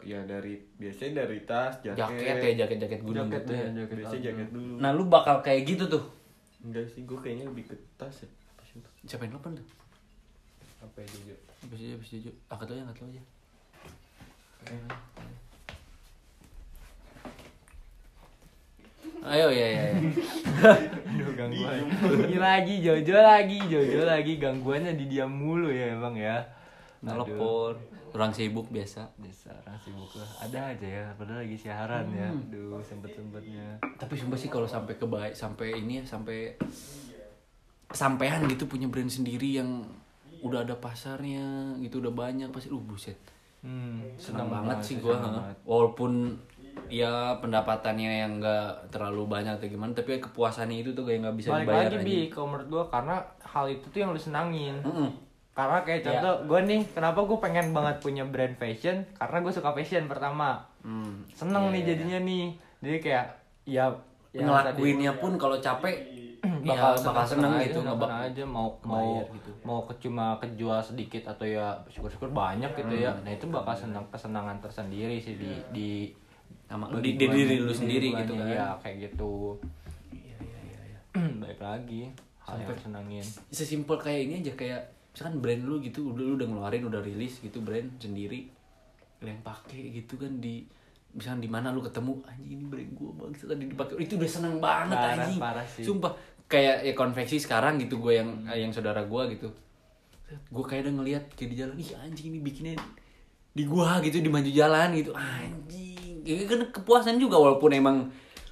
Ya 0.00 0.18
dari 0.24 0.58
biasanya 0.74 1.22
dari 1.22 1.44
tas, 1.44 1.78
jaket. 1.80 1.94
Jaket 1.96 2.36
ya, 2.40 2.52
jaket-jaket 2.56 3.00
gunung 3.04 3.28
Jaket 3.28 3.38
gitu 3.40 3.52
ya, 3.52 3.60
ya. 3.60 3.70
jaket 3.76 3.96
Biasanya 3.96 4.10
outdoor. 4.10 4.26
jaket 4.26 4.48
dulu. 4.50 4.72
Nah, 4.78 4.90
lu 4.90 5.04
bakal 5.06 5.36
kayak 5.40 5.62
gitu 5.64 5.84
tuh. 5.86 6.04
Enggak 6.60 6.86
sih, 6.88 7.02
gua 7.04 7.18
kayaknya 7.20 7.44
lebih 7.46 7.64
ke 7.66 7.74
tas 7.94 8.16
ya. 8.16 8.28
Apa 8.70 8.78
sih 8.78 8.86
itu? 8.86 8.90
Siapa 9.10 9.26
yang 9.26 9.34
telepon 9.34 9.58
tuh? 9.58 9.66
apa 10.80 10.96
ya 11.02 11.06
jujur 11.12 11.38
Habis 11.60 11.80
aja, 11.82 11.92
habis 11.98 12.10
aja. 12.14 12.30
Angkat 12.48 12.68
aja, 12.70 12.82
angkat 12.86 13.04
aja. 13.04 13.22
Ayo 19.20 19.48
ya 19.52 19.66
ya. 19.68 19.84
ya. 19.90 19.92
Aduh 21.10 21.30
gangguan 21.36 21.84
Ini 22.30 22.38
lagi 22.40 22.74
Jojo 22.80 23.16
lagi 23.20 23.58
Jojo 23.68 24.00
lagi 24.08 24.32
gangguannya 24.40 24.96
di 24.96 25.04
diam 25.10 25.28
mulu 25.28 25.68
ya 25.68 25.92
emang 25.92 26.16
ya. 26.16 26.46
Telepon. 27.02 27.76
Orang 28.16 28.32
sibuk 28.32 28.72
biasa. 28.72 29.12
Bisa 29.20 29.52
orang 29.52 29.76
sibuk 29.84 30.14
lah 30.16 30.30
Ada 30.40 30.60
aja 30.72 30.86
ya 30.88 31.04
Padahal 31.18 31.44
lagi 31.44 31.56
siaran 31.60 32.08
ya 32.16 32.32
Aduh 32.32 32.80
sempet-sempetnya 32.80 33.82
Tapi 34.00 34.14
sumpah 34.16 34.38
sih 34.40 34.48
kalau 34.48 34.64
sampai 34.64 34.96
ke 34.96 35.04
baik 35.04 35.36
sampai 35.36 35.76
ini 35.76 36.00
ya 36.00 36.04
sampai 36.08 36.56
kesampean 37.90 38.46
gitu 38.46 38.64
punya 38.64 38.86
brand 38.86 39.10
sendiri 39.10 39.58
yang 39.58 39.82
udah 40.40 40.64
ada 40.64 40.78
pasarnya 40.78 41.74
gitu 41.82 42.00
udah 42.00 42.14
banyak 42.14 42.48
pasti 42.48 42.70
uh 42.70 42.80
buset 42.80 43.18
hmm, 43.60 44.16
senang 44.16 44.48
banget 44.48 44.78
sih 44.80 44.96
banget. 45.02 45.52
walaupun 45.66 46.38
ya 46.86 47.34
pendapatannya 47.38 48.24
yang 48.24 48.32
enggak 48.40 48.88
terlalu 48.88 49.26
banyak 49.26 49.58
atau 49.58 49.68
gimana 49.68 49.90
tapi 49.92 50.16
kepuasannya 50.16 50.80
itu 50.80 50.90
tuh 50.94 51.04
kayak 51.04 51.26
nggak 51.26 51.36
bisa 51.36 51.48
Balik 51.50 51.66
dibayar 51.66 51.90
lagi 51.90 51.96
aja. 51.98 52.06
Bi 52.06 52.18
Kalau 52.30 52.46
menurut 52.46 52.68
gua 52.70 52.84
Karena 52.88 53.16
hal 53.42 53.66
itu 53.68 53.86
tuh 53.90 53.98
yang 54.00 54.10
lu 54.10 54.18
senangin 54.18 54.74
Mm-mm. 54.80 55.10
Karena 55.50 55.78
kayak 55.82 56.00
contoh 56.06 56.34
Gua 56.46 56.60
nih 56.62 56.80
Kenapa 56.94 57.18
gua 57.26 57.38
pengen 57.42 57.66
banget 57.70 57.96
punya 57.98 58.22
brand 58.22 58.54
fashion 58.54 59.02
Karena 59.12 59.36
gua 59.42 59.52
suka 59.52 59.70
fashion 59.74 60.06
pertama 60.06 60.62
Hmm. 60.80 61.20
Seneng 61.36 61.68
Iya, 61.68 61.70
nih 61.70 61.80
iya. 61.82 61.88
jadinya 61.92 62.18
nih 62.24 62.44
Jadi 62.80 62.96
kayak 63.02 63.26
Ya 63.68 63.84
yang 64.30 64.46
ngelakuinnya 64.46 65.12
pun 65.18 65.34
kalau 65.36 65.58
capek 65.58 66.09
bakal 66.62 66.92
ya, 66.92 67.02
bakal 67.02 67.24
seneng 67.26 67.52
aja, 67.52 67.62
gitu 67.62 67.78
seneng 67.78 67.88
ngebak 67.92 68.10
aja 68.22 68.42
mau 68.44 68.68
mau 68.82 69.10
gitu. 69.28 69.50
mau 69.62 69.78
ke 69.82 69.94
cuma 69.98 70.26
kejual 70.36 70.80
sedikit 70.80 71.22
atau 71.26 71.44
ya 71.44 71.66
syukur-syukur 71.86 72.28
banyak 72.28 72.70
gitu 72.74 72.94
ya 72.96 73.10
Hmm. 73.10 73.22
nah 73.22 73.30
itu 73.30 73.46
bakal 73.46 73.74
senang 73.74 74.04
kesenangan 74.08 74.58
tersendiri 74.58 75.16
sih 75.16 75.34
di 75.34 75.52
di 75.70 75.88
sama 76.64 76.86
di, 76.94 77.14
di 77.14 77.26
diri 77.26 77.56
lu 77.58 77.68
di 77.68 77.76
sendiri 77.76 78.08
gitu 78.14 78.32
kan 78.34 78.46
ya 78.46 78.66
kayak 78.78 78.96
gitu 79.08 79.58
Iya, 80.08 80.36
iya, 80.38 80.58
iya, 80.60 80.78
iya. 80.86 80.98
baik 81.42 81.60
lagi 81.60 82.02
hal 82.40 82.56
yang 82.56 82.78
senangin 82.78 83.26
sesimpel 83.48 83.96
kayak 83.96 84.20
ini 84.24 84.34
aja 84.40 84.52
kayak 84.54 84.80
misalkan 85.10 85.38
brand 85.38 85.62
lu 85.62 85.78
gitu 85.78 86.10
udah 86.10 86.22
lu 86.22 86.34
udah 86.34 86.46
ngeluarin 86.46 86.82
udah 86.84 87.00
rilis 87.00 87.38
gitu 87.38 87.58
brand 87.60 87.90
sendiri 87.96 88.46
yang 89.20 89.38
pakai 89.40 89.92
gitu 89.92 90.16
kan 90.16 90.38
di 90.38 90.64
misalkan 91.10 91.42
di 91.42 91.50
mana 91.50 91.68
lu 91.68 91.82
ketemu 91.82 92.22
anjing 92.22 92.54
ini 92.54 92.64
brand 92.64 92.90
gua 92.92 93.10
bang 93.12 93.30
tadi 93.34 93.64
dipakai 93.66 93.94
itu 93.98 94.14
udah 94.14 94.30
seneng 94.30 94.54
banget 94.56 94.94
Parah, 94.94 95.14
anjing 95.18 95.36
parah 95.36 95.66
sih. 95.66 95.82
sumpah 95.82 96.12
kayak 96.50 96.82
ya 96.82 96.92
konveksi 96.98 97.38
sekarang 97.38 97.78
gitu 97.78 98.02
gue 98.02 98.18
yang 98.18 98.42
yang 98.50 98.74
saudara 98.74 99.06
gua 99.06 99.30
gitu. 99.30 99.54
Gue 100.50 100.64
kayak 100.66 100.90
udah 100.90 100.94
ngeliat 100.98 101.24
kayak 101.38 101.50
di 101.54 101.56
jalan 101.56 101.74
ih 101.78 101.90
anjing 101.94 102.26
ini 102.34 102.38
bikinnya 102.42 102.74
di 103.54 103.64
gua 103.66 104.02
gitu 104.02 104.18
di 104.18 104.26
maju 104.26 104.50
jalan 104.50 104.90
gitu. 104.98 105.14
Anjing. 105.14 106.26
Ya 106.26 106.42
kan 106.50 106.66
kepuasan 106.74 107.22
juga 107.22 107.38
walaupun 107.38 107.70
emang 107.70 107.96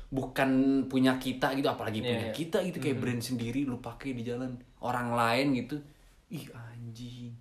bukan 0.09 0.83
punya 0.89 1.21
kita 1.21 1.53
gitu 1.53 1.69
apalagi 1.69 2.01
Iya, 2.01 2.09
punya 2.09 2.29
iya. 2.31 2.33
kita 2.33 2.59
gitu 2.65 2.79
kayak 2.81 2.97
brand 2.97 3.21
sendiri 3.21 3.69
lu 3.69 3.77
pakai 3.83 4.17
di 4.17 4.23
jalan 4.23 4.55
orang 4.81 5.13
lain 5.13 5.59
gitu. 5.59 5.77
Ih 6.31 6.47
anjing. 6.55 7.35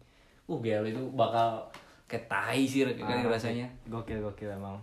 Uh 0.50 0.58
gila 0.58 0.90
itu 0.90 1.06
bakal 1.14 1.70
kayak 2.10 2.26
tai 2.26 2.66
sih 2.66 2.82
kan 2.82 2.98
Parah 2.98 3.38
rasanya. 3.38 3.70
Gokil 3.86 4.26
gokil 4.26 4.52
emang 4.52 4.82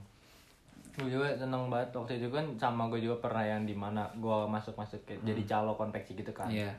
gue 0.94 1.08
juga 1.10 1.34
seneng 1.34 1.66
banget 1.66 1.90
waktu 1.90 2.22
itu 2.22 2.30
kan 2.30 2.46
sama 2.54 2.86
gue 2.86 3.02
juga 3.02 3.18
pernah 3.18 3.42
yang 3.42 3.66
di 3.66 3.74
mana 3.74 4.06
gue 4.14 4.38
masuk 4.46 4.78
masuk 4.78 5.02
kayak 5.02 5.26
jadi 5.26 5.42
calo 5.42 5.74
konveksi 5.74 6.14
gitu 6.14 6.30
kan 6.30 6.46
Iya. 6.46 6.70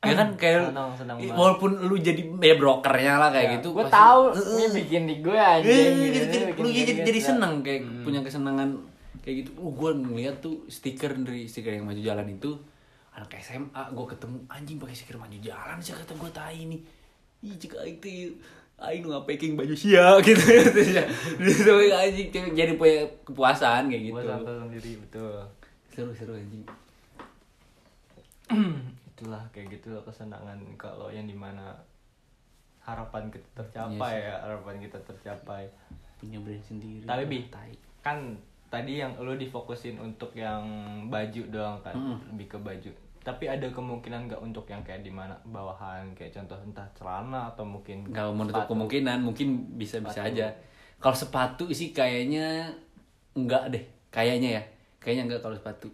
Ya 0.00 0.16
kan 0.16 0.32
kayak 0.32 0.72
Senang, 0.72 0.96
senang 0.96 1.16
banget. 1.20 1.36
walaupun 1.36 1.70
lu 1.76 2.00
jadi 2.00 2.24
ya 2.40 2.56
brokernya 2.56 3.20
lah 3.20 3.28
kayak 3.28 3.60
gitu. 3.60 3.76
gue 3.76 3.84
tahu 3.84 4.32
Heeh. 4.32 4.56
ini 4.56 4.66
bikin 4.80 5.02
di 5.04 5.16
gue 5.20 5.36
anjing 5.36 5.92
gitu, 5.92 6.16
gitu, 6.24 6.36
gitu. 6.40 6.60
lu 6.64 6.68
jadi 6.72 6.92
gini, 6.96 7.04
jadi 7.04 7.20
gitu. 7.20 7.28
seneng 7.28 7.52
kayak 7.60 7.82
punya 8.00 8.20
kesenangan 8.24 8.70
kayak 9.20 9.44
gitu. 9.44 9.50
Uh, 9.60 9.68
gue 9.76 9.90
ngeliat 10.00 10.40
tuh 10.40 10.64
stiker 10.72 11.12
dari 11.20 11.44
stiker 11.44 11.76
yang 11.76 11.84
maju 11.84 12.00
jalan 12.00 12.24
itu 12.32 12.48
anak 13.12 13.28
SMA 13.44 13.82
gue 13.92 14.06
ketemu 14.08 14.36
anjing 14.48 14.76
pakai 14.80 14.96
stiker 14.96 15.16
maju 15.20 15.36
jalan 15.36 15.76
sih 15.84 15.92
kata 15.92 16.12
gue 16.16 16.30
tai 16.32 16.60
nih. 16.64 16.80
Ih 17.44 17.54
jika 17.60 17.84
itu 17.84 18.40
Aing 18.80 19.04
nggak 19.04 19.24
packing 19.28 19.54
baju 19.54 19.74
sia 19.76 20.16
gitu 20.26 20.40
ya. 20.88 21.04
Anjing 21.92 22.28
jadi 22.56 22.72
punya 22.74 23.04
kepuasan 23.22 23.92
kayak 23.92 24.02
gitu. 24.08 24.20
Satu 24.24 24.52
sendiri 24.66 24.92
betul 25.04 25.36
Seru-seru 25.92 26.32
anjing. 26.34 26.64
itulah 29.10 29.44
kayak 29.52 29.68
gitu 29.70 29.92
loh 29.92 30.02
kesenangan 30.02 30.56
kalau 30.74 31.12
yang 31.12 31.28
di 31.28 31.36
mana 31.36 31.76
harapan 32.80 33.28
kita 33.28 33.46
tercapai 33.54 34.16
ya 34.16 34.40
harapan 34.40 34.80
kita 34.80 34.98
tercapai 35.04 35.68
punya 36.16 36.40
brand 36.40 36.64
sendiri 36.64 37.04
Tapi, 37.04 37.24
Bi, 37.28 37.38
kan 38.00 38.34
tadi 38.66 38.98
yang 38.98 39.12
lu 39.20 39.36
difokusin 39.36 40.00
untuk 40.00 40.32
yang 40.32 40.64
baju 41.06 41.42
doang 41.52 41.78
kan 41.84 41.92
Mm. 41.92 42.18
lebih 42.32 42.46
ke 42.48 42.58
baju 42.58 42.90
tapi 43.20 43.44
ada 43.44 43.68
kemungkinan 43.68 44.32
nggak 44.32 44.40
untuk 44.40 44.64
yang 44.64 44.80
kayak 44.80 45.04
di 45.04 45.12
mana 45.12 45.36
bawahan 45.44 46.08
kayak 46.16 46.32
contoh 46.32 46.56
entah 46.64 46.88
celana 46.96 47.52
atau 47.52 47.68
mungkin 47.68 48.08
nggak 48.08 48.32
menutup 48.32 48.64
kemungkinan 48.64 49.20
mungkin 49.20 49.76
bisa 49.76 50.00
bisa 50.00 50.24
Sepatu. 50.24 50.28
aja. 50.32 50.46
Kalau 51.00 51.16
sepatu 51.16 51.64
sih 51.72 51.92
kayaknya 51.92 52.72
enggak 53.36 53.68
deh 53.76 53.84
kayaknya 54.08 54.60
ya. 54.60 54.62
Kayaknya 55.00 55.22
enggak 55.28 55.40
kalau 55.44 55.56
sepatu. 55.56 55.88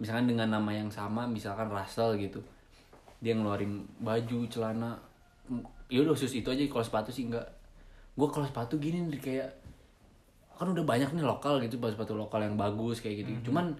Misalkan 0.00 0.24
dengan 0.24 0.48
nama 0.48 0.70
yang 0.72 0.88
sama 0.88 1.28
misalkan 1.28 1.68
Russell 1.68 2.16
gitu. 2.16 2.40
Dia 3.20 3.36
ngeluarin 3.36 3.84
baju 4.00 4.48
celana. 4.48 4.96
Mm, 5.48 5.64
ya 5.92 6.00
udah 6.00 6.16
khusus 6.16 6.32
itu 6.40 6.48
aja. 6.48 6.64
Kalau 6.64 6.84
sepatu 6.84 7.12
sih 7.12 7.28
enggak 7.28 7.44
gue 8.14 8.28
kalau 8.30 8.46
sepatu 8.46 8.78
gini 8.78 9.10
nih 9.10 9.18
kayak 9.18 9.48
kan 10.54 10.70
udah 10.70 10.86
banyak 10.86 11.10
nih 11.18 11.26
lokal 11.26 11.58
gitu 11.58 11.82
sepatu 11.82 12.14
lokal 12.14 12.40
yang 12.40 12.56
bagus 12.56 13.04
kayak 13.04 13.26
gitu. 13.26 13.50
Cuman 13.50 13.74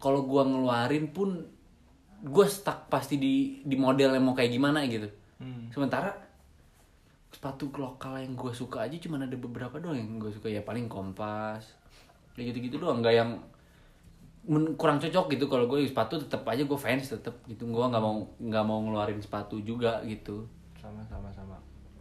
kalau 0.00 0.24
gua 0.24 0.48
ngeluarin 0.48 1.12
pun 1.12 1.44
gue 2.20 2.46
stuck 2.46 2.92
pasti 2.92 3.16
di 3.16 3.64
di 3.64 3.76
model 3.80 4.12
yang 4.16 4.24
mau 4.24 4.36
kayak 4.36 4.52
gimana 4.52 4.84
gitu. 4.84 5.08
Hmm. 5.40 5.72
sementara 5.72 6.12
sepatu 7.32 7.72
lokal 7.80 8.20
yang 8.20 8.36
gue 8.36 8.52
suka 8.52 8.84
aja 8.84 8.92
cuma 9.00 9.16
ada 9.16 9.32
beberapa 9.40 9.80
doang 9.80 9.96
yang 9.96 10.20
gue 10.20 10.28
suka. 10.28 10.52
Ya 10.52 10.60
paling 10.60 10.90
kompas 10.90 11.64
kayak 12.36 12.52
gitu 12.52 12.58
gitu 12.68 12.76
doang. 12.84 13.00
Nggak 13.00 13.14
yang 13.16 13.30
kurang 14.76 15.00
cocok 15.00 15.32
gitu. 15.32 15.48
Kalau 15.48 15.64
gue 15.64 15.88
sepatu 15.88 16.20
tetap 16.20 16.44
aja 16.44 16.60
gue 16.60 16.78
fans 16.78 17.08
tetap 17.08 17.40
gitu. 17.48 17.64
Gue 17.64 17.84
nggak 17.88 18.02
mau 18.02 18.28
nggak 18.36 18.64
mau 18.68 18.78
ngeluarin 18.84 19.20
sepatu 19.22 19.56
juga 19.64 20.04
gitu. 20.04 20.44
Sama 20.76 21.00
sama 21.08 21.32
sama. 21.32 21.56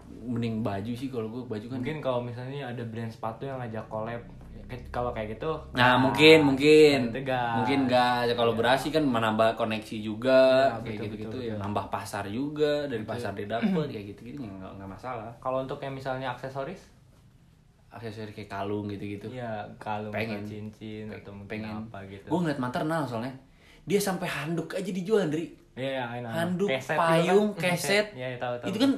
Mending 0.10 0.60
baju 0.60 0.92
sih 0.92 1.08
kalau 1.08 1.32
gue 1.32 1.44
baju 1.48 1.66
kan 1.72 1.80
mungkin 1.80 2.04
kalau 2.04 2.20
misalnya 2.20 2.68
ada 2.68 2.84
brand 2.84 3.14
sepatu 3.14 3.48
yang 3.48 3.64
ngajak 3.64 3.86
collab 3.88 4.20
kalau 4.90 5.10
kayak 5.10 5.34
gitu 5.34 5.50
Nah, 5.72 5.98
mungkin 5.98 6.46
mungkin 6.46 7.10
itu 7.10 7.22
gas. 7.24 7.58
mungkin 7.58 7.78
enggak 7.86 8.34
kolaborasi 8.34 8.88
kan 8.90 9.02
menambah 9.02 9.56
koneksi 9.56 9.98
juga 10.00 10.70
Ya, 10.70 10.78
kayak 10.78 10.84
betul, 10.86 11.04
gitu-gitu 11.08 11.30
betul, 11.34 11.42
ya 11.42 11.54
betul. 11.54 11.64
nambah 11.66 11.86
pasar 11.90 12.24
juga 12.28 12.74
dari 12.86 13.04
pasar 13.04 13.32
dia 13.34 13.48
dapet 13.48 13.86
kayak 13.90 14.06
gitu-gitu 14.14 14.40
ya 14.40 14.52
nggak 14.52 14.72
nggak 14.78 14.90
masalah 14.90 15.32
kalau 15.38 15.62
untuk 15.62 15.80
yang 15.80 15.94
misalnya 15.94 16.30
aksesoris 16.30 16.82
aksesoris 17.90 18.32
kayak 18.32 18.48
kalung 18.48 18.86
gitu-gitu 18.88 19.28
ya 19.30 19.66
kalung 19.78 20.14
Pengen. 20.14 20.46
cincin 20.46 21.10
atau 21.10 21.34
mungkin 21.34 21.50
pengen 21.50 21.76
apa 21.84 22.06
gitu 22.06 22.26
gue 22.28 22.40
ngeliat 22.40 22.62
maternal 22.62 23.02
soalnya 23.04 23.34
dia 23.84 23.98
sampai 23.98 24.30
handuk 24.30 24.70
aja 24.72 24.92
dijual 24.92 25.26
dari 25.26 25.58
Iya, 25.74 26.12
iya, 26.12 26.20
know. 26.20 26.30
handuk 26.30 26.68
Keset 26.68 26.98
payung 27.00 27.48
kan? 27.56 27.72
keset 27.72 28.08
Iya, 28.12 28.36
iya, 28.36 28.38
tahu, 28.38 28.54
tahu. 28.60 28.68
itu 28.68 28.78
kan 28.78 28.92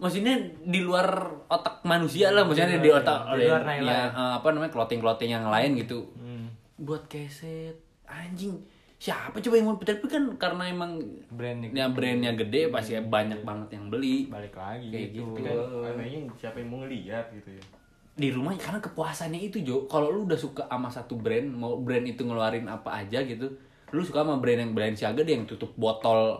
maksudnya 0.00 0.34
di 0.64 0.80
luar 0.80 1.06
otak 1.46 1.84
manusia 1.84 2.32
lah 2.32 2.42
maksudnya 2.42 2.80
Di 2.80 2.80
di, 2.80 2.88
luar- 2.88 3.04
otak 3.04 3.20
di 3.30 3.44
luar 3.44 3.62
ya, 3.62 3.76
ya. 3.78 4.00
apa 4.34 4.48
namanya 4.50 4.72
clothing 4.72 4.98
clothing 4.98 5.30
yang 5.30 5.46
lain 5.46 5.76
gitu. 5.76 6.08
Hmm, 6.16 6.48
buat 6.76 7.04
keset. 7.06 7.76
Anjing 8.04 8.58
siapa 8.96 9.38
coba 9.38 9.54
yang 9.54 9.64
mau 9.64 9.76
tapi 9.76 10.04
kan 10.04 10.24
karena 10.36 10.68
emang 10.68 11.00
brand 11.32 11.56
nih 11.62 11.72
ya 11.72 11.88
brandnya 11.88 12.32
gede 12.34 12.68
pasti 12.68 12.96
banyak 12.96 13.40
banget 13.40 13.68
yang 13.72 13.86
beli. 13.86 14.26
Balik 14.26 14.52
lagi 14.52 14.90
Kayak 14.90 15.08
gitu. 15.14 15.24
gitu. 15.36 15.52
kan 15.80 15.94
siapa 16.34 16.56
yang 16.58 16.68
mau 16.68 16.78
ngeliat 16.80 17.26
gitu 17.30 17.50
ya. 17.52 17.64
Di 18.10 18.28
rumah 18.28 18.52
karena 18.54 18.76
kepuasannya 18.78 19.40
itu 19.40 19.62
Jo. 19.62 19.86
Kalau 19.86 20.10
lu 20.10 20.26
udah 20.26 20.36
suka 20.36 20.66
sama 20.66 20.88
satu 20.88 21.16
brand 21.16 21.46
mau 21.46 21.78
brand 21.78 22.02
itu 22.02 22.20
ngeluarin 22.20 22.66
apa 22.66 23.00
aja 23.00 23.20
gitu 23.20 23.48
lu 23.90 24.00
suka 24.00 24.22
sama 24.22 24.38
brand 24.38 24.60
yang 24.60 24.70
brand 24.70 24.94
siaga 24.94 25.20
dia 25.20 25.34
yang 25.34 25.46
tutup 25.46 25.74
botol 25.74 26.38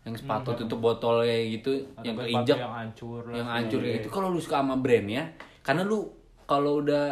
yang 0.00 0.14
sepatu 0.14 0.56
tutup 0.56 0.80
botol 0.80 1.20
kayak 1.20 1.60
gitu 1.60 1.70
Atau 1.92 2.04
yang 2.04 2.16
keinjak 2.18 2.58
yang 2.58 2.72
hancur 2.74 3.20
lah. 3.22 3.34
yang 3.36 3.48
hancur 3.48 3.78
kayak 3.78 3.96
gitu. 3.98 4.08
kalau 4.08 4.28
lu 4.28 4.38
suka 4.38 4.56
sama 4.58 4.74
brandnya 4.74 5.22
karena 5.60 5.82
lu 5.82 5.98
kalau 6.44 6.80
udah 6.80 7.04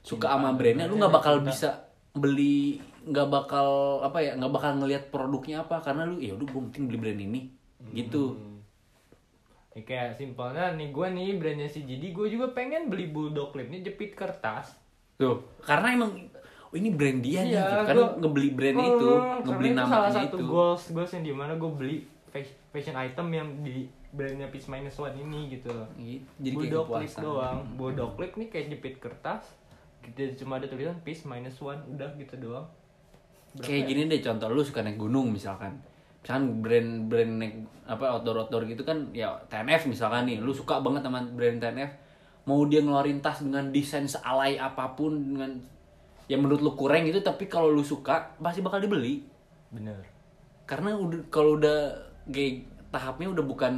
suka 0.00 0.26
sama 0.28 0.52
brandnya 0.52 0.84
lu 0.84 0.96
nggak 0.96 1.10
bakal 1.12 1.40
bisa 1.40 1.88
beli 2.12 2.76
nggak 3.02 3.28
bakal 3.28 3.68
apa 4.00 4.18
ya 4.18 4.32
nggak 4.34 4.50
bakal 4.50 4.70
ngelihat 4.76 5.04
produknya 5.08 5.62
apa. 5.62 5.78
Karena 5.78 6.04
lu 6.04 6.18
ya 6.18 6.32
udah 6.32 6.44
gue 6.44 6.62
penting 6.66 6.84
beli 6.86 6.98
brand 6.98 7.20
ini. 7.20 7.40
Gitu. 7.92 8.34
Ya, 9.70 9.82
kayak 9.82 10.10
simpelnya 10.12 10.72
nih 10.72 10.88
gue 10.88 11.06
nih 11.06 11.36
brandnya 11.36 11.68
si 11.68 11.82
Jidi 11.82 12.10
gue 12.10 12.26
juga 12.26 12.50
pengen 12.50 12.88
beli 12.88 13.06
bulldog 13.06 13.50
clip 13.50 13.68
nih 13.68 13.80
jepit 13.82 14.12
kertas. 14.12 14.72
Tuh 15.14 15.44
karena 15.60 15.92
emang 15.94 16.12
oh 16.66 16.74
ini 16.74 16.90
brand 16.90 17.20
dia 17.20 17.40
nih 17.42 17.52
Iya, 17.52 17.62
gitu. 17.62 17.74
karena 17.84 18.02
gua- 18.02 18.16
ngebeli 18.18 18.50
brand 18.50 18.76
Oh, 18.76 18.86
itu 18.86 19.10
ngebeli 19.42 19.68
itu 19.68 19.76
salah 19.76 19.88
namanya 20.02 20.16
satu 20.18 20.36
itu. 20.36 20.44
goals 20.46 20.82
goals 20.90 21.12
yang 21.12 21.24
di 21.24 21.32
mana 21.32 21.52
gue 21.54 21.70
beli 21.70 21.96
fashion 22.44 22.96
item 22.98 23.32
yang 23.32 23.48
di 23.64 23.86
brandnya 24.16 24.48
Peace 24.48 24.68
Minus 24.72 24.96
One 24.96 25.16
ini 25.16 25.52
gitu. 25.52 25.72
Gitu, 26.00 26.24
jadi 26.40 26.56
kayak 26.56 26.72
bulldog 26.72 26.86
clip 26.88 27.14
doang. 27.20 27.58
Bulldog 27.76 28.10
clip 28.16 28.32
nih 28.40 28.48
kayak 28.48 28.66
jepit 28.72 28.94
kertas 28.98 29.44
gitu 30.06 30.44
cuma 30.44 30.62
ada 30.62 30.66
tulisan 30.70 30.96
Peace 31.04 31.28
Minus 31.28 31.60
One 31.60 31.80
udah 31.92 32.10
gitu 32.16 32.34
doang. 32.40 32.66
Kayak 33.60 33.88
gini 33.88 34.00
deh 34.08 34.20
contoh 34.20 34.48
lu 34.52 34.62
suka 34.64 34.80
naik 34.84 35.00
gunung 35.00 35.32
misalkan. 35.32 35.76
Misalkan 36.24 36.60
brand-brand 36.64 37.32
naik 37.38 37.54
apa 37.86 38.18
outdoor 38.18 38.46
outdoor 38.46 38.66
gitu 38.66 38.82
kan 38.82 39.14
ya 39.14 39.30
TNF 39.46 39.86
misalkan 39.86 40.26
nih 40.26 40.42
lu 40.42 40.50
suka 40.50 40.82
banget 40.82 41.06
sama 41.06 41.22
brand 41.22 41.62
TNF 41.62 41.92
mau 42.46 42.66
dia 42.66 42.82
ngeluarin 42.82 43.22
tas 43.22 43.42
dengan 43.42 43.70
desain 43.70 44.06
sealai 44.06 44.58
apa 44.58 44.94
pun 44.94 45.14
dengan 45.14 45.54
yang 46.26 46.42
menurut 46.42 46.62
lu 46.62 46.72
kurang 46.74 47.06
gitu 47.06 47.22
tapi 47.22 47.46
kalau 47.46 47.70
lu 47.70 47.82
suka 47.82 48.34
pasti 48.42 48.62
bakal 48.62 48.82
dibeli. 48.82 49.22
Bener. 49.70 50.02
Karena 50.66 50.98
udah 50.98 51.20
kalau 51.30 51.58
udah 51.58 52.05
kayak 52.26 52.54
tahapnya 52.88 53.28
udah 53.28 53.44
bukan 53.44 53.74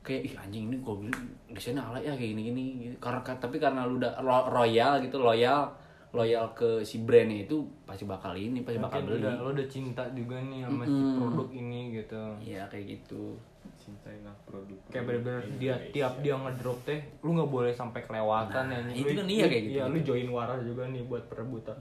kayak 0.00 0.22
ih 0.24 0.34
anjing 0.34 0.64
ini 0.66 0.76
gue 0.76 0.94
beli 0.96 1.12
desainnya 1.48 1.82
alay 1.82 2.02
ya 2.02 2.12
kayak 2.12 2.30
gini 2.30 2.42
gini 2.46 2.62
gitu. 2.82 2.96
karena 2.98 3.20
tapi 3.20 3.56
karena 3.56 3.84
lu 3.84 3.96
udah 3.96 4.16
ro- 4.18 4.48
royal 4.48 4.96
gitu 4.98 5.16
loyal 5.18 5.68
loyal 6.10 6.50
ke 6.50 6.80
si 6.80 7.00
brandnya 7.00 7.44
itu 7.44 7.54
pasti 7.84 8.02
bakal 8.02 8.32
ini 8.32 8.60
pasti 8.60 8.76
bakal 8.76 8.98
Mungkin 8.98 9.12
beli 9.12 9.22
udah, 9.22 9.34
lo 9.38 9.50
udah 9.52 9.68
cinta 9.68 10.02
juga 10.10 10.36
nih 10.40 10.64
sama 10.64 10.82
si 10.82 10.90
Mm-mm. 10.90 11.16
produk 11.16 11.48
ini 11.52 11.80
gitu 11.94 12.22
Iya 12.40 12.62
kayak 12.66 12.86
gitu. 12.90 13.36
cintain 13.76 14.20
lah 14.20 14.34
produk 14.42 14.76
kayak 14.88 15.04
bener-bener 15.04 15.42
dia 15.56 15.74
tiap 15.90 16.18
dia 16.18 16.34
ngedrop 16.34 16.78
teh 16.82 17.00
lu 17.20 17.32
nggak 17.32 17.50
boleh 17.50 17.70
sampai 17.70 18.00
kelewatan 18.02 18.64
ya 18.66 18.72
Nah, 18.74 18.80
nih. 18.82 18.94
itu 18.94 19.06
Lu- 19.06 19.18
kan 19.18 19.26
iya 19.28 19.46
kayak 19.46 19.62
gitu. 19.62 19.74
iya 19.74 19.84
lu 19.86 19.98
join 20.00 20.28
waras 20.30 20.60
juga 20.62 20.82
nih 20.86 21.02
buat 21.02 21.24
perebutan 21.26 21.76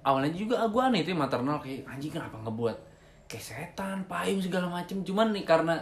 Awalnya 0.00 0.32
juga 0.32 0.54
ah, 0.56 0.68
gua 0.68 0.88
aneh 0.88 1.02
itu 1.02 1.10
ya, 1.10 1.18
maternal 1.18 1.58
kayak 1.58 1.84
anjing 1.84 2.08
kenapa 2.10 2.36
ngebuat 2.40 2.76
kayak 3.28 3.44
setan, 3.44 4.08
payung 4.08 4.40
segala 4.40 4.66
macem. 4.72 5.04
Cuman 5.04 5.36
nih 5.36 5.44
karena 5.44 5.76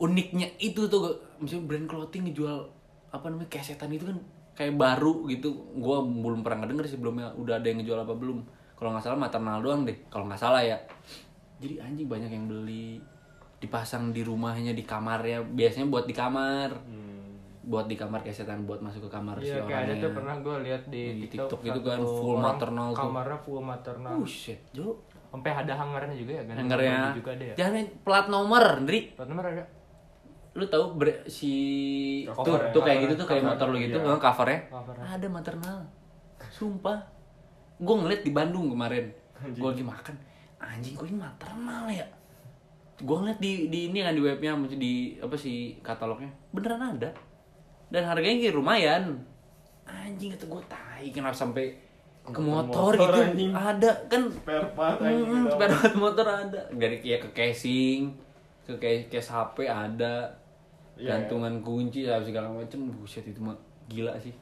uniknya 0.00 0.48
itu 0.58 0.88
tuh 0.88 1.14
misalnya 1.38 1.64
brand 1.68 1.86
clothing 1.86 2.30
ngejual 2.30 2.56
apa 3.12 3.26
namanya 3.28 3.50
kayak 3.52 3.66
setan 3.74 3.92
itu 3.92 4.08
kan 4.08 4.18
kayak 4.56 4.74
baru 4.74 5.28
gitu. 5.28 5.52
Gua 5.76 6.00
belum 6.02 6.40
pernah 6.40 6.64
ngedenger 6.64 6.88
sih 6.88 6.94
sebelumnya 6.96 7.30
udah 7.36 7.60
ada 7.60 7.66
yang 7.68 7.84
ngejual 7.84 8.00
apa 8.02 8.14
belum. 8.16 8.38
Kalau 8.74 8.94
nggak 8.94 9.04
salah 9.04 9.18
maternal 9.20 9.60
doang 9.60 9.84
deh. 9.84 9.96
Kalau 10.08 10.24
nggak 10.26 10.40
salah 10.40 10.64
ya. 10.64 10.80
Jadi 11.60 11.82
anjing 11.82 12.08
banyak 12.08 12.30
yang 12.32 12.48
beli 12.48 12.98
dipasang 13.58 14.14
di 14.14 14.22
rumahnya 14.22 14.70
di 14.70 14.86
kamarnya 14.86 15.42
biasanya 15.42 15.90
buat 15.90 16.06
di 16.06 16.14
kamar 16.14 16.70
buat 17.68 17.84
di 17.84 18.00
kamar 18.00 18.24
kayak 18.24 18.32
setan 18.32 18.64
buat 18.64 18.80
masuk 18.80 19.06
ke 19.06 19.10
kamar 19.12 19.36
si 19.44 19.52
Iya 19.52 19.60
kayak 19.68 19.80
ada 19.84 19.94
tuh 20.00 20.12
pernah 20.16 20.34
gue 20.40 20.56
lihat 20.64 20.82
di, 20.88 21.02
Di 21.20 21.28
TikTok, 21.28 21.60
TikTok 21.60 21.60
gitu 21.68 21.80
kan, 21.84 22.00
full 22.00 22.36
maternal 22.40 22.88
tuh. 22.96 23.00
kamarnya 23.04 23.38
full 23.44 23.60
maternal 23.60 24.14
Buset, 24.16 24.60
Jo. 24.72 24.96
Sampai 25.28 25.50
ada 25.52 25.72
hangarnya 25.76 26.16
juga 26.16 26.32
ya 26.40 26.42
Hangernya. 26.48 27.12
Baju 27.12 27.18
juga 27.20 27.30
ada 27.36 27.44
ya 27.44 27.54
Jangan 27.54 27.84
plat 28.00 28.26
nomor, 28.32 28.64
Ndri. 28.84 29.00
plat 29.12 29.28
nomor 29.28 29.44
ada 29.44 29.64
Lu 30.56 30.64
tahu 30.66 30.84
bre- 30.98 31.22
si 31.28 31.52
Cover 32.26 32.42
tuh, 32.42 32.56
ya, 32.58 32.74
tuh 32.74 32.82
kayak 32.82 32.98
gitu 33.06 33.14
tuh 33.14 33.26
kayak 33.30 33.44
motor 33.46 33.66
lu 33.70 33.78
gitu, 33.78 33.94
iya. 33.94 34.18
covernya. 34.18 34.60
Covernya. 34.66 35.04
Ada 35.06 35.26
maternal. 35.30 35.78
Sumpah. 36.50 36.98
Gue 37.78 37.94
ngeliat 37.94 38.26
di 38.26 38.32
Bandung 38.34 38.66
kemarin. 38.74 39.06
Gue 39.54 39.68
lagi 39.70 39.86
makan. 39.86 40.14
Anjing, 40.58 40.98
kok 40.98 41.06
ini 41.06 41.14
maternal 41.14 41.86
ya? 41.86 42.02
Gue 42.98 43.16
ngeliat 43.22 43.38
di 43.38 43.70
di 43.70 43.94
ini 43.94 44.02
kan 44.02 44.10
di 44.10 44.22
webnya, 44.24 44.58
di 44.66 45.14
apa 45.22 45.36
sih 45.38 45.78
katalognya. 45.78 46.32
Beneran 46.50 46.98
ada. 46.98 47.14
Dan 47.86 48.02
harganya 48.02 48.42
kayak 48.42 48.56
lumayan. 48.58 49.02
Anjing 49.86 50.34
kata 50.34 50.44
gue 50.50 50.62
tai 50.66 51.06
kenapa 51.14 51.38
sampai 51.38 51.78
ke 52.30 52.40
motor, 52.40 52.92
motor, 52.92 53.10
gitu 53.14 53.20
anjing. 53.24 53.50
ada 53.52 53.90
kan? 54.06 54.22
Spare 54.28 54.68
part 54.72 54.98
anjing 55.00 55.28
Hmm, 55.28 55.44
gitu. 55.46 55.54
part 55.58 55.94
motor 55.96 56.26
ada. 56.26 56.60
Dari 56.70 56.96
kayak 56.98 57.20
ke 57.24 57.30
casing 57.32 58.02
ke 58.64 58.72
kayak 58.76 59.08
case 59.08 59.30
HP 59.30 59.64
ada. 59.64 60.28
Iya, 60.98 61.14
gantungan 61.14 61.62
kunci 61.62 62.04
ya 62.04 62.18
segala 62.20 62.50
macem. 62.50 62.90
Buset 62.90 63.22
itu 63.24 63.38
mah 63.38 63.54
gila 63.86 64.12
sih. 64.18 64.34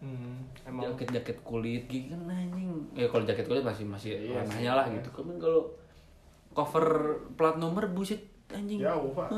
Hmm, 0.00 0.44
emang. 0.64 0.92
Jaket 0.92 1.08
jaket 1.16 1.38
kulit 1.40 1.84
gitu 1.86 2.12
kan 2.12 2.28
anjing. 2.28 2.68
Ya 2.92 3.06
kalau 3.08 3.24
jaket 3.24 3.46
kulit 3.46 3.62
masih 3.62 3.84
masih 3.84 4.10
Iya 4.16 4.40
ranahnya 4.40 4.72
lah 4.72 4.86
gitu. 4.88 5.08
Kan 5.12 5.36
kalau 5.36 5.68
cover 6.52 6.86
plat 7.34 7.56
nomor 7.56 7.88
buset 7.90 8.20
anjing. 8.48 8.80
Jauh 8.80 9.12
pak 9.16 9.28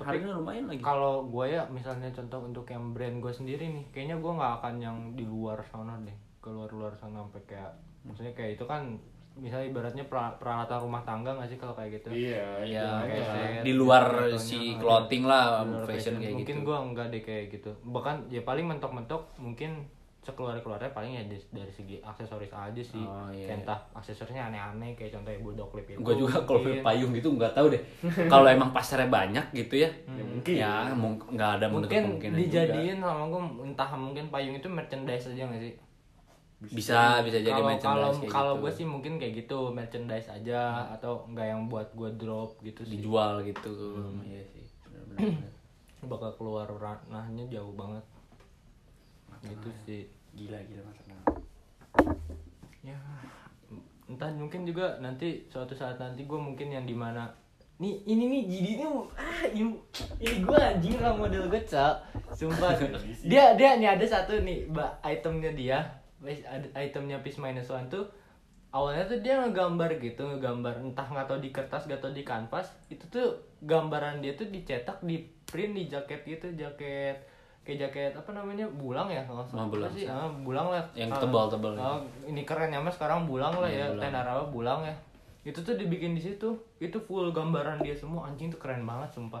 harganya 0.00 0.32
lumayan 0.32 0.64
lagi. 0.64 0.80
Kalau 0.80 1.28
gue 1.28 1.44
ya 1.52 1.62
misalnya 1.68 2.08
contoh 2.08 2.40
untuk 2.40 2.64
yang 2.64 2.96
brand 2.96 3.20
gue 3.20 3.28
sendiri 3.28 3.68
nih 3.68 3.84
kayaknya 3.92 4.16
gue 4.16 4.32
nggak 4.32 4.52
akan 4.60 4.74
yang 4.80 4.96
di 5.12 5.28
luar 5.28 5.60
sana 5.68 5.92
deh 6.00 6.16
keluar 6.40 6.68
luar 6.72 6.92
sana 6.96 7.20
sampai 7.20 7.42
kayak 7.44 7.72
maksudnya 8.04 8.32
kayak 8.32 8.56
itu 8.56 8.64
kan 8.64 8.96
misalnya 9.40 9.70
ibaratnya 9.70 10.04
peralatan 10.10 10.78
rumah 10.82 11.02
tangga 11.06 11.30
nggak 11.32 11.48
sih 11.48 11.58
kalau 11.60 11.72
kayak 11.72 12.00
gitu? 12.00 12.08
Iya, 12.12 12.66
ya 12.66 12.88
iya. 13.06 13.24
kayak 13.30 13.62
di 13.62 13.72
luar 13.72 14.04
Contohnya, 14.26 14.40
si 14.40 14.76
clothing 14.76 15.22
lah 15.24 15.62
luar 15.64 15.84
fashion 15.86 16.18
kayak 16.18 16.34
mungkin 16.34 16.56
gitu 16.60 16.66
gua 16.66 16.78
enggak 16.82 17.06
deh 17.14 17.22
kayak 17.22 17.44
gitu. 17.54 17.70
Bahkan 17.86 18.28
ya 18.28 18.42
paling 18.42 18.66
mentok-mentok 18.66 19.22
mungkin 19.38 19.86
sekeluar 20.20 20.52
keluarnya 20.60 20.92
paling 20.92 21.16
ya 21.16 21.24
dari, 21.24 21.72
segi 21.72 21.96
aksesoris 22.04 22.52
aja 22.52 22.82
sih. 22.84 23.00
Oh, 23.00 23.32
iya, 23.32 23.48
kayak 23.48 23.56
iya. 23.56 23.62
entah 23.64 23.78
aksesorisnya 23.96 24.52
aneh-aneh 24.52 24.92
kayak 24.92 25.16
contohnya 25.16 25.40
bulldog 25.40 25.68
clip 25.72 25.86
itu. 25.88 26.00
Gue 26.04 26.14
juga 26.20 26.44
kalau 26.44 26.60
mungkin. 26.60 26.84
payung 26.84 27.10
gitu 27.16 27.28
nggak 27.40 27.52
tahu 27.56 27.66
deh. 27.72 27.82
Kalau 28.28 28.44
emang 28.44 28.70
pasarnya 28.76 29.08
banyak 29.08 29.46
gitu 29.56 29.80
ya 29.80 29.88
Ya, 29.88 30.24
mungkin. 30.26 30.54
ya 30.60 30.72
nggak 31.32 31.50
ada 31.56 31.66
mungkin 31.72 32.02
dijadiin 32.36 33.00
sama 33.00 33.24
gue 33.32 33.42
entah 33.64 33.88
mungkin 33.96 34.28
payung 34.28 34.60
itu 34.60 34.68
merchandise 34.68 35.32
aja 35.32 35.48
nggak 35.48 35.62
sih 35.64 35.72
juga. 36.60 36.76
bisa 36.76 36.98
bisa 37.24 37.38
jadi 37.40 37.56
kalau 37.56 37.64
kalau 37.64 37.72
merchandise 37.72 38.20
kayak 38.20 38.32
kalau 38.32 38.52
gitu. 38.52 38.62
gue 38.62 38.72
sih 38.76 38.86
mungkin 38.86 39.12
kayak 39.16 39.34
gitu 39.44 39.58
merchandise 39.72 40.28
aja 40.28 40.60
atau 40.92 41.24
enggak 41.24 41.46
yang 41.48 41.62
buat 41.72 41.88
gue 41.96 42.10
drop 42.20 42.60
gitu 42.60 42.84
sih. 42.84 43.00
Dijual 43.00 43.40
gitu. 43.48 43.72
Hmm. 43.72 44.20
iya 44.28 44.44
sih. 44.44 44.64
Benar-benar. 44.84 45.40
bakal 46.12 46.30
keluar 46.36 46.68
ranahnya 46.68 47.44
jauh 47.48 47.72
banget. 47.72 48.04
Gitu 49.40 49.68
sih. 49.88 50.02
Gila 50.36 50.60
gila 50.68 50.84
masalah 50.84 51.40
ya 52.80 52.96
entah 54.10 54.30
mungkin 54.34 54.66
juga 54.66 54.98
nanti 54.98 55.46
suatu 55.46 55.76
saat 55.76 56.00
nanti 56.00 56.26
gue 56.26 56.40
mungkin 56.40 56.72
yang 56.72 56.88
di 56.88 56.96
mana 56.96 57.30
nih 57.80 58.04
ini 58.04 58.24
nih 58.28 58.42
jadi 58.44 58.70
ini 58.76 58.84
ah 59.16 59.42
ini, 59.52 59.64
ini 60.20 60.36
gue 60.44 60.58
anjing 60.58 61.00
lah 61.00 61.16
model 61.16 61.48
gue 61.48 61.64
cak. 61.64 61.96
Sumpah. 62.36 62.76
Dia 63.30 63.56
dia 63.56 63.80
nih 63.80 63.96
ada 63.96 64.04
satu 64.04 64.36
nih 64.44 64.68
mbak 64.68 65.00
itemnya 65.00 65.50
dia 65.56 65.78
itemnya 66.76 67.18
piece 67.20 67.40
minus 67.40 67.68
one 67.68 67.88
tuh 67.88 68.04
awalnya 68.70 69.02
tuh 69.04 69.18
dia 69.18 69.40
ngegambar 69.40 69.98
gitu 69.98 70.22
ngegambar 70.22 70.78
entah 70.78 71.06
nggak 71.06 71.26
tau 71.26 71.38
di 71.38 71.50
kertas 71.50 71.88
nggak 71.88 71.98
tau 71.98 72.12
di 72.12 72.22
kanvas 72.22 72.70
itu 72.86 73.02
tuh 73.08 73.34
gambaran 73.64 74.22
dia 74.22 74.36
tuh 74.36 74.46
dicetak 74.46 75.02
di 75.02 75.20
print 75.44 75.74
di 75.74 75.84
jaket 75.86 76.22
gitu 76.22 76.46
jaket 76.54 77.18
kayak 77.60 77.78
jaket 77.88 78.12
apa 78.16 78.30
namanya 78.32 78.64
bulang 78.72 79.12
ya 79.12 79.20
kalau 79.28 79.44
salah. 79.44 79.64
Oh, 79.64 79.68
bulang. 79.68 79.92
Sih 79.92 80.08
Ah, 80.08 80.24
bulang 80.32 80.72
lah 80.72 80.80
Yang 80.96 81.12
Ah, 81.12 81.20
tebal-tebal 81.20 81.72
ah, 81.76 82.00
ini 82.24 82.42
keren 82.48 82.72
ya 82.72 82.80
mas 82.80 82.96
sekarang 82.96 83.28
bulang 83.28 83.52
lah 83.52 83.68
Iya, 83.68 83.84
ya 83.84 83.86
bulang. 83.92 84.02
Tenarawa 84.08 84.44
bulang 84.48 84.80
ya 84.84 84.94
itu 85.40 85.56
tuh 85.56 85.72
dibikin 85.72 86.12
di 86.12 86.20
situ 86.20 86.52
itu 86.78 86.96
full 87.00 87.32
gambaran 87.32 87.80
dia 87.80 87.96
semua 87.96 88.28
anjing 88.28 88.52
tuh 88.52 88.60
keren 88.60 88.84
banget 88.84 89.08
sumpah 89.12 89.40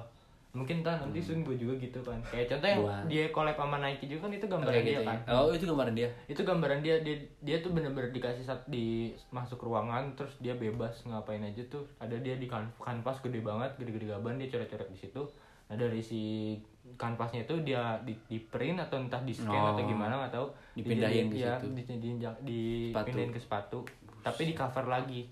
mungkin 0.50 0.82
ntar 0.82 0.98
nanti 0.98 1.22
sun 1.22 1.46
gue 1.46 1.54
juga 1.54 1.78
gitu 1.78 2.02
kan 2.02 2.18
kayak 2.26 2.50
contoh 2.50 2.66
yang 2.66 2.82
Buat. 2.82 3.02
dia 3.06 3.24
collab 3.30 3.54
sama 3.54 3.78
Nike 3.78 4.10
juga 4.10 4.26
kan 4.26 4.32
itu 4.34 4.46
gambaran 4.50 4.74
Kayak 4.74 4.82
dia 4.82 4.90
gitu 4.90 5.06
kan 5.06 5.18
ya. 5.22 5.30
oh 5.38 5.48
itu 5.54 5.64
gambaran 5.64 5.94
dia 5.94 6.08
itu 6.26 6.40
gambaran 6.42 6.80
dia 6.82 6.94
dia 7.06 7.16
dia 7.38 7.56
tuh 7.62 7.70
bener-bener 7.70 8.10
dikasih 8.10 8.42
saat 8.42 8.62
di 8.66 8.86
masuk 9.30 9.62
ruangan 9.62 10.10
terus 10.18 10.34
dia 10.38 10.58
bebas 10.58 11.06
ngapain 11.06 11.38
aja 11.40 11.62
tuh 11.70 11.86
ada 11.96 12.18
dia 12.18 12.34
di 12.34 12.50
kan 12.50 12.66
kanvas 12.76 13.22
gede 13.22 13.38
banget 13.40 13.70
gede-gede 13.78 14.10
gaban 14.10 14.42
dia 14.42 14.50
coret-coret 14.50 14.90
di 14.90 14.98
situ 14.98 15.22
nah 15.70 15.78
dari 15.78 16.02
si 16.02 16.58
kanvasnya 16.98 17.46
itu 17.46 17.54
dia 17.62 17.94
di, 18.02 18.10
di 18.26 18.42
print 18.42 18.82
atau 18.82 18.98
entah 18.98 19.22
di 19.22 19.30
scan 19.30 19.54
Oh. 19.54 19.70
atau 19.70 19.86
gimana 19.86 20.18
nggak 20.18 20.34
tahu 20.34 20.46
Dipindahin 20.74 21.30
ke 21.30 21.38
iya, 21.38 21.54
situ. 21.54 21.70
di, 21.70 21.82
di, 21.86 22.10
di, 22.42 22.60
Sepatu. 22.90 23.06
pindahin 23.06 23.30
ke 23.30 23.38
sepatu 23.38 23.78
tapi 24.20 24.50
di 24.50 24.54
cover 24.58 24.90
lagi 24.90 25.30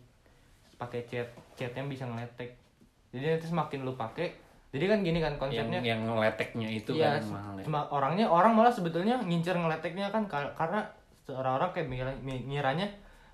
pakai 0.78 1.02
cat 1.04 1.26
cat 1.58 1.74
yang 1.74 1.90
bisa 1.90 2.06
ngeletek 2.06 2.54
jadi 3.10 3.34
nanti 3.34 3.50
semakin 3.50 3.82
lu 3.82 3.98
pakai 3.98 4.46
jadi 4.68 4.84
kan 4.86 4.98
gini 5.00 5.18
kan 5.18 5.32
yang 5.32 5.40
konsepnya 5.40 5.80
yang 5.80 6.00
leteknya 6.10 6.68
itu 6.68 6.92
Iya, 6.92 7.08
kan 7.10 7.20
yang 7.20 7.32
mahal 7.32 7.54
ya 7.54 7.64
cuma 7.64 7.80
orangnya 7.88 8.26
orang 8.26 8.52
malah 8.52 8.68
sebetulnya 8.68 9.16
ngincer 9.18 9.54
ngeleteknya 9.54 10.08
kan 10.08 10.24
kar- 10.24 10.52
karena 10.52 10.84
orang-orang 11.26 11.70
kayak 11.72 11.86
ngiranya 12.42 12.86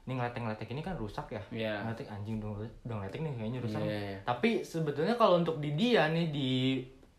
nih 0.05 0.14
ngeletek-ngeletek 0.14 0.68
ini 0.68 0.80
kan 0.80 0.95
rusak 0.95 1.24
ya. 1.28 1.41
Iya. 1.49 1.74
Ngeletek 1.80 2.07
anjing 2.09 2.37
dong 2.37 2.61
udah 2.61 2.95
ngeletek 2.95 3.20
nih 3.20 3.32
kayaknya 3.35 3.59
rusak. 3.59 3.80
Iya, 3.80 3.99
iya. 4.07 4.18
Tapi 4.22 4.61
sebetulnya 4.61 5.14
kalau 5.14 5.39
untuk 5.39 5.59
di 5.59 5.72
dia 5.72 6.07
nih 6.07 6.28
di 6.28 6.51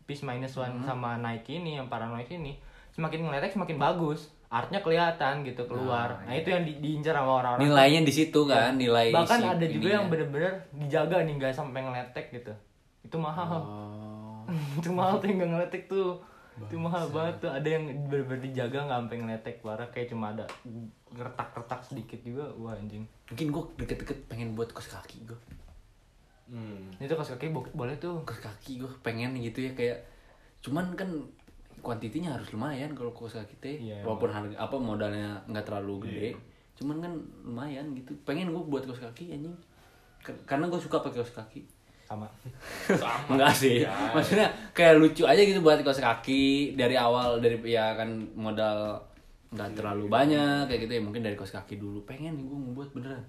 Peace 0.02 0.22
Minus 0.22 0.54
One 0.54 0.70
Hmm. 0.76 0.86
sama 0.86 1.18
Nike 1.18 1.58
ini 1.58 1.74
yang 1.74 1.88
paranoid 1.88 2.30
ini 2.30 2.54
semakin 2.90 3.26
ngeletek 3.26 3.52
semakin 3.52 3.74
bagus. 3.76 4.30
Artnya 4.46 4.78
kelihatan 4.78 5.42
gitu 5.42 5.66
keluar. 5.66 6.22
Nah, 6.22 6.30
itu 6.30 6.46
yang 6.46 6.62
di, 6.62 6.78
diincar 6.78 7.18
sama 7.18 7.42
orang-orang. 7.42 7.66
nilainya 7.66 8.00
di 8.00 8.14
situ 8.14 8.40
kan 8.46 8.78
nilai 8.78 9.10
Iya. 9.10 9.18
Bahkan 9.18 9.40
ada 9.50 9.66
juga 9.66 9.74
ininya. 9.82 9.90
yang 9.92 10.04
bener-bener 10.06 10.52
dijaga 10.72 11.16
nih 11.20 11.34
nggak 11.34 11.50
sampai 11.50 11.80
ngeletek 11.82 12.26
gitu. 12.32 12.52
Itu 13.02 13.16
mahal. 13.18 13.50
oh. 13.50 13.95
itu 14.78 14.90
mahal 14.90 15.18
tuh 15.18 15.26
yang 15.26 15.38
nggak 15.40 15.50
ngeletek 15.52 15.82
tuh. 15.86 16.18
Itu 16.56 16.76
mahal 16.76 17.04
banget 17.10 17.44
tuh. 17.44 17.50
Ada 17.52 17.68
yang 17.68 17.84
bener-bener 18.08 18.40
dijaga 18.48 18.86
nggak 18.86 18.98
sampai 19.04 19.16
ngeletek 19.20 19.56
parah. 19.60 19.88
Kayak 19.90 20.08
cuma 20.12 20.32
ada 20.32 20.44
retak-retak 21.12 21.80
sedikit 21.82 22.20
juga. 22.20 22.48
Wah 22.56 22.72
anjing. 22.72 23.04
Mungkin 23.28 23.46
gue 23.50 23.62
deket-deket 23.76 24.18
pengen 24.26 24.54
buat 24.54 24.70
kos 24.70 24.88
kaki 24.88 25.24
gue 25.24 25.40
Hmm. 26.46 26.94
itu 27.02 27.10
kaos 27.10 27.34
kaki 27.34 27.50
bo- 27.50 27.66
boleh 27.74 27.98
tuh. 27.98 28.22
Kos 28.22 28.38
kaki 28.38 28.78
gue 28.78 28.86
pengen 29.02 29.34
gitu 29.34 29.66
ya 29.66 29.74
kayak 29.74 29.98
cuman 30.62 30.94
kan 30.94 31.10
kuantitinya 31.82 32.38
harus 32.38 32.54
lumayan 32.54 32.94
kalau 32.94 33.10
kos 33.10 33.34
kaki 33.34 33.54
teh. 33.58 33.76
Iya, 33.82 34.06
walaupun 34.06 34.30
harga 34.30 34.54
apa 34.54 34.78
modalnya 34.78 35.42
nggak 35.44 35.66
terlalu 35.66 36.06
gede 36.06 36.30
cuman 36.76 37.02
kan 37.02 37.12
lumayan 37.42 37.90
gitu. 37.92 38.14
Pengen 38.22 38.54
gue 38.54 38.62
buat 38.62 38.86
kos 38.86 39.02
kaki 39.02 39.34
anjing. 39.34 39.58
Karena 40.46 40.70
gue 40.70 40.78
suka 40.78 41.02
pakai 41.02 41.20
kos 41.20 41.34
kaki 41.34 41.66
sama. 42.06 42.30
Enggak 43.26 43.52
sih. 43.52 43.82
Maksudnya 44.14 44.46
kayak 44.70 45.02
lucu 45.02 45.26
aja 45.26 45.42
gitu 45.42 45.58
buat 45.58 45.82
kos 45.82 45.98
kaki 45.98 46.78
dari 46.78 46.94
awal 46.94 47.42
dari 47.42 47.58
ya 47.66 47.98
kan 47.98 48.30
modal 48.38 49.02
nggak 49.50 49.74
terlalu 49.74 50.06
banyak 50.06 50.70
kayak 50.70 50.86
gitu 50.86 50.92
ya. 50.96 51.02
Mungkin 51.02 51.26
dari 51.26 51.34
kos 51.34 51.50
kaki 51.50 51.82
dulu. 51.82 52.06
Pengen 52.06 52.38
nih 52.38 52.44
gue 52.46 52.58
ngebuat 52.62 52.90
beneran. 52.94 53.24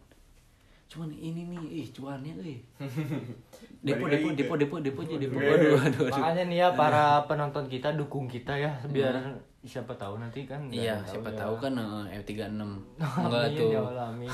Cuman 0.87 1.09
ini 1.11 1.49
nih 1.51 1.83
ih 1.83 1.87
cuannya 1.91 2.33
eh 2.45 2.59
depo 3.85 4.05
depo 4.07 4.29
depo 4.33 4.53
depo 4.55 4.75
depo 4.79 4.99
aja 5.03 5.15
depo. 5.19 5.37
Iya. 5.37 5.49
waduh 5.53 5.71
waduh 5.77 6.01
makanya 6.09 6.43
nih 6.49 6.57
ya 6.63 6.67
para 6.73 7.05
penonton 7.29 7.65
kita 7.69 7.93
dukung 7.93 8.25
kita 8.25 8.55
ya 8.57 8.71
biar 8.89 9.37
siapa 9.59 9.89
tahu 9.93 10.17
nanti 10.17 10.45
kan 10.45 10.61
iya 10.69 10.95
siapa 11.01 11.27
ya. 11.27 11.43
tahu 11.43 11.57
kan 11.57 11.73
eh, 11.75 12.21
F36 12.21 12.55
enggak 12.55 13.43
Amin, 13.43 13.57
tuh 13.57 13.67
ya 13.67 13.81
Allah, 13.81 14.05
amin. 14.07 14.29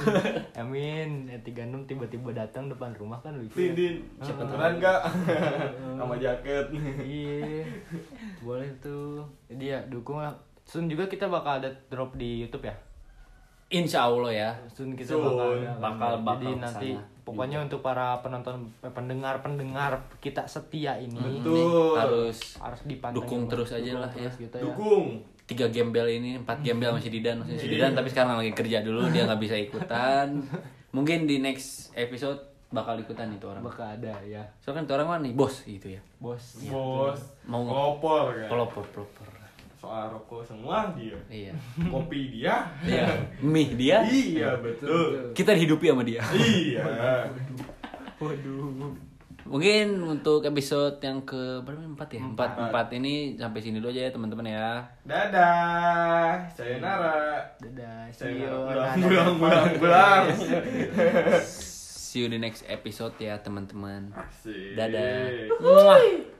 amin. 0.60 1.08
Eh, 1.28 1.40
36 1.40 1.86
tiba-tiba 1.86 2.30
datang 2.30 2.66
depan 2.66 2.90
rumah 2.92 3.16
kan 3.18 3.32
lucu. 3.32 3.54
Din, 3.54 3.62
ya. 3.62 3.72
din. 3.72 3.94
Siapa 4.20 4.42
keren 4.44 4.76
gak? 4.76 5.00
Sama 5.98 6.14
jaket. 6.16 6.66
Iya. 7.00 7.62
Boleh 8.40 8.68
tuh. 8.78 9.22
Jadi 9.46 9.64
ya 9.70 9.80
dukung 9.86 10.18
lah. 10.18 10.34
Sun 10.62 10.90
juga 10.90 11.06
kita 11.06 11.26
bakal 11.26 11.62
ada 11.62 11.70
drop 11.86 12.12
di 12.14 12.42
YouTube 12.42 12.66
ya. 12.66 12.74
Insya 13.68 14.04
Allah 14.04 14.30
ya 14.30 14.50
Sun 14.68 14.92
kita 14.92 15.14
bakal. 15.14 15.62
Bakal- 15.78 16.20
bakal 16.20 16.42
Jadi 16.42 16.48
nanti 16.58 16.90
ke 16.90 16.98
sana 16.98 17.15
pokoknya 17.26 17.58
untuk 17.58 17.82
para 17.82 18.22
penonton 18.22 18.54
eh, 18.78 18.88
pendengar-pendengar 18.88 19.92
kita 20.16 20.46
setia 20.46 20.94
ini 20.94 21.42
Betul. 21.42 21.98
harus 21.98 22.54
harus 22.56 22.80
dipantengin 22.84 23.18
Dukung 23.20 23.42
terus 23.46 23.68
aja 23.68 23.82
Dukung 23.82 24.00
lah 24.00 24.12
ya. 24.14 24.30
gitu 24.32 24.54
ya. 24.54 24.62
Dukung. 24.62 25.06
tiga 25.44 25.66
gembel 25.68 26.06
ini 26.08 26.38
empat 26.38 26.58
gembel 26.60 26.90
masih 26.90 27.06
Didan 27.08 27.38
masih 27.38 27.54
si 27.56 27.66
Didan 27.68 27.92
tapi 27.92 28.06
sekarang 28.08 28.34
lagi 28.36 28.50
kerja 28.52 28.78
dulu 28.80 29.06
dia 29.10 29.26
nggak 29.26 29.38
bisa 29.38 29.54
ikutan 29.56 30.42
mungkin 30.96 31.22
di 31.22 31.38
next 31.38 31.90
episode 31.92 32.38
bakal 32.68 32.94
ikutan 32.94 33.30
itu 33.30 33.46
orang 33.46 33.62
Bakal 33.62 33.94
ada 33.96 34.18
ya. 34.22 34.42
soalnya 34.58 34.74
kan 34.76 34.84
itu 34.84 34.92
orang 34.94 35.06
kan 35.08 35.20
nih 35.22 35.34
bos 35.34 35.54
gitu 35.62 35.86
ya 35.88 36.02
Bos. 36.16 36.62
Bos. 36.64 37.20
Mau- 37.44 37.62
ngopor 37.62 38.34
kan. 38.36 38.48
pelopor 38.48 38.82
pelopor 38.88 39.26
Soal 39.86 40.10
rokok 40.10 40.42
semua 40.42 40.90
dia. 40.98 41.14
iya. 41.30 41.54
Kopi 41.94 42.34
dia. 42.34 42.66
iya. 42.82 43.06
Mie 43.38 43.70
dia. 43.78 44.02
Iya 44.02 44.58
betul. 44.58 45.30
kita 45.30 45.54
dihidupi 45.54 45.86
sama 45.86 46.02
dia. 46.02 46.18
Iya. 46.34 46.82
Waduh. 48.18 48.90
mungkin 49.46 50.02
untuk 50.02 50.42
episode 50.42 50.98
yang 50.98 51.22
ke 51.22 51.62
berapa 51.62 51.86
empat 51.86 52.18
ya? 52.18 52.18
Empat. 52.18 52.50
Empat. 52.66 52.86
Ini 52.98 53.38
sampai 53.38 53.62
sini 53.62 53.78
dulu 53.78 53.94
aja 53.94 54.02
ya 54.02 54.10
teman-teman 54.10 54.50
ya. 54.50 54.82
Dadah. 55.06 56.50
Sayonara. 56.50 57.46
Dadah. 57.62 58.10
See 58.10 58.42
you. 58.42 58.50
Pulang, 58.50 58.98
pulang, 59.38 59.70
pulang, 59.78 60.22
see 61.46 62.26
you 62.26 62.26
di 62.26 62.42
next 62.42 62.66
episode 62.66 63.14
ya 63.22 63.38
teman-teman. 63.38 64.10
Dadah. 64.74 65.46
Muah. 65.62 66.35